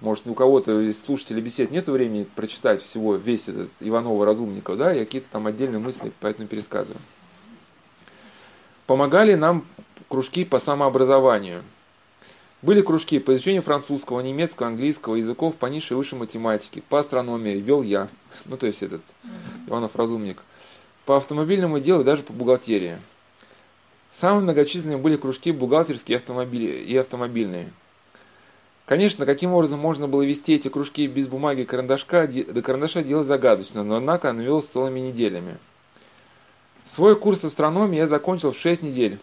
[0.00, 4.92] Может, у кого-то из слушателей бесед нет времени прочитать всего, весь этот Иванова Разумников, да,
[4.92, 7.00] я какие-то там отдельные мысли поэтому пересказываю.
[8.86, 9.64] Помогали нам
[10.08, 11.62] кружки по самообразованию–
[12.60, 17.82] Были кружки по изучению французского, немецкого, английского языков по нише высшей математике, по астрономии вел
[17.82, 18.08] я,
[18.46, 19.02] ну то есть этот
[19.68, 20.42] Иванов Разумник,
[21.06, 22.98] по автомобильному делу и даже по бухгалтерии.
[24.10, 27.72] Самыми многочисленными были кружки бухгалтерские и автомобильные.
[28.88, 33.22] Конечно, каким образом можно было вести эти кружки без бумаги и карандашка, до карандаша дело
[33.22, 35.58] загадочно, но однако он вел целыми неделями.
[36.86, 39.18] Свой курс астрономии я закончил в 6 недель.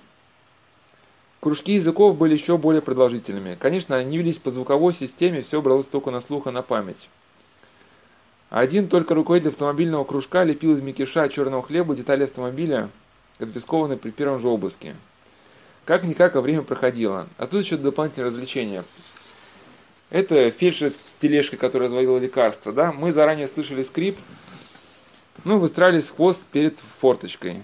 [1.40, 3.58] Кружки языков были еще более продолжительными.
[3.60, 7.10] Конечно, они велись по звуковой системе, все бралось только на слух и на память.
[8.52, 12.92] Один только руководитель автомобильного кружка лепил из мякиша черного хлеба детали автомобиля,
[13.40, 14.96] конфискованные при первом же обыске.
[15.86, 17.28] Как-никак, а время проходило.
[17.40, 18.84] А тут еще дополнительное развлечение.
[20.10, 22.72] Это фельдшер с тележкой, который разводил лекарства.
[22.72, 22.92] Да?
[22.92, 24.18] Мы заранее слышали скрип,
[25.44, 27.64] ну, выстраивались в хвост перед форточкой.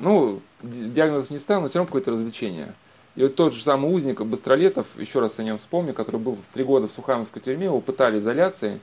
[0.00, 2.74] Ну, диагнозов не ставил, но все равно какое-то развлечение.
[3.16, 6.54] И вот тот же самый узник Быстролетов, еще раз о нем вспомню, который был в
[6.54, 8.80] три года в Сухановской тюрьме, его пытали изоляцией.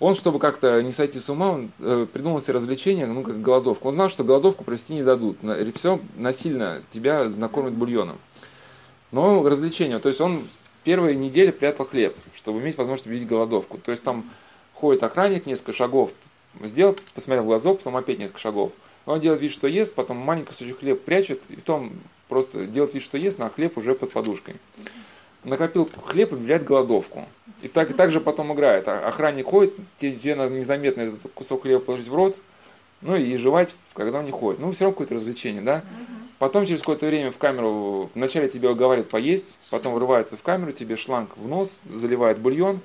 [0.00, 3.88] Он, чтобы как-то не сойти с ума, он э, придумал себе развлечение, ну, как голодовку.
[3.88, 5.38] Он знал, что голодовку провести не дадут.
[5.76, 8.18] Все насильно тебя накормят бульоном.
[9.12, 10.42] Но развлечение, то есть он
[10.84, 13.78] первые недели прятал хлеб, чтобы иметь возможность видеть голодовку.
[13.78, 14.24] То есть там
[14.74, 16.10] ходит охранник несколько шагов,
[16.62, 18.72] сделал, посмотрел в глазок, потом опять несколько шагов.
[19.06, 21.92] Он делает вид, что ест, потом маленький кусочек хлеб прячет, и потом
[22.28, 24.56] просто делает вид, что ест, а хлеб уже под подушкой.
[25.42, 27.26] Накопил хлеб объявляет голодовку.
[27.60, 28.88] И так, и так же потом играет.
[28.88, 32.38] А охранник ходит, тебе надо незаметно этот кусок хлеба положить в рот,
[33.02, 34.60] ну и жевать, когда он не ходит.
[34.60, 35.84] Ну, все равно какое-то развлечение, да?
[36.38, 40.96] Потом через какое-то время в камеру, вначале тебе уговаривают поесть, потом врывается в камеру, тебе
[40.96, 42.80] шланг в нос, заливает бульон.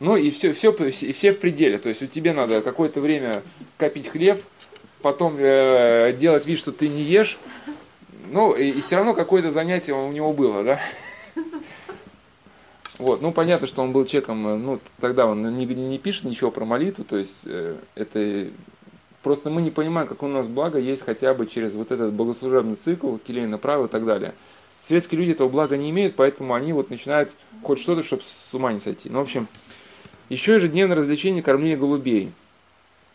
[0.00, 1.78] Ну и все, все, и все в пределе.
[1.78, 3.42] То есть у тебя надо какое-то время
[3.76, 4.42] копить хлеб,
[5.02, 7.38] потом э, делать вид, что ты не ешь.
[8.30, 10.80] Ну, и, и все равно какое-то занятие у него было, да?
[12.98, 16.50] Вот, ну понятно, что он был человеком, э, ну тогда он не, не пишет ничего
[16.50, 18.48] про молитву, то есть э, это
[19.24, 22.76] просто мы не понимаем, как у нас благо есть хотя бы через вот этот богослужебный
[22.76, 24.34] цикл, келейное право и так далее.
[24.78, 28.72] Светские люди этого блага не имеют, поэтому они вот начинают хоть что-то, чтобы с ума
[28.72, 29.10] не сойти.
[29.10, 29.48] Ну, в общем,
[30.28, 32.30] еще ежедневное развлечение кормление голубей–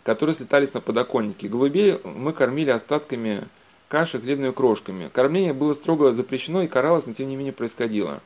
[0.04, 1.48] которые слетались на подоконнике.
[1.48, 3.48] Голубей мы кормили остатками
[3.90, 5.08] каши, хлебными крошками.
[5.08, 8.22] Кормление было строго запрещено и каралось, но тем не менее происходило.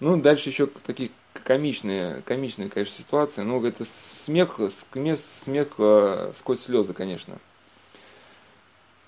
[0.00, 1.10] Ну, дальше еще такие
[1.44, 3.42] комичные, комичные, конечно, ситуации.
[3.42, 7.38] Ну, это смех, смех, смех э, сквозь слезы, конечно.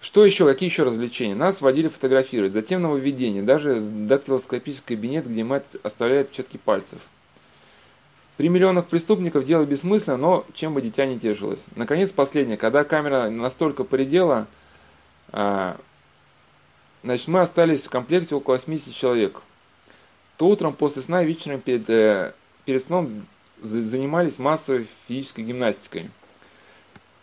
[0.01, 1.37] Что еще, какие еще развлечения?
[1.37, 6.99] Нас водили фотографировать, затем нововведение, даже дактилоскопический кабинет, где мы оставляли отпечатки пальцев.
[8.37, 11.61] При миллионах преступников дело бессмысленно, но чем бы дитя не тешилось.
[11.77, 12.57] Наконец, последнее.
[12.57, 14.49] Когда камера настолько предела,
[15.31, 15.77] а,
[17.05, 19.41] значит, мы остались в комплекте около 80 человек.
[20.43, 22.33] То утром после сна и вечером перед, э,
[22.65, 23.29] перед сном
[23.63, 26.11] занимались массовой физической гимнастикой.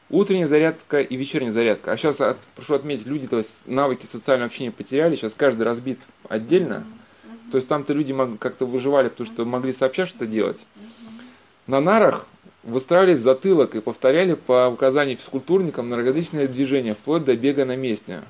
[0.09, 1.91] Утренняя зарядка и вечерняя зарядка.
[1.91, 2.21] А сейчас,
[2.55, 5.15] прошу отметить, люди то есть, навыки социального общения потеряли.
[5.15, 5.99] Сейчас каждый разбит
[6.29, 6.85] отдельно.
[7.51, 10.65] То есть там-то люди как-то выживали, потому что могли сообща что-то делать.
[11.67, 12.25] На нарах
[12.63, 18.23] выстраивались в затылок и повторяли по указанию физкультурникам многоязычные движения, вплоть до бега на месте,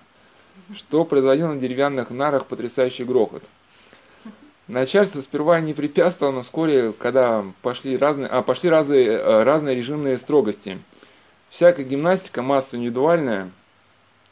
[0.73, 3.43] что производило на деревянных нарах потрясающий грохот.
[4.69, 10.19] Начальство сперва не препятствовало, но вскоре, когда пошли разные, а, пошли разные, э, разные режимные
[10.19, 10.77] строгости.
[11.49, 13.49] Всякая гимнастика, масса индивидуальная,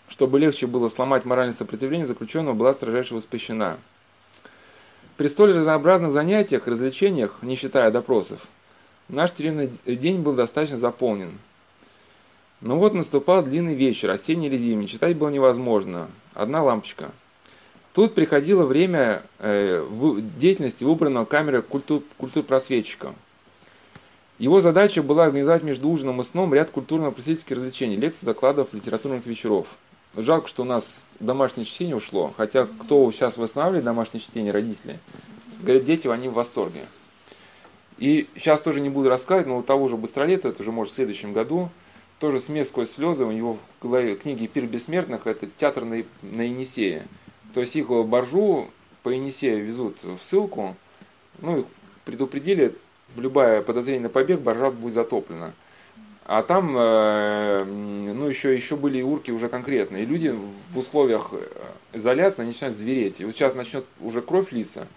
[0.07, 3.79] чтобы легче было сломать моральное сопротивление заключенного, была строжайше воспрещена.
[5.17, 8.45] При столь разнообразных занятиях, развлечениях, не считая допросов,
[9.09, 11.31] наш тюремный день был достаточно заполнен.
[12.61, 16.11] Но вот наступал длинный вечер, осенний или зимний, читать было невозможно.
[16.35, 17.09] Одна лампочка.
[17.97, 19.83] Тут приходило время э,
[20.37, 23.15] деятельности выбранного камеры культур, культур-просветчика.
[24.37, 29.69] Его задача была организовать между ужином и сном ряд культурно-просветительских развлечений, лекций, докладов, литературных вечеров.
[30.15, 34.99] Жалко, что у нас домашнее чтение ушло, хотя кто сейчас восстанавливает домашнее чтение, родители,
[35.63, 36.81] говорят, дети, они в восторге.
[37.97, 40.97] И сейчас тоже не буду рассказывать, но у того же Быстролета, это уже может в
[40.97, 41.71] следующем году,
[42.19, 46.41] тоже смех сквозь слезы, у него в голове книги «Пир бессмертных» это театр на, на
[46.43, 47.07] Енисее.
[47.53, 48.69] То есть их боржу
[49.03, 50.75] по Енисею везут в ссылку,
[51.39, 51.65] ну их
[52.05, 52.75] предупредили,
[53.15, 55.53] любая подозрение на побег, боржа будет затоплена.
[56.29, 60.03] А там, э, ну, еще, еще были и урки уже конкретные.
[60.03, 60.35] И люди
[60.71, 61.47] в условиях э,
[61.93, 63.21] изоляции начинают звереть.
[63.21, 64.87] И вот сейчас начнет уже кровь литься.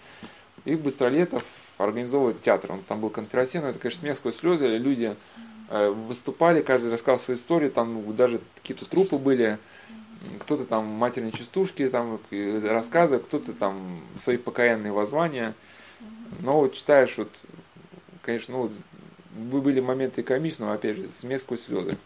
[0.64, 1.44] И Быстролетов
[1.78, 2.72] организовывает театр.
[2.72, 4.66] Он там был конферансье, но это, конечно, смех сквозь слезы.
[4.76, 5.14] Люди
[5.68, 7.70] э, выступали, каждый рассказал свою историю.
[7.70, 9.58] Там даже какие-то трупы были.
[10.40, 15.54] Кто-то там матерные частушки, там рассказы, кто-то там свои покаянные воззвания.
[16.40, 17.28] Но вот читаешь, вот,
[18.22, 18.72] конечно, ну, вот,
[19.62, 21.96] были моменты комичные, но опять же, смех сквозь слезы.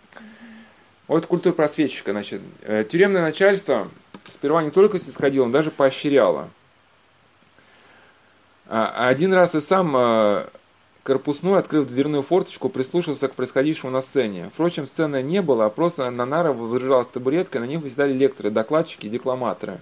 [1.07, 2.41] Вот культура просветчика, значит.
[2.63, 3.91] Э, тюремное начальство
[4.27, 6.49] сперва не только снисходило, но даже поощряло.
[8.67, 10.49] А один раз и сам э,
[11.05, 14.51] Корпусной, открыв дверную форточку, прислушался к происходившему на сцене.
[14.55, 18.51] Впрочем, сцены не было, а просто на нарах выдержалась табуретка, и на них выседали лекторы,
[18.51, 19.81] докладчики и декламаторы.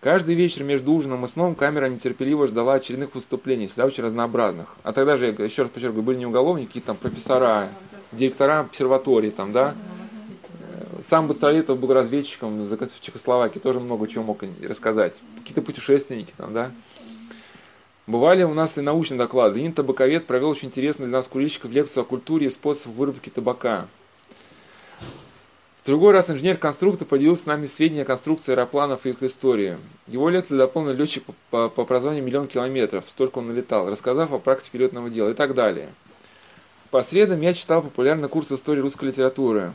[0.00, 4.76] Каждый вечер между ужином и сном камера нетерпеливо ждала очередных выступлений, всегда очень разнообразных.
[4.84, 7.66] А тогда же, еще раз подчеркиваю, были не уголовники, там профессора,
[8.12, 9.74] директора обсерватории, там, да.
[11.02, 15.20] Сам Быстролетов был разведчиком в Чехословакии, тоже много чего мог рассказать.
[15.40, 16.70] Какие-то путешественники там, да.
[18.06, 19.64] Бывали у нас и научные доклады.
[19.64, 23.86] Ин Табаковед провел очень интересную для нас курильщиков лекцию о культуре и способах выработки табака.
[25.82, 29.78] В другой раз инженер-конструктор поделился с нами сведения о конструкции аэропланов и их истории.
[30.06, 34.38] Его лекция дополнил летчик по, по, по образованию миллион километров, столько он налетал, рассказав о
[34.38, 35.88] практике летного дела и так далее.
[36.90, 39.72] По средам я читал популярный курс истории русской литературы.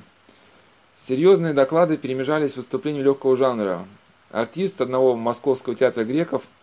[0.95, 3.87] Серьезные доклады перемежались выступлением легкого жанра.
[4.31, 6.43] Артист одного московского театра греков–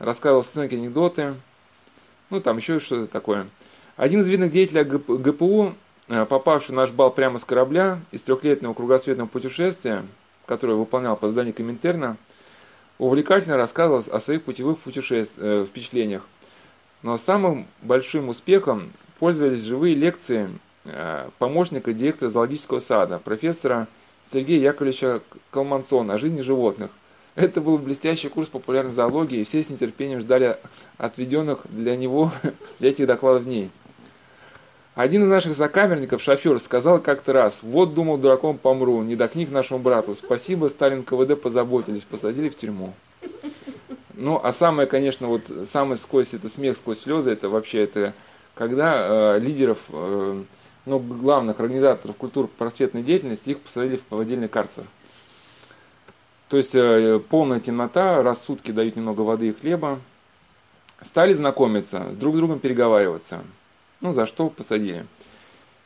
[0.00, 1.34] рассказывал сценки, анекдоты,
[2.30, 3.46] ну там еще что-то такое.
[3.96, 5.74] Один из видных деятелей ГПУ,
[6.08, 10.04] э, попавший на наш бал прямо с корабля из трехлетнего кругосветного путешествия,
[10.46, 12.16] которое выполнял по заданию Коминтерна,
[12.98, 16.22] увлекательно рассказывал о своих путевых путешествиях, э, впечатлениях.
[17.02, 20.48] Но самым большим успехом пользовались живые лекции
[20.84, 23.86] э, помощника директора зоологического сада, профессора
[24.24, 26.90] Сергея Яковлевича Калмансона о жизни животных.
[27.34, 30.58] Это был блестящий курс популярной зоологии, и все с нетерпением ждали
[30.98, 32.32] отведенных для него,
[32.78, 33.70] для этих докладов дней.
[34.96, 39.50] Один из наших закамерников, шофер, сказал как-то раз, вот думал дураком помру, не до книг
[39.50, 42.92] нашему брату, спасибо, Сталин КВД позаботились, посадили в тюрьму.
[44.14, 48.12] Ну, а самое, конечно, вот самый сквозь это смех сквозь слезы, это вообще это
[48.54, 50.42] когда э, лидеров, э,
[50.84, 54.84] ну, главных организаторов культуры просветной деятельности, их посадили в отдельный карцер.
[56.50, 60.00] То есть э, полная темнота, рассудки дают немного воды и хлеба.
[61.00, 63.42] Стали знакомиться, с друг с другом переговариваться.
[64.00, 65.06] Ну, за что посадили.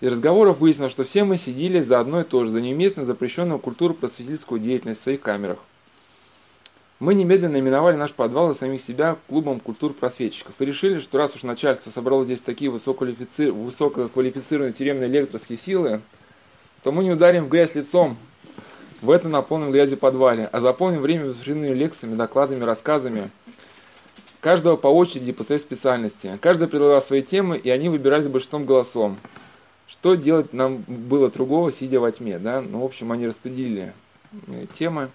[0.01, 3.59] Из разговоров выяснилось, что все мы сидели за одно и то же, за неуместную запрещенную
[3.59, 5.59] культуру просветительскую деятельность в своих камерах.
[6.99, 11.37] Мы немедленно именовали наш подвал и самих себя клубом культур просветчиков и решили, что раз
[11.37, 13.51] уж начальство собрало здесь такие высококвалифици...
[13.51, 16.01] высококвалифицированные тюремные лекторские силы,
[16.83, 18.17] то мы не ударим в грязь лицом,
[19.05, 23.31] в этом наполненном грязью подвале, а заполним время возвращенными лекциями, докладами, рассказами.
[24.41, 26.39] Каждого по очереди по своей специальности.
[26.41, 29.19] Каждый предлагал свои темы, и они выбирались большинством голосом.
[29.87, 32.63] Что делать нам было другого, сидя во тьме, да?
[32.63, 33.93] Ну, в общем, они распределили
[34.49, 35.11] э, темы.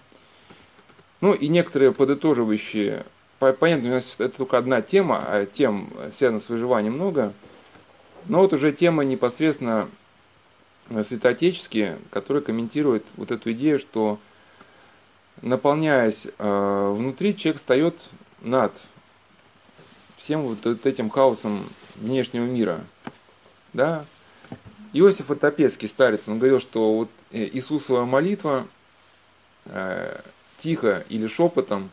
[1.20, 3.04] Ну, и некоторые подытоживающие,
[3.38, 7.32] понятно, у нас это только одна тема, а тем, связанных с выживанием, много.
[8.26, 9.88] Но вот уже тема непосредственно
[10.90, 14.18] святоотеческие, которые комментируют вот эту идею, что
[15.40, 17.94] наполняясь э, внутри, человек встает
[18.40, 18.72] над
[20.16, 21.64] всем вот, вот этим хаосом
[21.96, 22.84] внешнего мира.
[23.72, 24.04] Да?
[24.92, 28.66] Иосиф Отопецкий, старец, он говорил, что вот э, Иисусова молитва
[29.66, 30.20] э,
[30.58, 31.90] тихо или шепотом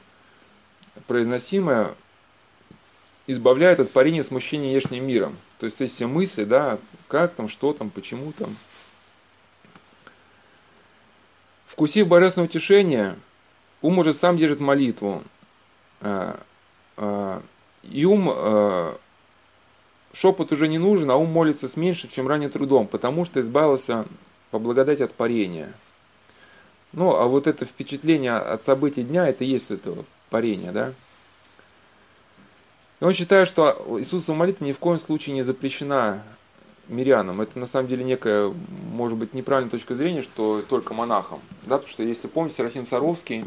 [1.05, 1.93] произносимая
[3.27, 5.37] избавляет от парения смущения внешним миром.
[5.59, 8.55] То есть эти все мысли, да, как там, что там, почему там–
[11.67, 13.15] Вкусив божественное утешение,
[13.81, 15.23] ум уже сам держит молитву.
[16.01, 16.39] А,
[16.95, 17.43] а,
[17.83, 18.97] и ум, а,
[20.13, 24.05] шепот уже не нужен, а ум молится с меньшим, чем ранее трудом, потому что избавился
[24.49, 25.73] по благодати от парения.
[26.93, 29.93] Ну, а вот это впечатление от событий дня, это и есть это
[30.29, 30.93] парение, да?
[32.99, 36.23] И он считает, что Иисусова молитва ни в коем случае не запрещена
[36.89, 37.41] мирянам.
[37.41, 38.53] Это на самом деле некая,
[38.91, 41.39] может быть, неправильная точка зрения, что только монахам.
[41.63, 41.77] Да?
[41.77, 43.45] Потому что, если помните, Серафим Саровский,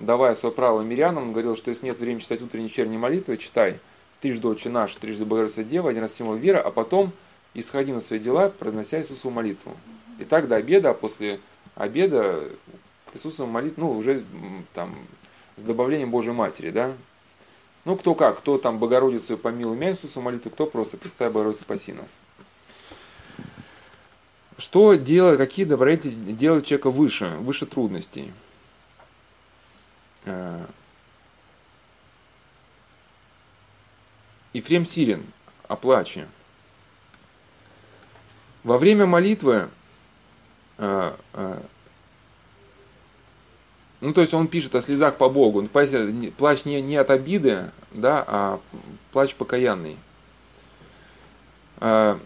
[0.00, 3.80] давая свое право мирянам, он говорил, что если нет времени читать утренние вечерние молитвы, читай
[4.20, 7.12] трижды Отче наш, трижды Богородица Дева, один раз символ веры, а потом
[7.54, 9.76] исходи на свои дела, произнося Иисусу молитву.
[10.18, 11.40] И так до обеда, а после
[11.74, 12.48] обеда
[13.12, 14.24] к Иисусу молитву, ну, уже
[14.74, 14.94] там
[15.56, 16.92] с добавлением Божьей Матери, да,
[17.86, 21.92] ну, кто как, кто там Богородицу помилуй меня Иисусу молитву, кто просто Престай Богородица спаси
[21.92, 22.18] нас.
[24.58, 28.32] Что делать, какие добродетели делают человека выше, выше трудностей?
[30.24, 30.66] Э,
[34.52, 35.24] Ефрем Сирин
[35.68, 36.26] о плаче.
[38.64, 39.68] Во время молитвы
[40.78, 41.55] э, э,
[44.06, 45.62] Ну, то есть он пишет о слезах по Богу.
[45.62, 48.60] Ну, плач не, не от обиды, да, а
[49.10, 49.96] плач покаянный.
[51.78, 52.16] А,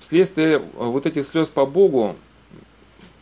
[0.00, 2.16] вследствие вот этих слез по Богу,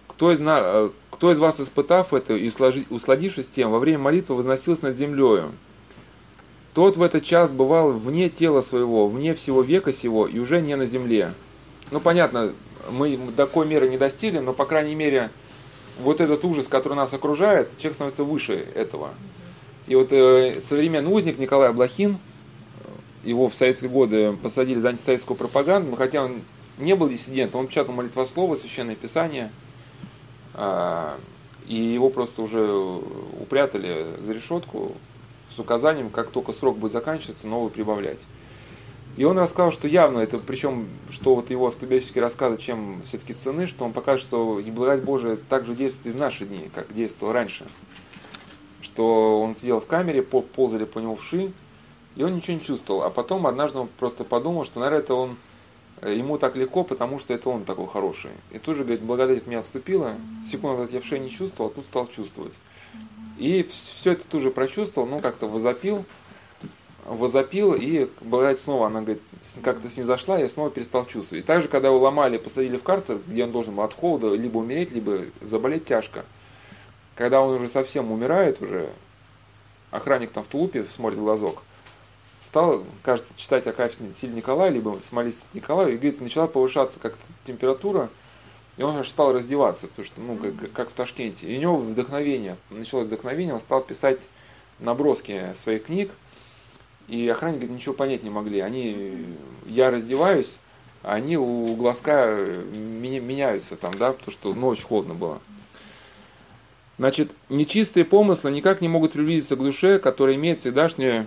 [0.06, 2.50] кто из, на, кто из вас, испытав это и
[2.88, 5.52] усладившись тем, во время молитвы возносился над землею,
[6.72, 10.74] тот в этот час бывал вне тела своего, вне всего века сего и уже не
[10.74, 11.34] на земле.
[11.90, 12.54] Ну, понятно,
[12.90, 15.30] мы такой меры не достигли, но, по крайней мере,
[15.98, 19.10] вот этот ужас, который нас окружает, человек становится выше этого.
[19.86, 22.18] И вот э, современный узник Николай Блохин,
[23.24, 26.42] его в советские годы посадили за антисоветскую пропаганду, но хотя он
[26.78, 29.50] не был диссидентом, он печатал молитвослово, священное писание,
[30.54, 31.16] э,
[31.66, 32.66] и его просто уже
[33.40, 34.92] упрятали за решетку
[35.54, 38.24] с указанием, как только срок будет заканчиваться, новый прибавлять.
[39.18, 43.66] И он рассказал, что явно это, причем, что вот его автобиографические рассказы, чем все-таки цены,
[43.66, 47.32] что он покажет, что и благодать Божия также действует и в наши дни, как действовал
[47.32, 47.66] раньше.
[48.80, 51.52] Что он сидел в камере, ползали по нему вши,
[52.14, 53.02] и он ничего не чувствовал.
[53.02, 55.36] А потом однажды он просто подумал, что, наверное, это он
[56.00, 58.30] э, ему так легко, потому что это он такой хороший.
[58.52, 60.14] И тут же, говорит, благодать от меня отступила,
[60.48, 62.54] секунду назад я в шее не чувствовал, а тут стал чувствовать.
[63.36, 66.04] И все это тоже прочувствовал, ну как-то возопил,
[67.08, 69.22] возопил, и благодать снова, она говорит,
[69.62, 71.44] как-то с ней зашла, я снова перестал чувствовать.
[71.44, 74.58] И также, когда его ломали, посадили в карцер, где он должен был от холода либо
[74.58, 76.24] умереть, либо заболеть тяжко.
[77.14, 78.90] Когда он уже совсем умирает, уже
[79.90, 81.62] охранник там в тулупе смотрит в глазок,
[82.40, 88.08] стал, кажется, читать Акафис Силь Николая, либо смолиться Николаю, и говорит, начала повышаться как-то температура,
[88.76, 91.48] и он аж стал раздеваться, потому что, ну, как, как в Ташкенте.
[91.48, 94.20] И у него вдохновение, началось вдохновение, он стал писать
[94.78, 96.12] наброски своих книг,
[97.08, 98.60] и охранники ничего понять не могли.
[98.60, 99.26] Они,
[99.66, 100.58] я раздеваюсь,
[101.02, 102.36] они у глазка
[102.74, 105.40] меняются там, да, потому что ночь холодно было.
[106.98, 111.26] Значит, нечистые помыслы никак не могут приблизиться к душе, которая имеет всегдашнее,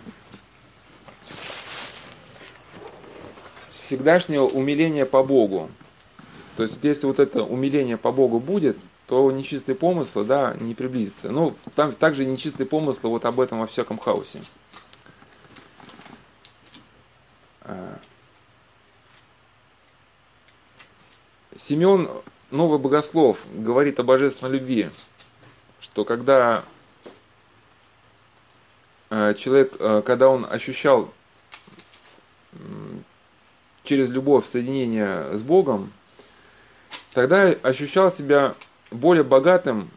[3.69, 5.69] всегдашнее умиление по Богу.
[6.57, 8.77] То есть, если вот это умиление по Богу будет,
[9.07, 11.32] то нечистые помыслы, да, не приблизятся.
[11.32, 14.39] Ну, там также нечистые помыслы вот об этом во всяком хаосе.
[21.57, 22.09] Семен
[22.49, 24.89] Новый Богослов говорит о божественной любви,
[25.80, 26.66] что когда
[29.09, 31.14] а, человек, а, когда он ощущал
[33.84, 35.91] через любовь соединение с Богом,
[37.14, 38.55] тогда ощущал себя
[38.89, 39.89] более богатым,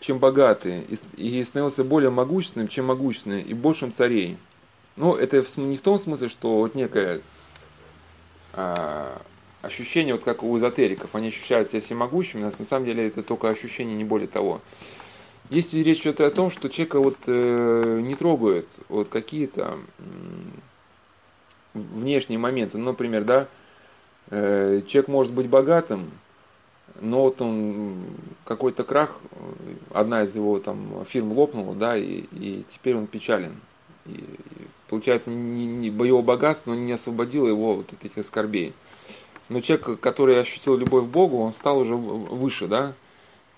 [0.00, 0.84] чем богатые,
[1.16, 4.38] и становился более могущественным, чем могущественные, и большим царей.
[4.96, 7.20] Ну, это не в том смысле, что вот некое
[8.52, 9.20] а,
[9.62, 13.96] ощущение, вот как у эзотериков, они ощущают себя всемогущими, на самом деле это только ощущение,
[13.96, 14.60] не более того.
[15.50, 20.02] Если речь идет о том, что человека вот э, не трогают вот какие-то э,
[21.74, 23.48] внешние моменты, ну, например, да,
[24.30, 26.10] э, человек может быть богатым,
[27.00, 27.96] но вот он
[28.44, 29.18] какой-то крах,
[29.92, 33.56] одна из его там фирм лопнула, да, и, и теперь он печален.
[34.06, 38.74] И, и получается, не, не, его богатство, но не освободило его вот от этих скорбей.
[39.48, 42.94] Но человек, который ощутил любовь к Богу, он стал уже выше, да,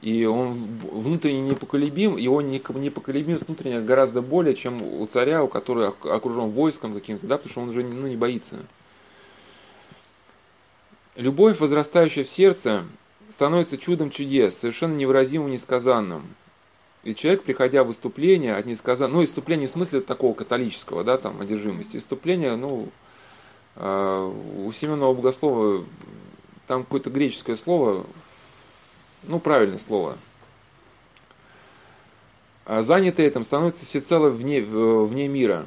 [0.02, 0.52] и он
[0.82, 7.26] внутренне непоколебим, его непоколебимость внутренняя гораздо более, чем у царя, у которого окружен войском каким-то,
[7.26, 8.58] да, потому что он уже ну, не боится.
[11.16, 12.84] Любовь, возрастающая в сердце,
[13.30, 16.24] становится чудом чудес, совершенно невыразимым, несказанным.
[17.04, 21.40] И человек, приходя в выступление от несказанного, ну, выступление в смысле такого католического, да, там,
[21.40, 22.88] одержимости, выступление, ну,
[23.74, 25.84] э, у Семенова Богослова
[26.68, 28.06] там какое-то греческое слово,
[29.24, 30.16] ну, правильное слово.
[32.64, 35.66] А занятый этим становится всецело вне, вне мира.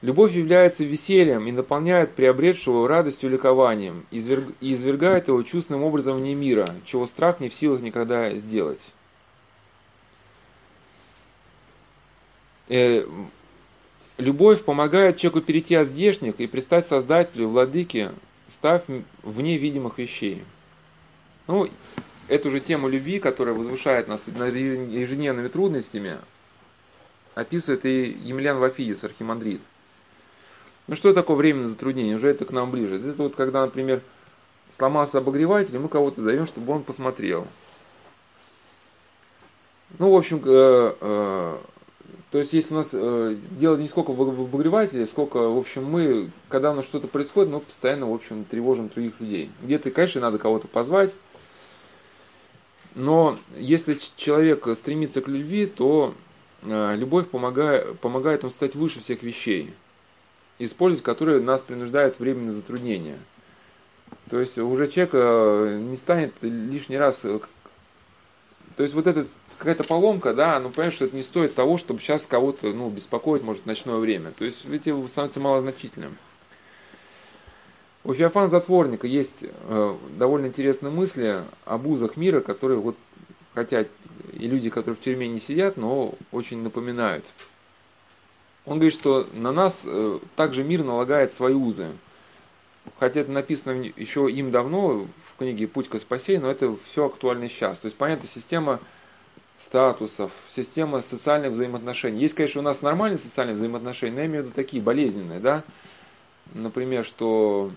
[0.00, 6.68] Любовь является весельем и наполняет приобретшего радостью ликованием, и извергает его чувственным образом вне мира,
[6.84, 8.92] чего страх не в силах никогда сделать.
[12.68, 13.06] Э,
[14.18, 18.12] любовь помогает человеку перейти от здешних и предстать Создателю, Владыке,
[18.46, 18.82] став
[19.22, 20.44] вне видимых вещей.
[21.46, 21.68] Ну,
[22.28, 26.18] эту же тему любви, которая возвышает нас над ежедневными трудностями,
[27.34, 29.60] описывает и Емельян Вафидис, архимандрит.
[30.88, 32.16] Ну, что такое временное затруднение?
[32.16, 32.96] Уже это к нам ближе.
[32.96, 34.00] Это вот когда, например,
[34.76, 37.46] сломался обогреватель, мы кого-то зовем, чтобы он посмотрел.
[39.98, 41.58] Ну, в общем, э, э,
[42.30, 46.30] то есть, если у нас э, дело не сколько в обогревателе, сколько, в общем, мы,
[46.50, 49.50] когда у нас что-то происходит, мы постоянно, в общем, тревожим других людей.
[49.62, 51.14] Где-то, конечно, надо кого-то позвать,
[52.94, 56.14] Но если человек стремится к любви, то
[56.62, 59.72] э, любовь помогает, помогает ему стать выше всех вещей,
[60.58, 63.18] использовать которые нас принуждают временные затруднения.
[64.28, 67.24] То есть уже человек э, не станет лишний раз...
[67.24, 67.40] Э,
[68.76, 69.26] то есть вот эта
[69.58, 73.42] какая-то поломка, да, ну понимаешь, что это не стоит того, чтобы сейчас кого-то ну, беспокоить,
[73.42, 74.30] может, ночное время.
[74.30, 76.16] То есть ведь это становится малозначительным.
[78.04, 82.96] У Феофана Затворника есть э, довольно интересные мысли об узах мира, которые вот
[83.54, 83.88] хотят
[84.32, 87.24] и люди, которые в тюрьме не сидят, но очень напоминают.
[88.64, 91.88] Он говорит, что на нас э, также мир налагает свои узы.
[92.98, 97.48] Хотя это написано еще им давно в книге «Путь к спасению», но это все актуально
[97.48, 97.78] сейчас.
[97.78, 98.80] То есть, понятно, система
[99.58, 102.20] статусов, система социальных взаимоотношений.
[102.20, 105.64] Есть, конечно, у нас нормальные социальные взаимоотношения, но я имею в виду такие болезненные, да.
[106.54, 107.70] Например, что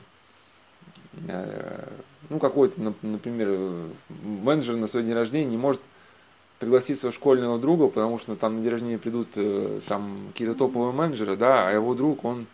[1.28, 1.88] Э,
[2.30, 5.82] ну, какой-то, например, менеджер на свой день рождения не может
[6.60, 10.94] пригласить своего школьного друга, потому что там на день рождения придут э, там какие-то топовые
[10.94, 12.46] менеджеры, да, а его друг, он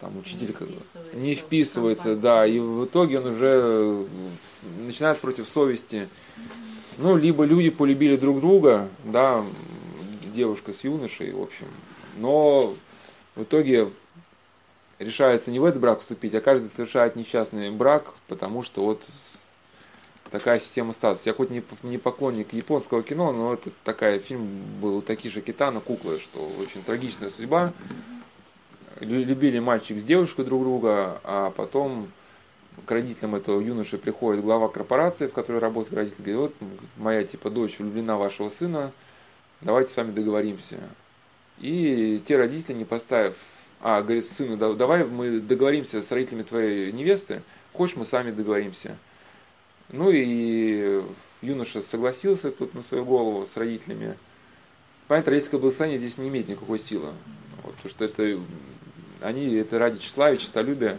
[0.00, 4.06] там учитель не вписывается, не вписывается да, и в итоге он уже
[4.84, 6.08] начинает против совести.
[6.98, 9.44] Ну, либо люди полюбили друг друга, да,
[10.34, 11.66] девушка с юношей, в общем,
[12.16, 12.74] но
[13.34, 13.90] в итоге
[14.98, 19.02] решается не в этот брак вступить, а каждый совершает несчастный брак, потому что вот
[20.30, 21.30] такая система статуса.
[21.30, 24.46] Я хоть не, не поклонник японского кино, но это такая фильм
[24.80, 27.72] был у Такиши Китана «Куклы», что очень трагичная судьба.
[29.00, 32.10] Любили мальчик с девушкой друг друга, а потом
[32.84, 37.50] к родителям этого юноши приходит глава корпорации, в которой работает родитель, говорит, вот моя типа
[37.50, 38.92] дочь влюблена вашего сына,
[39.60, 40.78] давайте с вами договоримся.
[41.58, 43.36] И те родители, не поставив
[43.80, 47.42] а, говорит сыну, давай мы договоримся с родителями твоей невесты,
[47.72, 48.96] хочешь, мы сами договоримся.
[49.90, 51.02] Ну и
[51.42, 54.16] юноша согласился тут на свою голову с родителями.
[55.08, 57.12] Понятно, родительское благословение здесь не имеет никакой силы.
[57.62, 58.40] Вот, потому что это,
[59.20, 60.98] они это ради тщеславия, честолюбия.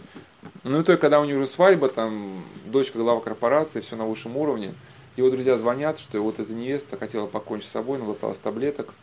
[0.64, 4.36] Ну и то, когда у них уже свадьба, там дочка глава корпорации, все на высшем
[4.36, 4.74] уровне,
[5.16, 8.94] его друзья звонят, что вот эта невеста хотела покончить с собой, наглоталась таблеток,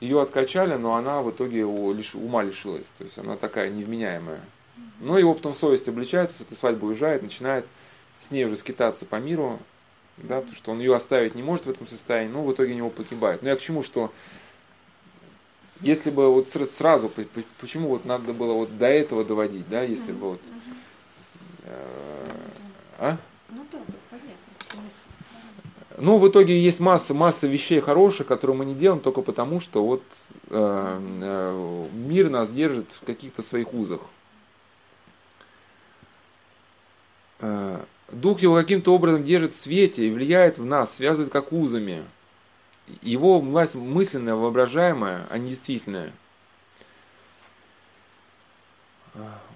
[0.00, 2.90] ее откачали, но она в итоге ума лишилась.
[2.98, 4.40] То есть она такая невменяемая.
[5.00, 7.66] Но его потом совесть обличает, с этой свадьбы уезжает, начинает
[8.20, 9.58] с ней уже скитаться по миру,
[10.16, 12.90] да, потому что он ее оставить не может в этом состоянии, но в итоге него
[12.90, 13.42] погибает.
[13.42, 14.12] Но я к чему, что
[15.84, 17.10] если бы вот сразу,
[17.60, 20.40] почему вот надо было вот до этого доводить, да, если бы вот...
[21.64, 21.74] Э,
[22.98, 23.16] а?
[23.50, 23.64] Ну
[25.96, 29.84] ну, в итоге есть масса, масса вещей хороших, которые мы не делаем только потому, что
[29.84, 30.02] вот
[30.50, 34.00] э, э, мир нас держит в каких-то своих узах.
[37.40, 37.80] Э,
[38.10, 42.02] дух его каким-то образом держит в свете и влияет в нас, связывает как узами.
[43.02, 46.12] Его власть мысленная, воображаемая, а не действительная.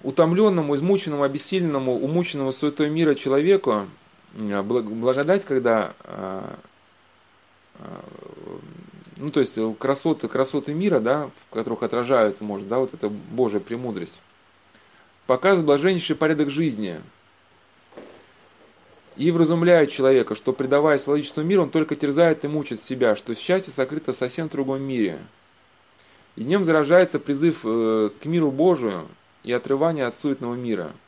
[0.03, 3.87] Утомленному, измученному, обессиленному, умученному суетой мира человеку
[4.35, 6.55] Э, благодать, когда э,
[7.79, 8.01] э,
[9.17, 13.59] ну, то есть красоты, красоты мира, да, в которых отражается, может, да, вот эта Божья
[13.59, 14.21] премудрость,
[15.27, 17.01] показывает блаженнейший порядок жизни
[19.19, 23.71] и вразумляет человека, что, предаваясь логическому миру, он только терзает и мучит себя, что счастье
[23.71, 25.19] сокрыто совсем в другом мире.
[26.35, 29.07] И в нем заражается призыв к миру Божию
[29.43, 30.91] и отрывание от суетного мира–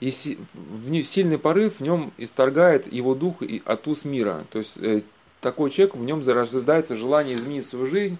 [0.00, 4.44] и сильный порыв в нем исторгает его дух от уз мира.
[4.50, 5.00] То есть э,
[5.40, 8.18] такой человек, в нем зарождается желание изменить свою жизнь,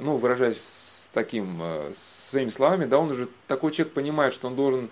[0.00, 1.92] ну, выражаясь таким, э,
[2.30, 4.90] своими словами, да, он уже, такой человек понимает, что он должен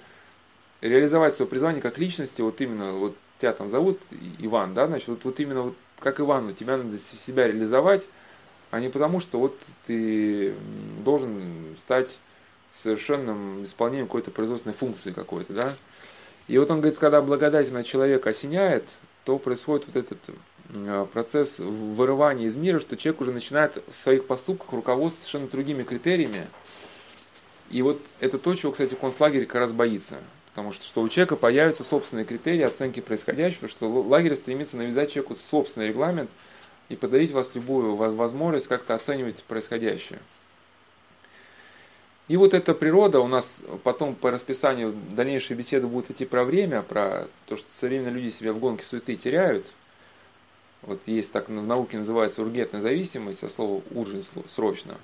[0.80, 4.00] реализовать свое призвание как личности, вот именно, вот тебя там зовут
[4.38, 8.08] Иван, да, значит, вот, вот именно вот как Ивану, тебя надо себя реализовать,
[8.70, 10.54] а не потому, что вот ты
[11.04, 12.18] должен стать
[12.72, 15.74] совершенным исполнением какой-то производственной функции какой-то, да.
[16.48, 18.84] И вот он говорит, когда благодать на человека осеняет,
[19.24, 20.18] то происходит вот этот
[20.68, 25.82] э, процесс вырывания из мира, что человек уже начинает в своих поступках руководствоваться совершенно другими
[25.82, 26.46] критериями.
[27.70, 30.18] И вот это то, чего, кстати, концлагерь как раз боится.
[30.56, 35.36] Потому что, что у человека появятся собственные критерии оценки происходящего, что лагерь стремится навязать человеку
[35.50, 36.30] собственный регламент
[36.88, 40.18] и подарить вас любую возможность как-то оценивать происходящее.
[42.28, 46.80] И вот эта природа, у нас потом по расписанию дальнейшие беседы будут идти про время,
[46.80, 49.66] про то, что современные люди себя в гонке суеты теряют.
[50.80, 54.94] Вот есть так в науке называется ургентная зависимость, а слово уржин срочно.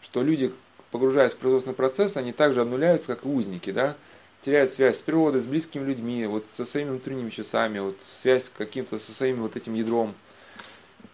[0.00, 0.54] Что люди,
[0.92, 3.96] погружаясь в производственный процесс, они также обнуляются, как и узники, да?
[4.42, 8.98] Теряют связь с природой, с близкими людьми, вот со своими внутренними часами, вот связь каким-то
[8.98, 10.14] со своим вот этим ядром.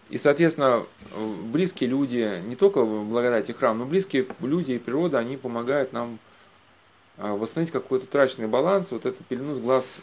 [0.09, 0.85] И, соответственно,
[1.51, 6.19] близкие люди, не только благодаря храм, но близкие люди и природа, они помогают нам
[7.17, 9.97] а, восстановить какой-то утраченный баланс, вот эту пелену с глаз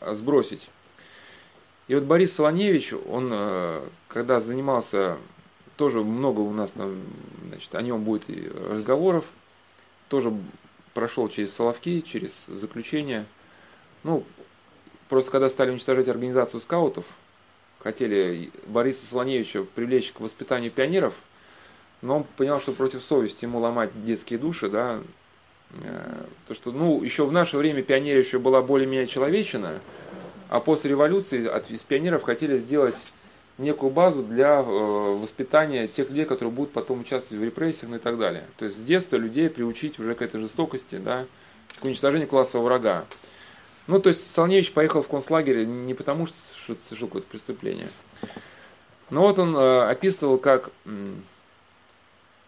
[0.00, 0.68] а, сбросить.
[1.86, 5.18] И вот Борис Солоневич, он, а, когда занимался,
[5.76, 7.00] тоже много у нас там,
[7.48, 8.24] значит, о нем будет
[8.68, 9.26] разговоров,
[10.08, 10.32] тоже
[10.94, 13.26] прошел через Соловки, через заключение.
[14.04, 14.24] Ну,
[15.08, 17.06] просто когда стали уничтожать организацию скаутов,
[17.80, 21.14] хотели Бориса Солоневича привлечь к воспитанию пионеров,
[22.00, 25.00] но он понял, что против совести ему ломать детские души, да,
[25.82, 29.80] э, то что, ну, еще в наше время пионерия еще была более-менее человечена,
[30.48, 33.12] а после революции от, из пионеров хотели сделать
[33.62, 37.98] некую базу для э, воспитания тех людей, которые будут потом участвовать в репрессиях ну и
[37.98, 38.44] так далее.
[38.58, 41.26] То есть с детства людей приучить уже к этой жестокости, да,
[41.80, 43.04] к уничтожению классового врага.
[43.86, 46.36] Ну, то есть Солневич поехал в концлагерь не потому, что
[46.84, 47.88] совершил какое-то преступление.
[49.10, 50.70] Но вот он э, описывал, как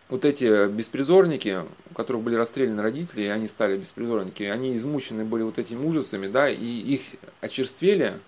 [0.08, 5.42] вот эти беспризорники, у которых были расстреляны родители, и они стали беспризорники, они измучены были
[5.42, 7.00] вот этими ужасами, да, и их
[7.40, 8.18] очерствели,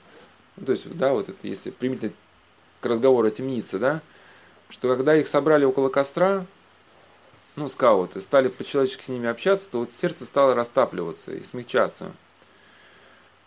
[0.57, 2.13] ну, то есть, да, вот это, если применительно
[2.81, 4.01] к разговору о темнице, да,
[4.69, 6.45] что когда их собрали около костра,
[7.57, 12.13] ну, скауты, стали по-человечески с ними общаться, то вот сердце стало растапливаться и смягчаться–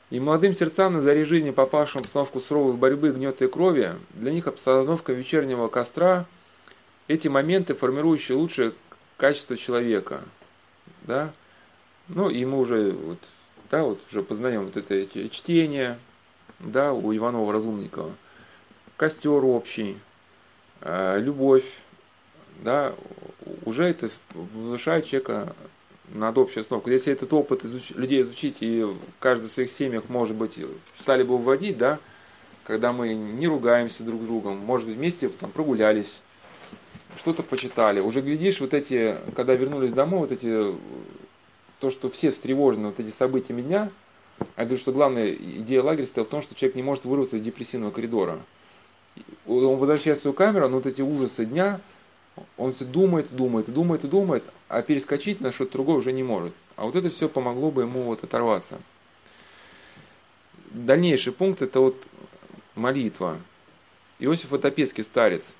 [0.09, 4.31] и молодым сердцам на заре жизни, попавшим в обстановку суровой борьбы, гнета и крови, для
[4.31, 6.25] них обстановка вечернего костра–
[7.07, 8.73] эти моменты, формирующие лучшее
[9.17, 10.21] качество человека.
[11.03, 11.31] Да?
[12.07, 13.19] Ну, и мы уже, вот,
[13.69, 15.99] да, вот уже познаем вот это чтение
[16.59, 18.11] да, у Иванова Разумникова,
[18.99, 19.97] костер общий,
[20.81, 21.63] э, любовь,
[22.61, 22.93] да,
[23.63, 24.09] уже это
[24.53, 25.55] повышает человека
[26.09, 26.91] над общей основой.
[26.91, 27.91] Если этот опыт изуч...
[27.91, 28.85] людей изучить и
[29.19, 30.59] каждый в своих семьях, может быть,
[30.97, 31.97] стали бы вводить, да,
[32.65, 36.19] когда мы не ругаемся друг с другом, может быть, вместе там прогулялись,
[37.17, 38.01] что-то почитали.
[38.01, 40.75] Уже глядишь, вот эти, когда вернулись домой, вот эти,
[41.79, 43.89] то, что все встревожены вот эти событиями дня,
[44.57, 47.41] я говорю, что главная идея лагеря стояла в том, что человек не может вырваться из
[47.41, 48.39] депрессивного коридора.
[49.47, 51.79] Он возвращается в свою камеру, но вот эти ужасы дня,
[52.57, 56.53] он все думает, думает, думает думает, а перескочить на что-то другое уже не может.
[56.75, 58.79] А вот это все помогло бы ему вот оторваться.
[60.71, 61.95] Дальнейший пункт это вот
[62.75, 63.37] молитва.
[64.19, 65.53] Иосиф Отопецкий старец.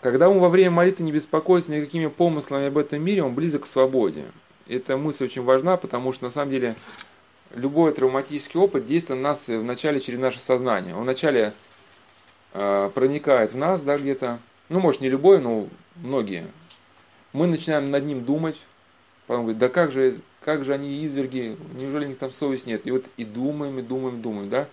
[0.00, 3.66] Когда он во время молитвы не беспокоится никакими помыслами об этом мире, он близок к
[3.66, 4.24] свободе.
[4.68, 6.76] Эта мысль очень важна, потому что на самом деле
[7.54, 10.94] любой травматический опыт действует на нас вначале через наше сознание.
[10.94, 11.52] Он вначале
[12.52, 14.38] проникает в нас, да, где-то,
[14.68, 16.46] ну, может, не любой, но многие.
[17.32, 18.56] Мы начинаем над ним думать,
[19.26, 22.86] потом говорит, да как же, как же они изверги, неужели у них там совесть нет?
[22.86, 24.66] И вот и думаем, и думаем, думаем, да?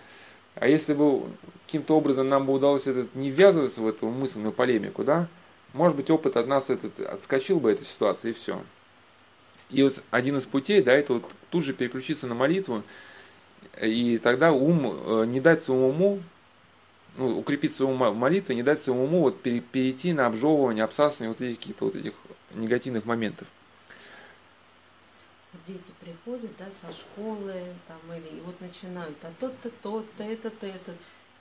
[0.54, 1.24] А если бы
[1.66, 5.28] каким-то образом нам бы удалось этот, не ввязываться в эту мысленную полемику, да,
[5.74, 8.58] может быть, опыт от нас этот отскочил бы эта ситуация, и все.
[9.68, 12.82] И вот один из путей, да, это вот тут же переключиться на молитву,
[13.82, 16.22] и тогда ум, э, не дать своему уму
[17.16, 21.58] ну, укрепить свою молитву, не дать своему уму вот перейти на обжевывание, обсасывание вот этих
[21.58, 22.12] каких-то вот этих
[22.54, 23.48] негативных моментов.
[25.66, 27.52] Дети приходят, да, со школы,
[27.88, 30.92] там, или и вот начинают, а тот-то, тот-то, это-то, это.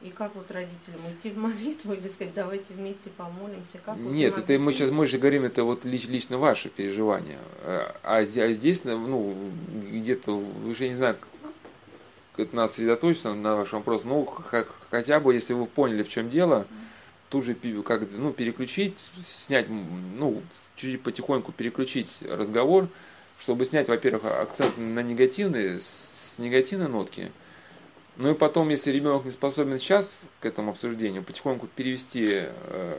[0.01, 3.77] И как вот родителям идти в молитву или сказать, давайте вместе помолимся?
[3.83, 7.39] Как Нет, это мы сейчас, мы же говорим, это вот лично ваши переживания.
[7.61, 9.35] А, а здесь, ну,
[9.91, 10.31] где-то,
[10.65, 11.17] уже не знаю,
[12.53, 16.65] на сосредоточиться на вашем вопросе, ну, как, хотя бы, если вы поняли, в чем дело,
[17.29, 18.95] тут же как, ну, переключить,
[19.45, 20.41] снять, ну,
[20.75, 22.87] чуть потихоньку переключить разговор,
[23.39, 27.31] чтобы снять, во-первых, акцент на негативные, с негативной нотки,
[28.17, 32.97] ну и потом, если ребенок не способен сейчас к этому обсуждению, потихоньку перевести э,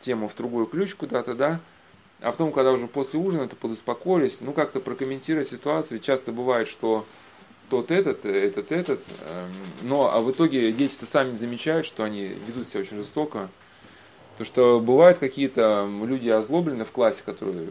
[0.00, 1.60] тему в другую ключ куда-то, да,
[2.20, 5.98] а потом, когда уже после ужина это подуспокоились, ну как-то прокомментировать ситуацию.
[5.98, 7.04] Часто бывает, что
[7.72, 9.00] тот этот, этот, этот.
[9.30, 9.50] Эм,
[9.84, 13.48] но а в итоге дети-то сами замечают, что они ведут себя очень жестоко.
[14.36, 17.70] То, что бывают какие-то люди озлобленные в классе, которые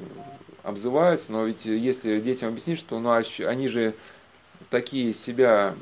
[0.63, 3.93] обзываются, но ведь если детям объяснить, что ну, а они же
[4.71, 5.75] такие себя,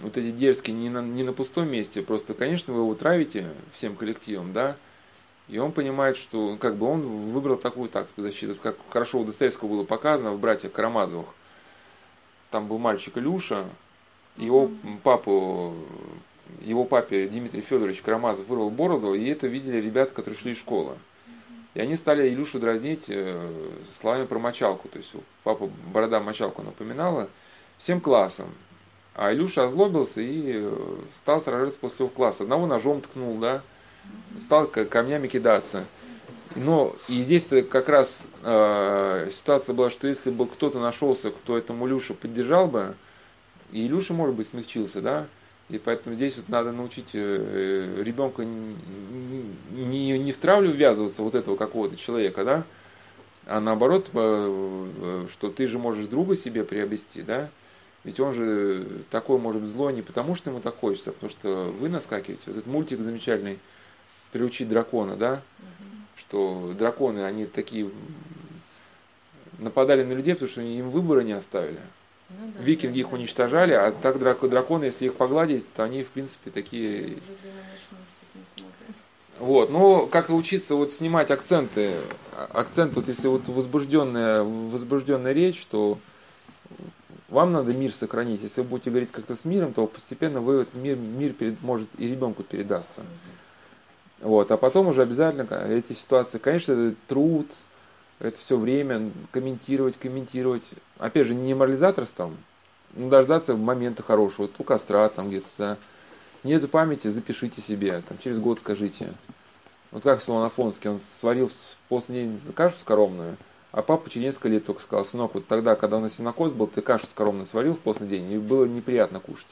[0.00, 3.94] вот эти дерзкие, не на, не на пустом месте, просто, конечно, вы его травите всем
[3.94, 4.76] коллективом, да,
[5.48, 8.54] и он понимает, что как бы он выбрал такую тактику защиты.
[8.54, 11.26] Как хорошо у Достоевского было показано в «Братьях Карамазовых»
[12.50, 13.64] там был мальчик Илюша,
[14.36, 14.70] его
[15.02, 15.74] папу,
[16.60, 20.96] его папе Дмитрий Федорович Карамазов вырвал бороду, и это видели ребята, которые шли из школы.
[21.74, 23.52] И они стали Илюшу дразнить э,
[24.00, 24.88] словами про мочалку.
[24.88, 25.10] То есть
[25.42, 27.28] папа борода мочалку напоминала
[27.78, 28.46] всем классом.
[29.16, 32.44] А Илюша озлобился и э, стал сражаться после всего класса.
[32.44, 33.62] Одного ножом ткнул, да,
[34.40, 35.84] стал камнями кидаться.
[36.56, 41.86] Но и здесь-то как раз э, ситуация была, что если бы кто-то нашелся, кто этому
[41.86, 42.94] Илюшу поддержал бы,
[43.72, 45.26] и Илюша, может быть, смягчился, да,
[45.68, 48.76] и поэтому здесь вот надо научить э, ребенка не,
[49.72, 52.64] не, не в травлю ввязываться вот этого какого-то человека, да,
[53.46, 57.50] а наоборот, э, э, что ты же можешь друга себе приобрести, да,
[58.04, 61.74] ведь он же такой может злой не потому, что ему так хочется, а потому что
[61.80, 62.42] вы наскакиваете.
[62.46, 63.58] Вот этот мультик замечательный
[64.34, 65.42] «Приучить дракона», да,
[66.16, 67.88] что драконы, они такие
[69.60, 71.78] нападали на людей, потому что им выбора не оставили.
[72.30, 76.08] Ну, да, Викинги да, их уничтожали, а так драконы, если их погладить, то они, в
[76.08, 77.18] принципе, такие...
[79.38, 81.92] Вот, но как учиться вот снимать акценты,
[82.52, 85.96] акцент, вот если вот возбужденная, возбужденная речь, то
[87.28, 88.42] вам надо мир сохранить.
[88.42, 91.88] Если вы будете говорить как-то с миром, то постепенно вы этот мир, мир перед, может
[91.98, 93.02] и ребенку передастся.
[94.20, 97.46] Вот, а потом уже обязательно эти ситуации, конечно, это труд,
[98.20, 100.70] это все время комментировать, комментировать.
[100.98, 102.36] Опять же, не морализаторством,
[102.94, 105.76] но дождаться момента хорошего, вот у костра там где-то, да.
[106.42, 109.12] Нету памяти, запишите себе, там, через год скажите.
[109.90, 111.50] Вот как Солон Афонский, он сварил
[111.88, 113.36] после день кашу скоромную,
[113.72, 116.66] а папа через несколько лет только сказал, сынок, вот тогда, когда у нас синокос был,
[116.66, 119.48] ты кашу скоромную сварил в после день, и было неприятно кушать.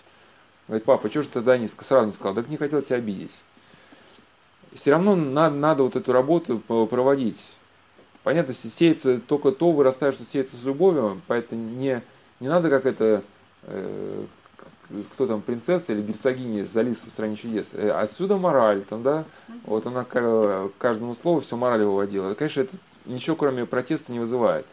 [0.68, 2.34] Говорит, папа, что же тогда не, сразу не сказал?
[2.34, 3.32] Так не хотел тебя обидеть.
[4.74, 7.52] Все равно надо, надо вот эту работу проводить.
[8.22, 12.02] Понятно, если сеется только то, вырастает, что сеется с любовью, поэтому не,
[12.40, 13.22] не надо как это,
[13.64, 14.24] э,
[15.12, 17.70] кто там, принцесса или герцогиня Алисы в стране чудес.
[17.74, 19.24] Э, отсюда мораль, там, да,
[19.64, 22.34] вот она к каждому слову все мораль выводила.
[22.34, 22.76] Конечно, это
[23.06, 24.66] ничего кроме протеста не вызывает.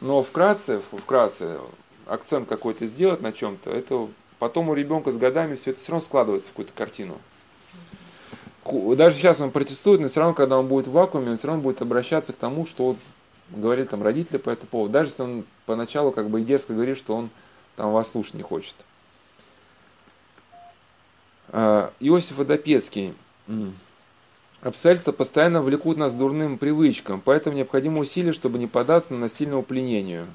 [0.00, 1.58] Но вкратце, вкратце,
[2.06, 4.08] акцент какой-то сделать на чем-то, это
[4.38, 7.18] потом у ребенка с годами все это все равно складывается в какую-то картину
[8.96, 11.62] даже сейчас он протестует, но все равно, когда он будет в вакууме, он все равно
[11.62, 12.96] будет обращаться к тому, что
[13.50, 14.92] говорит там родители по этому поводу.
[14.92, 17.30] Даже если он поначалу как бы и дерзко говорит, что он
[17.76, 18.74] там вас слушать не хочет.
[21.48, 23.14] А, Иосиф Водопецкий.
[24.62, 29.62] Обстоятельства постоянно влекут нас к дурным привычкам, поэтому необходимо усилие, чтобы не податься на насильному
[29.62, 30.26] пленению.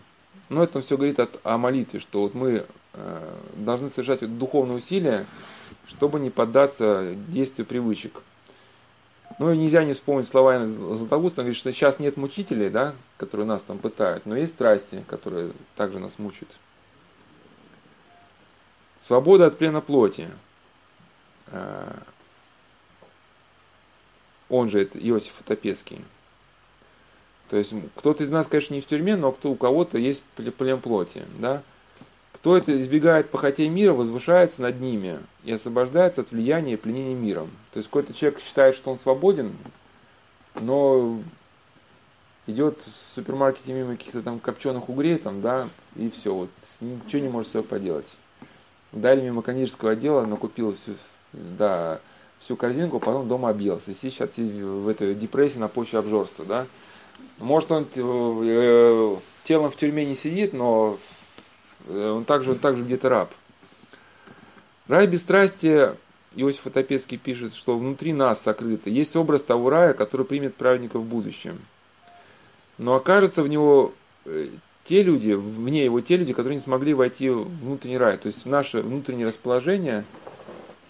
[0.48, 5.26] Но это все говорит от, о молитве, что вот мы э, должны совершать духовные усилия,
[5.88, 8.22] чтобы не поддаться действию привычек.
[9.40, 13.45] Ну и нельзя не вспомнить слова Златоуста, он говорит, что сейчас нет мучителей, да, которые
[13.48, 16.52] нас там пытают, но есть страсти, которые также нас мучают.
[18.99, 20.30] Свобода от плена плоти.
[21.48, 22.03] А,
[24.48, 26.02] он же это Иосиф Отопецкий.
[27.49, 30.80] То есть кто-то из нас, конечно, не в тюрьме, но кто у кого-то есть плен
[30.80, 31.64] плоти, да.
[32.41, 37.51] Кто это избегает похотей мира, возвышается над ними и освобождается от влияния и пленения миром.
[37.72, 39.55] То есть какой-то человек считает, что он свободен,
[40.59, 41.19] но
[42.47, 46.49] идет в супермаркете мимо каких-то там копченых угрей, там, да, и все, вот,
[46.80, 48.18] ничего не может с собой поделать.
[48.91, 50.95] Дали мимо кондитерского отдела, накупил всю,
[51.34, 52.01] да,
[52.39, 53.91] всю корзинку, потом дома объелся.
[53.91, 56.65] И сейчас в этой депрессии на почве обжорства, да.
[57.38, 61.11] Может, он э, телом в тюрьме не сидит, но Э,
[61.90, 63.32] он также, он также где-то раб.
[64.88, 65.95] Рай бесстрастия,
[66.36, 68.90] Иосиф Отопецкий пишет, что внутри нас сокрыто.
[68.90, 71.60] Есть образ того рая, который примет праведника в будущем.
[72.78, 73.94] Но окажется в него
[74.26, 74.49] э,
[74.84, 78.18] те люди, вне его те люди, которые не смогли войти в внутренний рай.
[78.18, 80.06] То есть наше внутреннее расположение,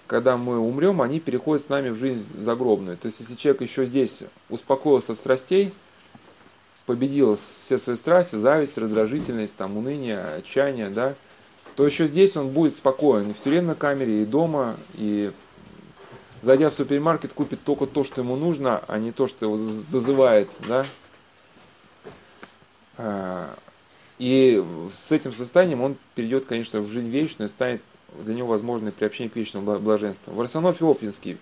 [0.08, 2.98] когда мы умрем, они переходят с нами в жизнь загробную.
[2.98, 5.74] То есть если человек еще здесь успокоился от страстей,
[6.92, 11.16] победил все свои страсти, зависть, раздражительность, там, уныние, отчаяние, да,
[11.78, 15.32] то еще здесь он будет спокоен и в тюремной камере, и дома, и
[16.42, 20.50] зайдя в супермаркет, купит только то, что ему нужно, а не то, что его зазывает,
[20.68, 20.86] да.
[22.98, 23.56] А,
[24.20, 24.62] и
[24.94, 27.82] с этим состоянием он перейдет, конечно, в жизнь вечную, станет
[28.22, 30.34] для него возможной приобщение к вечному блаженству.
[30.34, 31.38] Варсоноф Опинский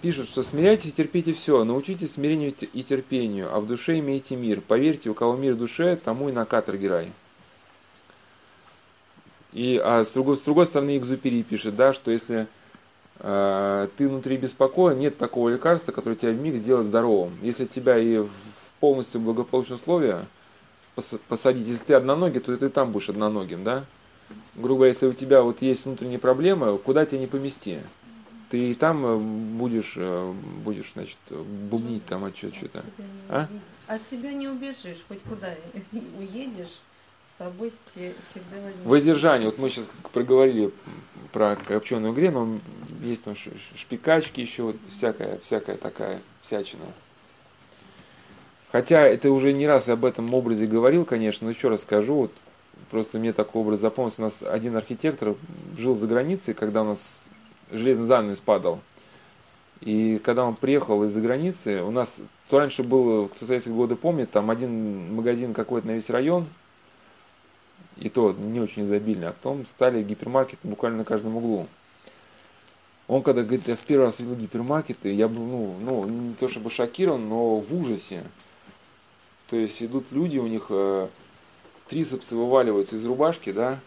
[0.00, 4.60] пишет, что смиряйтесь и терпите все, научитесь смирению и терпению, а в душе имейте мир.
[4.60, 7.12] Поверьте, у кого мир в душе, тому и на каторге рай.
[9.52, 12.46] И, а с другой, с другой стороны, Экзупери пишет, да, что если
[13.18, 17.36] э, ты внутри беспокоен, нет такого лекарства, которое тебя в миг сделает здоровым.
[17.42, 18.30] Если тебя и в
[18.80, 20.26] полностью благополучные условия
[21.28, 23.84] посадить, если ты одноногий, то ты там будешь одноногим, да?
[24.54, 27.78] Грубо если у тебя вот есть внутренние проблемы, куда тебя не помести?
[28.50, 30.32] Ты и там э, будешь, э,
[30.64, 32.82] будешь, значит, бубнить там от что-то.
[33.28, 33.46] А?
[33.86, 35.54] От себя не убежишь, хоть куда
[36.18, 36.80] уедешь,
[37.34, 38.84] с собой всегда возьмешь.
[38.84, 39.48] Воздержание.
[39.48, 40.72] Вот мы сейчас проговорили
[41.32, 42.54] про копченую грень, но
[43.02, 46.84] есть там шпикачки еще, вот всякая, всякая такая всячина.
[48.72, 52.32] Хотя это уже не раз об этом образе говорил, конечно, но еще раз скажу, вот
[52.90, 54.20] просто мне такой образ запомнился.
[54.20, 55.34] У нас один архитектор
[55.76, 57.18] жил за границей, когда у нас
[57.70, 58.80] железный занавес падал.
[59.80, 64.30] И когда он приехал из-за границы, у нас то раньше был, кто советские годы помнит,
[64.30, 66.46] там один магазин какой-то на весь район,
[67.96, 71.66] и то не очень изобильный, а потом стали гипермаркеты буквально на каждом углу.
[73.06, 76.48] Он когда говорит, я в первый раз видел гипермаркеты, я был, ну, ну, не то
[76.48, 78.22] чтобы шокирован, но в ужасе.
[79.48, 81.08] То есть идут люди, у них э,
[81.88, 83.80] трицепсы вываливаются из рубашки, да,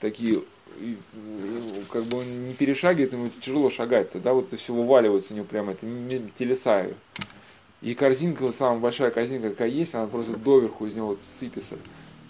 [0.00, 0.44] такие,
[0.80, 0.96] и,
[1.90, 5.46] как бы он не перешагивает, ему тяжело шагать-то, да, вот это все вываливается у него
[5.46, 5.86] прямо, это
[6.36, 6.88] телеса.
[7.80, 11.76] И корзинка, вот самая большая корзинка, какая есть, она просто доверху из него вот сыпется.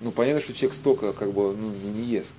[0.01, 2.37] Ну, понятно, что человек столько как бы ну, не ест.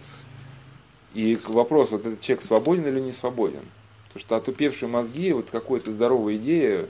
[1.13, 3.65] И вопрос, вот этот человек свободен или не свободен?
[4.07, 6.87] Потому что отупевшие мозги, вот какой-то здоровая идея,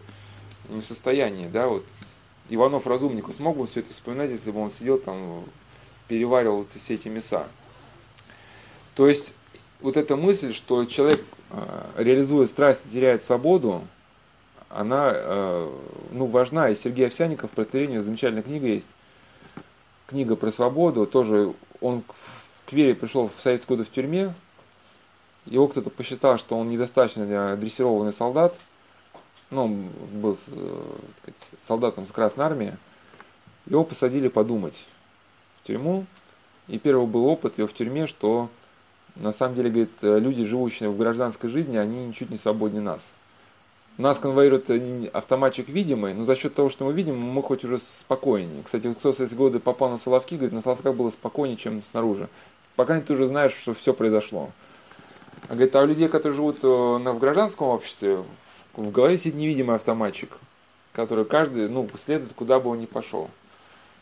[0.70, 1.86] не в да, вот
[2.50, 5.46] Иванов Разумников смог бы все это вспоминать, если бы он сидел там,
[6.08, 7.48] переваривал вот все эти мяса.
[9.00, 9.34] То есть
[9.80, 13.88] вот эта мысль, что человек, э, реализуя страсть, теряет свободу,
[14.68, 15.72] она э,
[16.12, 16.68] ну, важна.
[16.68, 18.90] И Сергей Овсяников про Терению замечательная книга есть.
[20.06, 21.08] Книга про свободу.
[21.08, 22.04] Тоже он
[22.66, 24.34] к вере пришел в советские годы в тюрьме.
[25.46, 28.58] Его кто-то посчитал, что он недостаточно дрессированный солдат–
[29.50, 30.84] ну, он был э,
[31.22, 32.78] сказать, солдатом с Красной Армии,
[33.66, 34.86] его посадили подумать
[35.64, 36.06] в тюрьму.
[36.68, 38.50] И первый был опыт его в тюрьме, что
[39.16, 43.14] на самом деле, говорит, э, люди, живущие в гражданской жизни, они ничуть не свободнее нас.
[43.98, 47.80] Нас конвоирует э, автоматчик видимый, но за счет того, что мы видим, мы хоть уже
[47.80, 48.64] спокойнее.
[48.64, 52.30] Кстати, кто с эти годы попал на Соловки, говорит, на Соловках было спокойнее, чем снаружи.
[52.76, 54.52] Пока ты уже знаешь, что все произошло.
[55.50, 58.24] А говорит, а у людей, которые живут в гражданском обществе,
[58.74, 60.32] в голове сидит невидимый автоматчик,
[60.94, 63.30] который каждый, ну, следует, куда бы он ни пошел.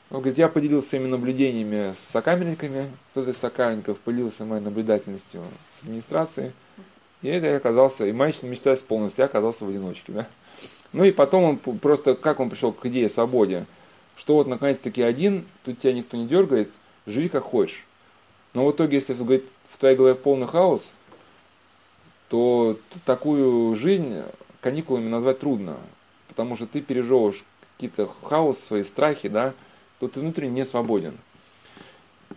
[0.10, 5.44] Он говорит, я поделился своими наблюдениями с сокамерниками, кто-то из сокамерников поделился моей наблюдательностью
[5.74, 6.54] с администрацией,
[7.22, 10.28] и это я оказался, и моя мечта исполнилась, я оказался в одиночке, да.
[10.94, 13.66] Ну и потом он просто, как он пришел к идее свободе,
[14.16, 16.72] что вот наконец-таки один, тут тебя никто не дергает,
[17.06, 17.86] живи как хочешь.
[18.54, 20.84] Но в итоге, если говорит, в твоей голове полный хаос,
[22.30, 24.22] то такую жизнь
[24.62, 25.78] каникулами назвать трудно,
[26.30, 27.44] потому что ты переживаешь
[27.76, 29.54] какие-то хаос, свои страхи, да,
[30.00, 31.18] то ты внутренне не свободен.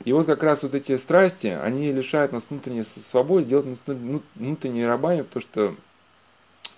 [0.04, 3.98] И вот как раз вот эти страсти, они лишают нас внутренней свободы, делают нас
[4.34, 5.74] внутренними рабами, потому что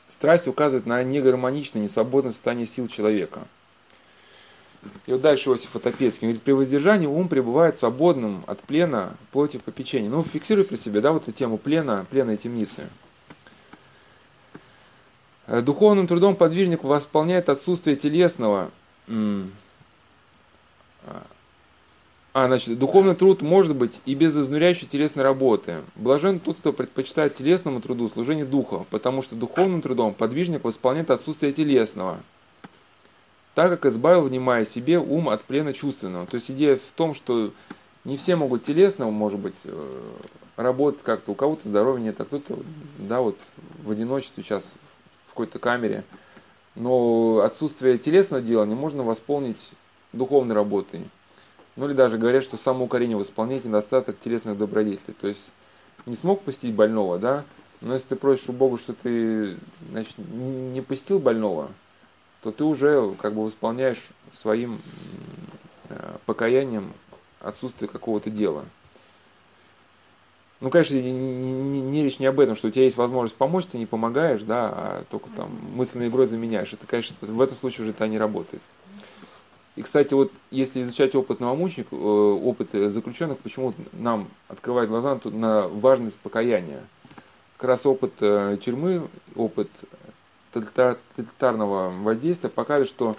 [0.09, 3.41] страсть указывает на негармоничное, несвободное состояние сил человека.
[5.07, 9.63] И вот дальше Иосиф Отопецкий говорит, при воздержании ум пребывает свободным от плена плоти в
[9.63, 10.09] попечении.
[10.09, 12.89] Ну, фиксируй при себе, да, вот эту тему плена, плена и темницы.
[15.47, 18.73] Духовным трудом подвижник восполняет отсутствие телесного.
[22.35, 25.83] А, значит, духовный труд может быть и без изнуряющей телесной работы.
[25.97, 31.53] Блажен тот, кто предпочитает телесному труду служение духа, потому что духовным трудом подвижник восполняет отсутствие
[31.53, 32.21] телесного,
[33.55, 36.27] так как избавил, внимая себе, ум от плена чувственного.
[36.27, 37.53] То есть идея в том, что
[38.05, 40.01] не все могут телесно, может быть, э,
[40.57, 42.59] работать как-то, у кого-то здоровья нет, а кто-то,
[42.97, 43.39] да, вот
[43.85, 44.73] в одиночестве сейчас
[45.27, 46.03] в какой-то камере.
[46.77, 49.73] Но отсутствие телесного дела не можно восполнить
[50.13, 51.05] духовной работой.
[51.77, 55.15] Ну или даже говорят, что самоукорение восполняет недостаток телесных добродетелей.
[55.19, 55.53] То есть
[56.07, 57.45] не смог посетить больного, да,
[57.81, 59.57] но если ты просишь у Бога, что ты
[59.91, 61.71] значит, не посетил больного,
[62.43, 64.81] то ты уже как бы восполняешь своим
[65.89, 66.93] э, покаянием
[67.41, 68.65] отсутствие какого-то дела.
[70.61, 73.67] Ну, конечно, не, не, не речь не об этом, что у тебя есть возможность помочь,
[73.67, 76.73] ты не помогаешь, да, а только там мысленной игрой заменяешь.
[76.73, 78.63] Это, конечно, в этом случае уже это не работает.
[79.75, 85.67] И, кстати, вот если изучать опыт новомучеников, э, опыт заключенных, почему нам открывает глаза на
[85.69, 86.85] важность покаяния.
[87.57, 89.71] Как раз опыт э, тюрьмы, опыт
[90.53, 93.17] тоталитарного воздействия показывает, что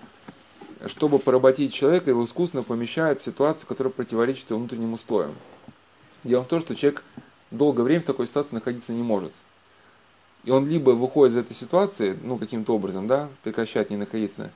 [0.87, 5.31] чтобы поработить человека, его искусственно помещают в ситуацию, которая противоречит его внутренним устоям.
[6.23, 7.03] Дело в том, что человек
[7.51, 9.33] долгое время в такой ситуации находиться не может.
[10.43, 14.51] И он либо выходит из этой ситуации, ну, каким-то образом, да, прекращает не находиться,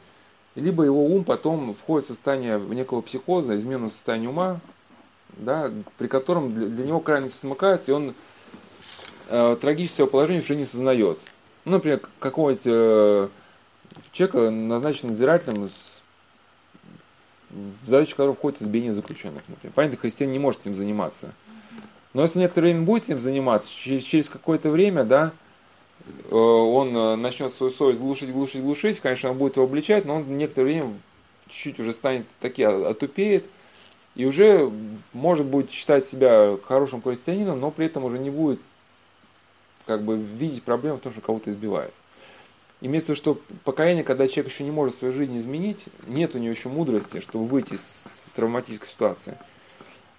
[0.61, 4.59] либо его ум потом входит в состояние некого психоза, измененного состояния ума,
[5.37, 8.15] да, при котором для, для него крайности смыкаются, и он
[9.29, 11.19] э, трагического положения уже не сознает.
[11.65, 13.27] Ну, например, какого-нибудь э,
[14.11, 15.69] человека назначен надзирателем,
[17.49, 19.73] в задачу которого входит избиение заключенных, например.
[19.73, 21.33] Понятно, христиан не может этим заниматься.
[22.13, 25.33] Но если некоторое время будет этим заниматься, через, через какое-то время, да,
[26.31, 30.37] он э, начнет свою совесть глушить, глушить, глушить, конечно, он будет его обличать, но он
[30.37, 30.93] некоторое время
[31.47, 33.45] чуть-чуть уже станет таки отупеет,
[34.15, 34.71] и уже
[35.13, 38.59] может будет считать себя хорошим христианином, но при этом уже не будет
[39.85, 41.93] как бы видеть проблему в том, что кого-то избивает.
[42.81, 46.37] Имеется в виду, что покаяние, когда человек еще не может свою жизнь изменить, нет у
[46.37, 49.37] него еще мудрости, чтобы выйти из травматической ситуации.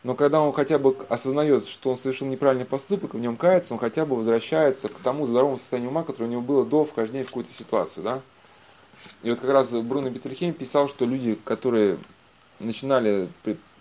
[0.05, 3.81] Но когда он хотя бы осознает, что он совершил неправильный поступок, в нем кается, он
[3.81, 7.29] хотя бы возвращается к тому здоровому состоянию ума, которое у него было до вхождения в
[7.29, 8.05] какую-то ситуацию.
[8.05, 8.21] Да?
[9.23, 11.99] И вот как раз Бруно Бетельхейм писал, что люди, которые
[12.61, 13.29] начинали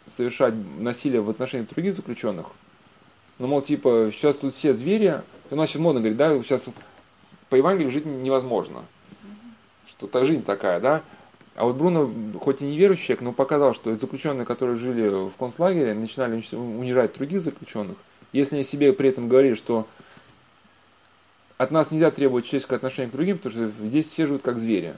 [0.07, 2.47] совершать насилие в отношении других заключенных.
[3.37, 5.21] Ну, мол, типа, сейчас тут все звери,
[5.51, 6.69] у нас сейчас модно говорить, да, сейчас
[7.49, 8.83] по Евангелию жить невозможно.
[9.85, 11.03] Что то жизнь такая, да.
[11.57, 12.09] А вот Бруно,
[12.39, 17.15] хоть и не верующий человек, но показал, что заключенные, которые жили в концлагере, начинали унижать
[17.15, 17.97] других заключенных.
[18.31, 19.87] Если они себе при этом говорили, что
[21.57, 24.93] от нас нельзя требовать человеческое отношение к другим, потому что здесь все живут как звери.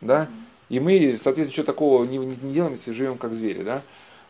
[0.00, 0.28] Да?
[0.70, 3.62] И мы, соответственно, ничего такого не, не делаем, если живем как звери.
[3.62, 3.82] Да?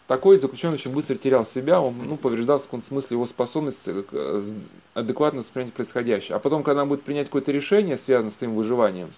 [0.06, 4.42] такой заключенный очень быстро терял себя, он ну, повреждался в каком-то смысле его способность э,
[4.92, 6.36] адекватно воспринять происходящее.
[6.36, 9.10] А потом, когда он будет принять какое-то решение, связанное с своим выживанием,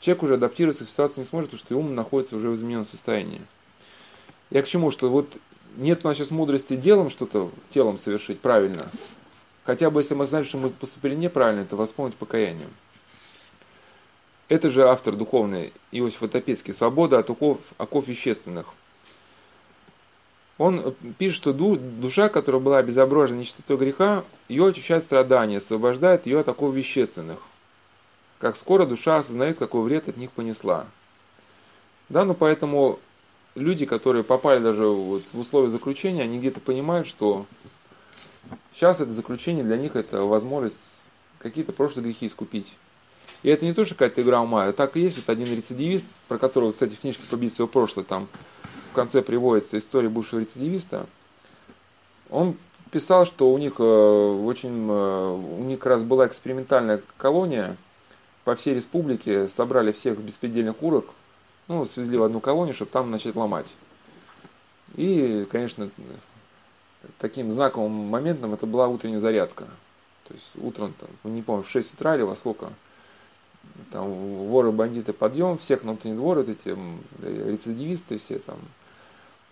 [0.00, 3.42] человек уже адаптироваться к ситуации не сможет, потому что ум находится уже в измененном состоянии.
[4.50, 5.28] Я к чему, что вот
[5.76, 8.88] нет у нас сейчас мудрости делом что-то, телом совершить правильно.
[9.64, 12.70] Хотя бы если мы знаем, что мы поступили неправильно, это восполнить покаянием.
[14.48, 16.74] Это же автор духовный Иосиф Отопецкий.
[16.74, 18.66] Свобода от оков, оков вещественных
[20.60, 26.46] он пишет, что душа, которая была обезображена нечистотой греха, ее очищает страдания, освобождает ее от
[26.46, 27.38] такого вещественных.
[28.40, 30.86] Как скоро душа осознает, какой вред от них понесла.
[32.08, 32.98] Да, ну поэтому
[33.54, 37.46] люди, которые попали даже вот в условия заключения, они где-то понимают, что
[38.72, 40.78] сейчас это заключение для них это возможность
[41.38, 42.74] какие-то прошлые грехи искупить.
[43.42, 46.08] И это не то, что какая-то игра ума, а так и есть вот один рецидивист,
[46.26, 48.26] про которого, кстати, в книжке «Побить свое прошлое» там
[48.90, 51.06] в конце приводится история бывшего рецидивиста,
[52.30, 52.56] он
[52.90, 57.76] писал, что у них э, очень, э, у них как раз была экспериментальная колония
[58.44, 61.06] по всей республике, собрали всех беспредельных урок,
[61.68, 63.74] ну, свезли в одну колонию, чтобы там начать ломать.
[64.96, 65.90] И, конечно,
[67.18, 69.66] таким знаковым моментом это была утренняя зарядка.
[70.26, 72.70] То есть утром, там, не помню, в 6 утра или во сколько,
[73.92, 74.10] там
[74.48, 76.76] воры, бандиты, подъем, всех на внутренний двор, вот эти
[77.22, 78.58] рецидивисты все там,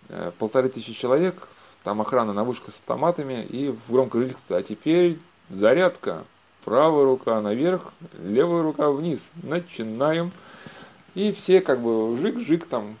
[0.09, 1.47] Э, полторы тысячи человек,
[1.83, 6.25] там охрана на вышках с автоматами, и в громкой речи, а теперь зарядка,
[6.65, 10.31] правая рука наверх, левая рука вниз, начинаем.
[11.15, 12.97] И все как бы жик-жик там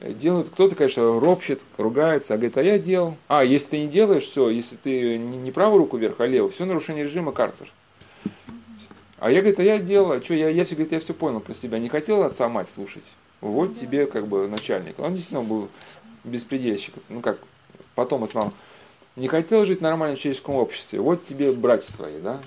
[0.00, 0.48] делают.
[0.50, 3.16] Кто-то, конечно, ропщет, ругается, а говорит, а я делал.
[3.28, 6.64] А, если ты не делаешь, все, если ты не правую руку вверх, а левую, все
[6.64, 7.70] нарушение режима, карцер.
[9.18, 11.40] А я, говорит, а я делал, а что, я, я все, говорит, я все понял
[11.40, 13.04] про себя, не хотел отца мать слушать.
[13.42, 14.98] Вот тебе как бы начальник.
[14.98, 15.68] Он действительно был
[16.24, 17.38] беспредельщик, ну как,
[17.94, 18.52] потом сказал,
[19.16, 22.40] не хотел жить в нормальном человеческом обществе, вот тебе братья твои, да?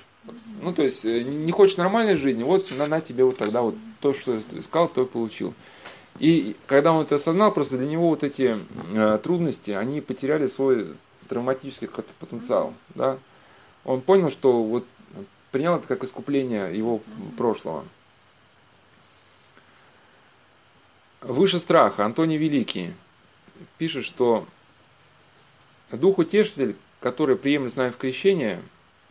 [0.61, 3.75] Ну, то есть, э, не хочешь нормальной жизни, вот на, на тебе вот тогда вот
[3.99, 5.53] то, что ты искал, то и получил.
[6.19, 8.57] И когда он это осознал, просто для него вот эти
[8.93, 10.95] э, трудности, они потеряли свой
[11.27, 13.17] травматический какой-то потенциал, да?
[13.83, 14.85] Он понял, что вот
[15.51, 17.01] принял это как искупление его
[17.37, 17.83] прошлого.
[21.21, 22.93] Выше страха, Антоний Великий
[23.77, 24.45] пишет, что
[25.91, 28.61] Дух Утешитель, который приемлет с нами в крещение,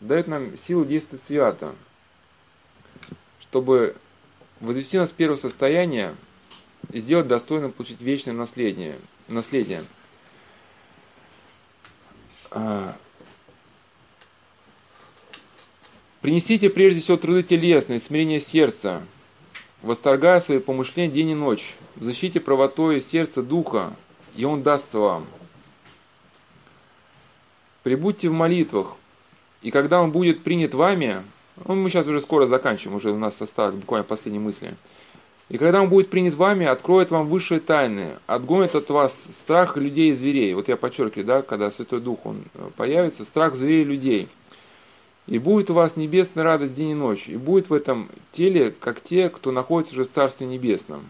[0.02, 1.74] дает нам силу действовать свято,
[3.40, 3.96] чтобы
[4.60, 6.14] возвести нас в первое состояние
[6.90, 8.98] и сделать достойным получить вечное наследие.
[9.28, 9.84] наследие.
[12.50, 12.96] А,
[16.20, 19.02] Принесите прежде всего труды телесные, смирение сердца,
[19.82, 23.96] восторгая свои помышления день и ночь, защите правотою сердца духа,
[24.36, 25.26] и Он даст вам.
[27.82, 28.94] Прибудьте в молитвах,
[29.62, 31.22] и когда Он будет принят вами,
[31.66, 34.74] ну, мы сейчас уже скоро заканчиваем, уже у нас осталось буквально последние мысли.
[35.48, 40.10] И когда Он будет принят вами, откроет вам высшие тайны, отгонит от вас страх людей
[40.10, 40.54] и зверей.
[40.54, 44.28] Вот я подчеркиваю, да, когда Святой Дух Он э, появится, страх зверей и людей.
[45.26, 49.00] И будет у вас небесная радость день и ночь, и будет в этом теле, как
[49.00, 51.04] те, кто находится уже в Царстве Небесном.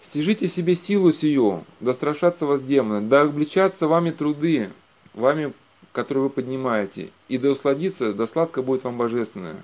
[0.00, 4.70] Стяжите себе силу сию, да страшатся вас демоны, да обличатся вами труды,
[5.14, 5.52] вами
[5.96, 9.62] который вы поднимаете, и да усладится, да сладко будет вам божественное.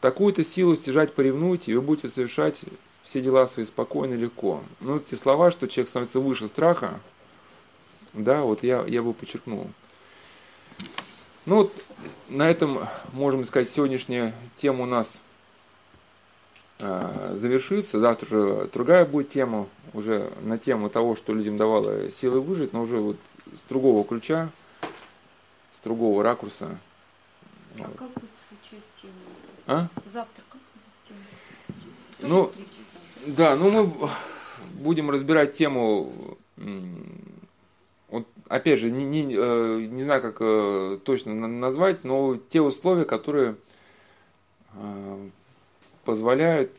[0.00, 2.62] Такую-то силу стяжать поревнуйте, и вы будете совершать
[3.02, 4.62] все дела свои спокойно и легко.
[4.80, 7.00] Ну, эти слова, что человек становится выше страха,
[8.14, 9.68] да, вот я, я бы подчеркнул.
[11.44, 11.72] Ну вот
[12.30, 12.78] на этом,
[13.12, 15.20] можем сказать, сегодняшняя тема у нас
[16.78, 18.00] э, завершится.
[18.00, 22.80] Завтра же другая будет тема, уже на тему того, что людям давало силы выжить, но
[22.80, 23.16] уже вот
[23.46, 24.48] с другого ключа,
[25.88, 26.78] другого ракурса.
[27.78, 27.96] А вот.
[27.96, 29.12] как будет звучать тема?
[29.66, 29.88] А?
[30.04, 31.18] Завтра как будет
[32.18, 32.28] тема?
[32.28, 32.52] ну,
[33.26, 34.10] да, ну мы
[34.74, 36.12] будем разбирать тему
[38.10, 43.04] вот, опять же, не, не, э, не знаю, как э, точно назвать, но те условия,
[43.04, 43.56] которые
[44.74, 45.28] э,
[46.04, 46.72] позволяют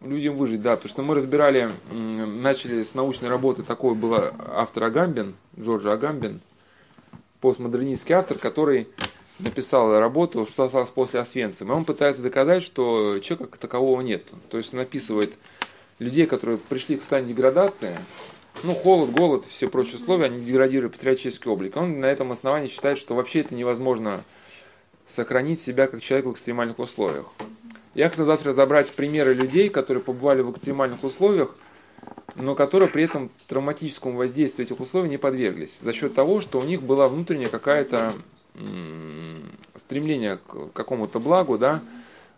[0.00, 5.34] людям выжить, да, потому что мы разбирали, начали с научной работы, такой был автор Агамбин,
[5.58, 6.40] Джордж Агамбин,
[7.40, 8.88] постмодернистский автор, который
[9.38, 11.74] написал работу «Что осталось после Освенцима».
[11.74, 14.24] Он пытается доказать, что человека как такового нет.
[14.50, 15.34] То есть он описывает
[15.98, 17.96] людей, которые пришли к состоянию деградации,
[18.64, 21.76] ну, холод, голод, все прочие условия, они деградируют патриотический облик.
[21.76, 24.24] Он на этом основании считает, что вообще это невозможно
[25.06, 27.26] сохранить себя как человека в экстремальных условиях.
[27.94, 31.54] Я хочу завтра разобрать примеры людей, которые побывали в экстремальных условиях,
[32.38, 35.80] но которые при этом травматическому воздействию этих условий не подверглись.
[35.80, 38.14] За счет того, что у них была внутренняя какая-то
[39.76, 41.82] стремление к какому-то благу, да,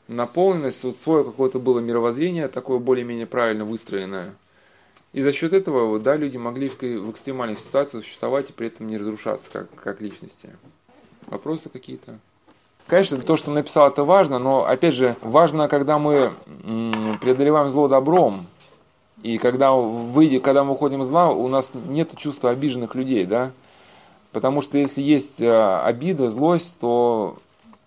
[0.08, 4.34] наполненность, вот свое какое-то было мировоззрение, такое более-менее правильно выстроенное–
[5.12, 8.86] и за счет этого, да, люди могли в, в экстремальных ситуациях существовать и при этом
[8.86, 10.50] не разрушаться как, как личности.
[11.26, 12.18] Вопросы какие-то?
[12.86, 16.32] Конечно, то, что написал, это важно, но, опять же, важно, когда мы
[17.20, 18.34] преодолеваем зло добром,
[19.22, 23.52] и когда, выйдя, когда мы уходим из зла, у нас нет чувства обиженных людей, да?
[24.32, 27.36] Потому что если есть э, обида, злость, то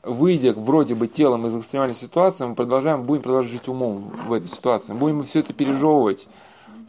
[0.03, 4.49] выйдя вроде бы телом из экстремальной ситуации, мы продолжаем, будем продолжать жить умом в этой
[4.49, 4.93] ситуации.
[4.93, 6.27] Будем все это пережевывать,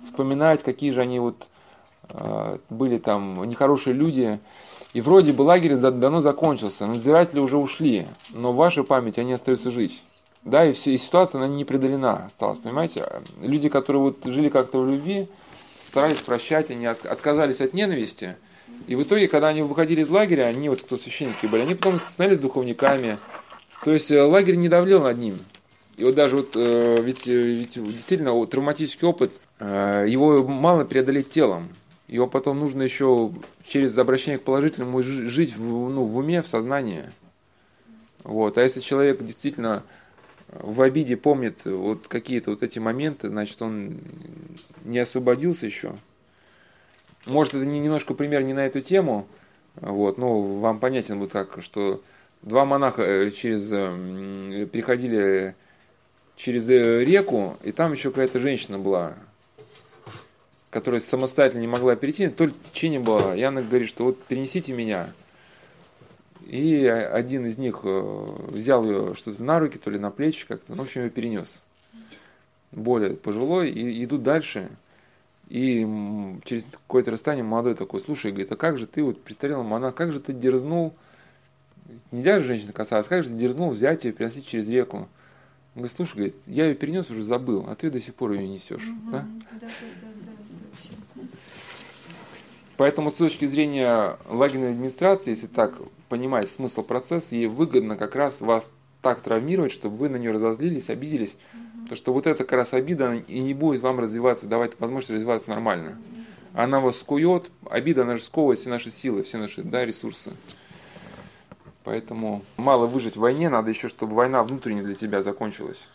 [0.04, 1.48] вспоминать, какие же они вот
[2.10, 4.40] э, были там нехорошие люди.
[4.92, 9.70] И вроде бы лагерь давно закончился, надзиратели уже ушли, но в вашей памяти они остаются
[9.70, 10.04] жить.
[10.44, 13.08] Да, и, все, и ситуация, она не преодолена осталась, понимаете?
[13.40, 15.26] Люди, которые вот жили как-то в любви,
[15.80, 18.36] старались прощать, они от, отказались от ненависти.
[18.86, 21.98] И в итоге, когда они выходили из лагеря, они, вот кто священники были, они потом
[22.06, 23.18] становились духовниками.
[23.84, 25.38] То есть э, лагерь не давлел над ним.
[25.96, 31.68] И вот даже вот, э, ведь, э, ведь действительно травматический опыт его мало преодолеть телом.
[32.08, 33.32] Его потом нужно еще
[33.64, 37.04] через обращение к положительному жить в, ну, в уме, в сознании.
[38.24, 38.58] Вот.
[38.58, 39.84] А если человек действительно
[40.60, 43.98] в обиде помнит вот какие-то вот эти моменты, значит, он
[44.84, 45.94] не освободился еще.
[47.26, 49.26] Может, это немножко пример не на эту тему,
[49.76, 52.02] вот, но вам понятен вот так, что
[52.42, 53.68] два монаха э, через,
[54.68, 55.56] приходили
[56.36, 59.14] через э, реку, и там еще какая-то женщина была,
[60.70, 63.34] которая самостоятельно не могла перейти, только течение было.
[63.34, 65.08] Яна говорит, что вот перенесите меня.
[66.46, 70.72] И один из них э, взял ее что-то на руки, то ли на плечи как-то,
[70.74, 71.62] ну, в общем, ее перенес.
[72.70, 74.70] Более пожилой, и идут дальше.
[75.48, 75.86] И
[76.44, 80.12] через какое-то расстояние молодой такой, слушай, говорит, а как же ты, вот престарелый монах, как
[80.12, 80.94] же ты дерзнул,
[82.10, 84.96] нельзя же женщина касаться, как же ты дерзнул взять ее и переносить через реку?
[84.96, 88.48] Он говорит, слушай, говорит, я ее перенес, уже забыл, а ты до сих пор ее
[88.48, 88.86] несешь.
[88.86, 89.26] Угу, да?
[89.52, 89.68] Да, да,
[91.16, 91.22] да,
[92.76, 95.74] Поэтому с точки зрения лагерной администрации, если так
[96.14, 98.68] понимать смысл процесса, ей выгодно как раз вас
[99.02, 101.82] так травмировать, чтобы вы на нее разозлились, обиделись, mm-hmm.
[101.82, 105.50] потому что вот эта как раз обида и не будет вам развиваться, давать возможность развиваться
[105.50, 105.98] нормально.
[105.98, 106.62] Mm-hmm.
[106.62, 110.34] Она вас скует, обида, она же сковывает все наши силы, все наши да, ресурсы.
[111.82, 115.88] Поэтому мало выжить в войне, надо еще, чтобы война внутренне для тебя закончилась.